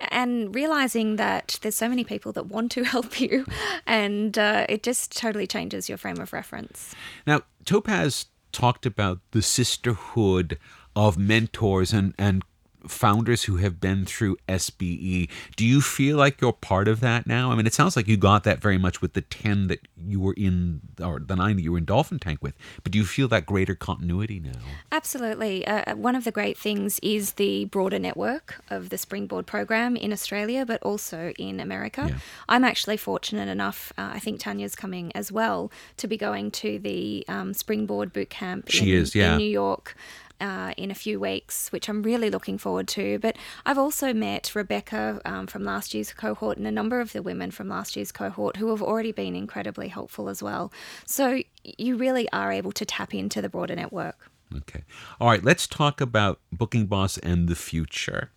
and 0.00 0.54
realizing 0.54 1.16
that 1.16 1.58
there's 1.62 1.76
so 1.76 1.88
many 1.88 2.04
people 2.04 2.32
that 2.32 2.46
want 2.46 2.72
to 2.72 2.82
help 2.94 3.20
you, 3.20 3.46
and 3.86 4.36
uh, 4.36 4.66
it 4.68 4.82
just 4.82 5.16
totally 5.16 5.46
changes 5.46 5.88
your 5.88 5.98
frame 5.98 6.18
of 6.18 6.32
reference. 6.32 6.94
Now, 7.26 7.42
Topaz 7.64 8.26
talked 8.50 8.86
about 8.86 9.20
the 9.30 9.42
sisterhood 9.42 10.58
of 10.96 11.16
mentors 11.16 11.92
and 11.92 12.14
and 12.18 12.42
founders 12.88 13.44
who 13.44 13.56
have 13.56 13.80
been 13.80 14.04
through 14.04 14.36
SBE. 14.48 15.28
Do 15.56 15.64
you 15.64 15.80
feel 15.80 16.16
like 16.16 16.40
you're 16.40 16.52
part 16.52 16.88
of 16.88 17.00
that 17.00 17.26
now? 17.26 17.50
I 17.50 17.54
mean, 17.54 17.66
it 17.66 17.74
sounds 17.74 17.96
like 17.96 18.08
you 18.08 18.16
got 18.16 18.44
that 18.44 18.60
very 18.60 18.78
much 18.78 19.00
with 19.00 19.14
the 19.14 19.20
10 19.20 19.68
that 19.68 19.80
you 19.96 20.20
were 20.20 20.34
in 20.34 20.80
or 21.02 21.18
the 21.18 21.36
9 21.36 21.56
that 21.56 21.62
you 21.62 21.72
were 21.72 21.78
in 21.78 21.84
Dolphin 21.84 22.18
Tank 22.18 22.42
with. 22.42 22.54
But 22.82 22.92
do 22.92 22.98
you 22.98 23.04
feel 23.04 23.28
that 23.28 23.46
greater 23.46 23.74
continuity 23.74 24.40
now? 24.40 24.58
Absolutely. 24.92 25.66
Uh, 25.66 25.94
one 25.96 26.16
of 26.16 26.24
the 26.24 26.32
great 26.32 26.58
things 26.58 26.98
is 27.02 27.32
the 27.34 27.66
broader 27.66 27.98
network 27.98 28.62
of 28.70 28.90
the 28.90 28.98
Springboard 28.98 29.46
program 29.46 29.96
in 29.96 30.12
Australia, 30.12 30.64
but 30.66 30.82
also 30.82 31.32
in 31.38 31.60
America. 31.60 32.06
Yeah. 32.08 32.18
I'm 32.48 32.64
actually 32.64 32.96
fortunate 32.96 33.48
enough, 33.48 33.92
uh, 33.98 34.10
I 34.14 34.18
think 34.18 34.40
Tanya's 34.40 34.74
coming 34.74 35.12
as 35.14 35.30
well, 35.30 35.70
to 35.96 36.08
be 36.08 36.16
going 36.16 36.50
to 36.52 36.78
the 36.78 37.24
um, 37.28 37.54
Springboard 37.54 38.12
boot 38.12 38.30
camp 38.30 38.68
She 38.68 38.92
in, 38.92 39.02
is, 39.02 39.14
yeah. 39.14 39.32
in 39.32 39.38
New 39.38 39.50
York. 39.50 39.96
Uh, 40.40 40.72
in 40.76 40.88
a 40.92 40.94
few 40.94 41.18
weeks, 41.18 41.72
which 41.72 41.88
I'm 41.88 42.00
really 42.00 42.30
looking 42.30 42.58
forward 42.58 42.86
to. 42.88 43.18
But 43.18 43.36
I've 43.66 43.76
also 43.76 44.12
met 44.12 44.54
Rebecca 44.54 45.20
um, 45.24 45.48
from 45.48 45.64
last 45.64 45.94
year's 45.94 46.12
cohort 46.12 46.58
and 46.58 46.66
a 46.66 46.70
number 46.70 47.00
of 47.00 47.12
the 47.12 47.22
women 47.22 47.50
from 47.50 47.68
last 47.68 47.96
year's 47.96 48.12
cohort 48.12 48.56
who 48.56 48.70
have 48.70 48.80
already 48.80 49.10
been 49.10 49.34
incredibly 49.34 49.88
helpful 49.88 50.28
as 50.28 50.40
well. 50.40 50.72
So 51.06 51.42
you 51.64 51.96
really 51.96 52.30
are 52.30 52.52
able 52.52 52.70
to 52.70 52.84
tap 52.84 53.12
into 53.14 53.42
the 53.42 53.48
broader 53.48 53.74
network. 53.74 54.30
Okay. 54.56 54.84
All 55.20 55.28
right, 55.28 55.42
let's 55.42 55.66
talk 55.66 56.00
about 56.00 56.40
Booking 56.52 56.86
Boss 56.86 57.18
and 57.18 57.48
the 57.48 57.56
future. 57.56 58.30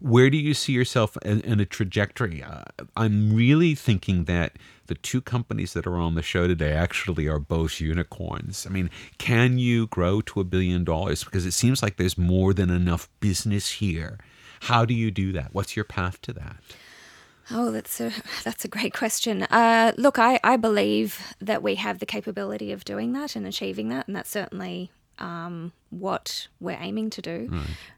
Where 0.00 0.30
do 0.30 0.36
you 0.36 0.54
see 0.54 0.72
yourself 0.72 1.16
in, 1.24 1.60
a 1.60 1.64
trajectory? 1.64 2.42
Uh, 2.42 2.62
I'm 2.96 3.34
really 3.34 3.74
thinking 3.74 4.24
that 4.24 4.52
the 4.88 4.94
two 4.96 5.20
companies 5.20 5.72
that 5.74 5.86
are 5.86 5.96
on 5.96 6.14
the 6.14 6.22
show 6.22 6.46
today 6.48 6.72
actually 6.72 7.26
are 7.26 7.38
both 7.38 7.80
unicorns. 7.80 8.66
I 8.66 8.70
mean, 8.70 8.90
can 9.18 9.58
you 9.58 9.86
grow 9.86 10.20
to 10.22 10.40
a 10.40 10.44
billion 10.44 10.84
dollars? 10.84 11.24
Because 11.24 11.46
it 11.46 11.52
seems 11.52 11.82
like 11.82 11.96
there's 11.96 12.18
more 12.18 12.52
than 12.52 12.70
enough 12.70 13.08
business 13.20 13.70
here. 13.72 14.18
How 14.62 14.84
do 14.84 14.92
you 14.92 15.10
do 15.10 15.32
that? 15.32 15.50
What's 15.52 15.76
your 15.76 15.84
path 15.84 16.20
to 16.22 16.32
that? 16.32 16.56
Oh, 17.50 17.70
that's 17.70 18.00
a 18.00 18.12
that's 18.44 18.64
a 18.64 18.68
great 18.68 18.92
question. 18.92 19.44
Uh, 19.44 19.92
look, 19.96 20.18
I, 20.18 20.38
I 20.44 20.56
believe 20.56 21.34
that 21.40 21.62
we 21.62 21.76
have 21.76 21.98
the 21.98 22.06
capability 22.06 22.72
of 22.72 22.84
doing 22.84 23.12
that 23.14 23.36
and 23.36 23.46
achieving 23.46 23.88
that, 23.88 24.06
and 24.06 24.14
that's 24.14 24.28
certainly 24.28 24.90
um, 25.18 25.72
what 25.90 26.48
we're 26.60 26.78
aiming 26.80 27.10
to 27.10 27.22
do. 27.22 27.50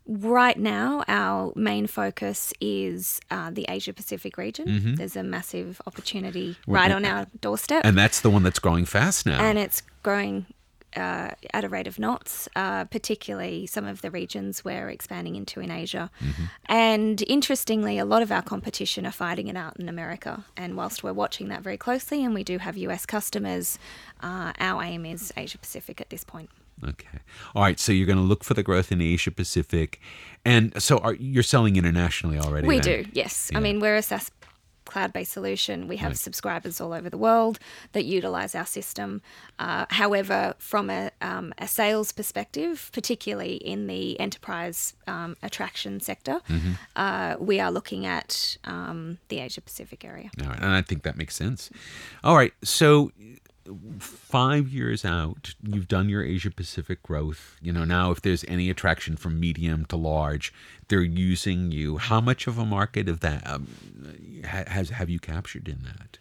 Right 0.07 0.59
now, 0.59 1.05
our 1.09 1.53
main 1.57 1.87
focus 1.87 2.53
is 2.61 3.21
uh, 3.31 3.51
the 3.51 3.66
Asia 3.68 3.93
Pacific 3.93 4.37
region. 4.37 4.95
There's 4.97 5.16
a 5.16 5.23
massive 5.23 5.81
opportunity 5.87 6.57
right 6.66 6.91
on 6.91 7.05
our 7.05 7.27
doorstep, 7.41 7.83
And 7.85 7.97
that's 7.97 8.21
the 8.21 8.31
one 8.31 8.43
that's 8.43 8.59
growing 8.59 8.85
fast 8.87 9.27
now. 9.27 9.41
and 9.41 9.59
it's 9.59 9.83
growing 10.03 10.47
uh, 10.97 11.30
at 11.53 11.64
a 11.64 11.68
rate 11.68 11.86
of 11.86 11.99
knots, 11.99 12.49
uh, 12.57 12.84
particularly 12.84 13.66
some 13.66 13.86
of 13.86 14.03
the 14.03 14.11
regions 14.11 14.64
we're 14.64 14.88
expanding 14.88 15.36
into 15.36 15.61
in 15.61 15.70
Asia. 15.70 16.11
And 16.66 17.22
interestingly, 17.26 17.99
a 17.99 18.05
lot 18.05 18.22
of 18.22 18.32
our 18.32 18.43
competition 18.43 19.07
are 19.07 19.12
fighting 19.12 19.49
it 19.49 19.57
out 19.57 19.78
in 19.78 19.88
America. 19.88 20.45
And 20.57 20.76
whilst 20.76 21.03
we're 21.03 21.12
watching 21.12 21.49
that 21.49 21.62
very 21.62 21.76
closely, 21.76 22.24
and 22.24 22.34
we 22.34 22.45
do 22.45 22.59
have 22.59 22.76
US 22.76 23.07
customers, 23.07 23.78
uh, 24.20 24.53
our 24.59 24.82
aim 24.82 25.07
is 25.07 25.32
Asia 25.36 25.59
Pacific 25.59 26.01
at 26.01 26.11
this 26.11 26.24
point. 26.24 26.51
Okay. 26.82 27.18
All 27.55 27.62
right. 27.62 27.78
So 27.78 27.93
you're 27.93 28.07
going 28.07 28.18
to 28.18 28.24
look 28.24 28.43
for 28.43 28.55
the 28.55 28.62
growth 28.62 28.91
in 28.91 29.01
Asia 29.01 29.30
Pacific, 29.30 30.01
and 30.45 30.80
so 30.82 30.99
are 30.99 31.14
you're 31.14 31.43
selling 31.43 31.76
internationally 31.76 32.38
already? 32.38 32.66
We 32.66 32.80
then? 32.80 33.05
do, 33.05 33.11
yes. 33.12 33.51
Yeah. 33.53 33.59
I 33.59 33.61
mean, 33.61 33.80
we're 33.80 33.97
a 33.97 34.03
SaaS 34.03 34.30
cloud 34.93 35.11
based 35.16 35.32
solution. 35.32 35.76
We 35.93 35.97
have 36.05 36.14
subscribers 36.28 36.80
all 36.80 36.93
over 36.99 37.09
the 37.16 37.22
world 37.28 37.59
that 37.95 38.05
utilize 38.18 38.53
our 38.61 38.66
system. 38.78 39.22
Uh, 39.59 39.84
however, 40.03 40.55
from 40.59 40.91
a, 40.91 41.11
um, 41.30 41.47
a 41.59 41.68
sales 41.80 42.09
perspective, 42.12 42.91
particularly 42.93 43.55
in 43.72 43.86
the 43.86 44.18
enterprise 44.26 44.78
um, 45.07 45.36
attraction 45.49 46.01
sector, 46.01 46.38
Mm-hmm. 46.49 46.72
uh, 46.97 47.32
we 47.51 47.61
are 47.64 47.70
looking 47.78 48.03
at 48.07 48.57
um, 48.64 49.18
the 49.28 49.38
Asia 49.47 49.61
Pacific 49.61 50.05
area. 50.05 50.28
All 50.43 50.49
right, 50.49 50.61
and 50.64 50.72
I 50.80 50.82
think 50.82 51.03
that 51.07 51.16
makes 51.16 51.34
sense. 51.36 51.70
All 52.24 52.36
right. 52.36 52.53
So 52.64 53.12
five 53.98 54.68
years 54.68 55.04
out, 55.04 55.54
you've 55.62 55.88
done 55.88 56.08
your 56.08 56.22
Asia 56.24 56.50
Pacific 56.50 57.02
growth. 57.02 57.56
You 57.61 57.72
know 57.72 57.84
now 57.84 58.11
if 58.11 58.22
there's 58.22 58.44
any 58.48 58.70
attraction 58.70 59.16
from 59.16 59.38
medium 59.38 59.84
to 59.86 59.96
large, 59.96 60.52
they're 60.88 61.02
using 61.02 61.70
you. 61.70 61.98
How 61.98 62.20
much 62.20 62.46
of 62.46 62.58
a 62.58 62.64
market 62.64 63.08
of 63.08 63.20
that 63.20 63.46
um, 63.46 63.68
has 64.44 64.90
have 64.90 65.11
you 65.11 65.18
captured 65.18 65.68
in 65.68 65.82
that? 65.84 66.18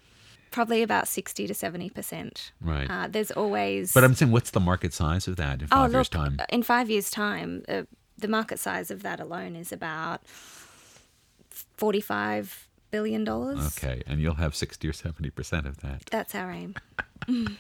Probably 0.52 0.82
about 0.82 1.08
60 1.08 1.46
to 1.46 1.54
70%. 1.54 2.52
Right. 2.60 2.90
Uh, 2.90 3.08
there's 3.08 3.30
always. 3.30 3.94
But 3.94 4.04
I'm 4.04 4.16
saying, 4.16 4.32
what's 4.32 4.50
the 4.50 4.60
market 4.60 4.94
size 4.94 5.28
of 5.28 5.36
that 5.36 5.62
in 5.62 5.68
oh, 5.72 5.76
five 5.76 5.92
look, 5.92 5.98
years' 5.98 6.10
time? 6.10 6.40
in 6.50 6.64
five 6.64 6.90
years' 6.90 7.12
time, 7.12 7.64
uh, 7.70 7.84
the 8.18 8.28
market 8.28 8.58
size 8.58 8.90
of 8.90 9.04
that 9.04 9.20
alone 9.20 9.56
is 9.56 9.72
about 9.72 10.24
$45 11.78 12.69
billion. 12.92 13.24
dollars. 13.24 13.78
Okay, 13.78 14.02
and 14.08 14.20
you'll 14.20 14.36
have 14.36 14.56
sixty 14.56 14.88
or 14.88 14.94
seventy 14.94 15.30
percent 15.30 15.68
of 15.68 15.82
that. 15.82 16.04
That's 16.12 16.36
our 16.36 16.52
aim. 16.52 16.76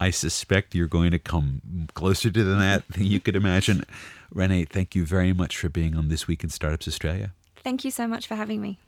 I 0.00 0.10
suspect 0.10 0.74
you're 0.74 0.88
going 0.88 1.12
to 1.12 1.18
come 1.18 1.86
closer 1.94 2.30
to 2.30 2.44
that 2.44 2.88
than 2.88 3.04
you 3.04 3.20
could 3.20 3.36
imagine. 3.36 3.84
Renee, 4.32 4.64
thank 4.64 4.94
you 4.94 5.06
very 5.06 5.32
much 5.32 5.56
for 5.56 5.68
being 5.68 5.94
on 5.96 6.08
This 6.08 6.26
Week 6.26 6.42
in 6.42 6.50
Startups 6.50 6.88
Australia. 6.88 7.32
Thank 7.62 7.84
you 7.84 7.90
so 7.92 8.08
much 8.08 8.26
for 8.26 8.34
having 8.34 8.60
me. 8.60 8.78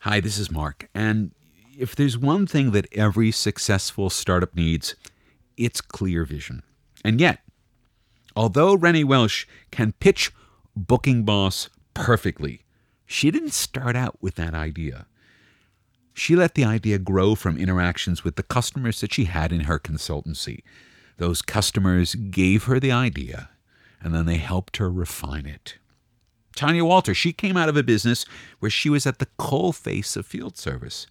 Hi, 0.00 0.20
this 0.20 0.38
is 0.38 0.50
Mark. 0.50 0.88
And 0.94 1.32
if 1.76 1.94
there's 1.96 2.16
one 2.16 2.46
thing 2.46 2.70
that 2.70 2.86
every 2.92 3.30
successful 3.32 4.08
startup 4.08 4.54
needs, 4.54 4.94
it's 5.56 5.80
clear 5.80 6.24
vision. 6.24 6.62
And 7.04 7.20
yet, 7.20 7.40
although 8.36 8.74
Renee 8.74 9.04
Welsh 9.04 9.46
can 9.70 9.92
pitch 9.92 10.30
Booking 10.76 11.24
Boss 11.24 11.70
perfectly, 11.94 12.64
she 13.06 13.30
didn't 13.30 13.54
start 13.54 13.96
out 13.96 14.18
with 14.20 14.34
that 14.34 14.54
idea. 14.54 15.06
She 16.12 16.36
let 16.36 16.54
the 16.54 16.64
idea 16.64 16.98
grow 16.98 17.34
from 17.34 17.58
interactions 17.58 18.24
with 18.24 18.36
the 18.36 18.42
customers 18.42 19.00
that 19.00 19.12
she 19.12 19.24
had 19.24 19.52
in 19.52 19.60
her 19.62 19.78
consultancy. 19.78 20.62
Those 21.18 21.42
customers 21.42 22.14
gave 22.14 22.64
her 22.64 22.78
the 22.78 22.92
idea, 22.92 23.50
and 24.00 24.14
then 24.14 24.26
they 24.26 24.36
helped 24.36 24.76
her 24.76 24.90
refine 24.90 25.46
it. 25.46 25.76
Tanya 26.54 26.84
Walter, 26.84 27.14
she 27.14 27.32
came 27.34 27.56
out 27.56 27.68
of 27.68 27.76
a 27.76 27.82
business 27.82 28.24
where 28.60 28.70
she 28.70 28.88
was 28.88 29.06
at 29.06 29.18
the 29.18 29.28
coal 29.36 29.72
face 29.72 30.16
of 30.16 30.26
field 30.26 30.56
service. 30.56 31.06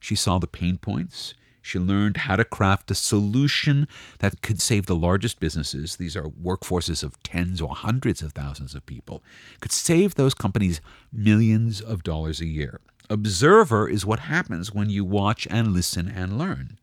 She 0.00 0.16
saw 0.16 0.38
the 0.38 0.48
pain 0.48 0.76
points, 0.76 1.34
She 1.62 1.78
learned 1.78 2.18
how 2.18 2.36
to 2.36 2.44
craft 2.44 2.90
a 2.90 2.94
solution 2.94 3.88
that 4.20 4.42
could 4.42 4.60
save 4.60 4.86
the 4.86 4.96
largest 4.96 5.40
businesses, 5.40 5.96
these 5.96 6.16
are 6.16 6.28
workforces 6.28 7.02
of 7.02 7.22
tens 7.22 7.60
or 7.60 7.74
hundreds 7.74 8.22
of 8.22 8.32
thousands 8.32 8.74
of 8.74 8.86
people, 8.86 9.22
could 9.60 9.72
save 9.72 10.14
those 10.14 10.34
companies 10.34 10.80
millions 11.12 11.80
of 11.80 12.02
dollars 12.02 12.40
a 12.40 12.46
year. 12.46 12.80
Obzervr 13.10 13.90
is 13.90 14.06
what 14.06 14.20
happens 14.20 14.72
when 14.72 14.90
you 14.90 15.04
watch 15.04 15.46
and 15.50 15.72
listen 15.72 16.08
and 16.08 16.38
learn. 16.38 16.78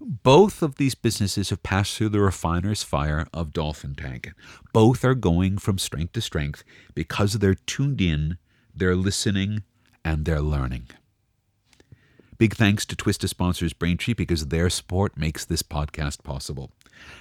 Both 0.00 0.62
of 0.62 0.76
these 0.76 0.94
businesses 0.94 1.50
have 1.50 1.62
passed 1.62 1.94
through 1.94 2.08
the 2.10 2.20
refiner's 2.20 2.82
fire 2.82 3.26
of 3.34 3.52
Dolphin 3.52 3.94
Tank. 3.94 4.32
Both 4.72 5.04
are 5.04 5.14
going 5.14 5.58
from 5.58 5.76
strength 5.76 6.14
to 6.14 6.22
strength 6.22 6.64
because 6.94 7.34
they're 7.34 7.54
tuned 7.54 8.00
in, 8.00 8.38
they're 8.74 8.96
listening, 8.96 9.62
and 10.02 10.24
they're 10.24 10.40
learning. 10.40 10.88
Big 12.40 12.54
thanks 12.54 12.86
to 12.86 12.96
Twista 12.96 13.28
sponsors 13.28 13.74
Braintree 13.74 14.14
because 14.14 14.46
their 14.46 14.70
support 14.70 15.14
makes 15.14 15.44
this 15.44 15.62
podcast 15.62 16.22
possible. 16.22 16.70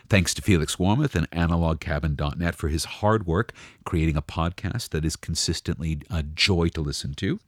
Thanks 0.07 0.33
to 0.33 0.41
Felix 0.41 0.77
Warmoth 0.77 1.13
and 1.13 1.29
AnalogCabin.net 1.31 2.55
for 2.55 2.69
his 2.69 2.85
hard 2.85 3.27
work 3.27 3.51
creating 3.83 4.15
a 4.15 4.21
podcast 4.21 4.91
that 4.91 5.03
is 5.03 5.17
consistently 5.17 5.99
a 6.09 6.23
joy 6.23 6.69
to 6.69 6.79
listen 6.79 7.15
to. 7.15 7.41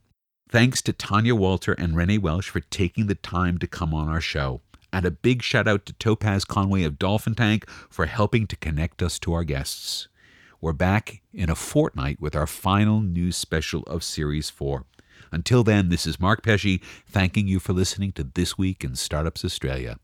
Thanks 0.50 0.82
to 0.82 0.92
Tanya 0.92 1.34
Walter 1.34 1.72
and 1.72 1.96
Renee 1.96 2.18
Welsh 2.18 2.50
for 2.50 2.60
taking 2.60 3.08
the 3.08 3.16
time 3.16 3.58
to 3.60 3.68
come 3.68 3.94
on 3.94 4.10
our 4.10 4.20
show. 4.20 4.60
And 4.92 5.06
a 5.06 5.12
big 5.12 5.42
shout 5.42 5.66
out 5.66 5.86
to 5.86 5.94
Topaz 5.94 6.44
Conway 6.44 6.84
of 6.84 7.00
Dolphin 7.00 7.36
Tank 7.36 7.70
for 7.90 8.06
helping 8.06 8.48
to 8.48 8.58
connect 8.58 9.02
us 9.02 9.18
to 9.20 9.32
our 9.32 9.46
guests. 9.46 10.10
We're 10.60 10.74
back 10.74 11.22
in 11.34 11.50
a 11.50 11.56
fortnight 11.56 12.20
with 12.20 12.36
our 12.36 12.46
final 12.46 13.00
news 13.00 13.38
special 13.38 13.84
of 13.84 14.04
Series 14.04 14.50
4. 14.50 14.84
Until 15.32 15.64
then, 15.64 15.88
this 15.88 16.06
is 16.06 16.20
Mark 16.20 16.44
Pesce 16.44 16.82
thanking 17.08 17.48
you 17.48 17.60
for 17.60 17.72
listening 17.72 18.12
to 18.14 18.24
This 18.24 18.58
Week 18.58 18.84
in 18.84 18.96
Startups 18.96 19.46
Australia. 19.46 19.98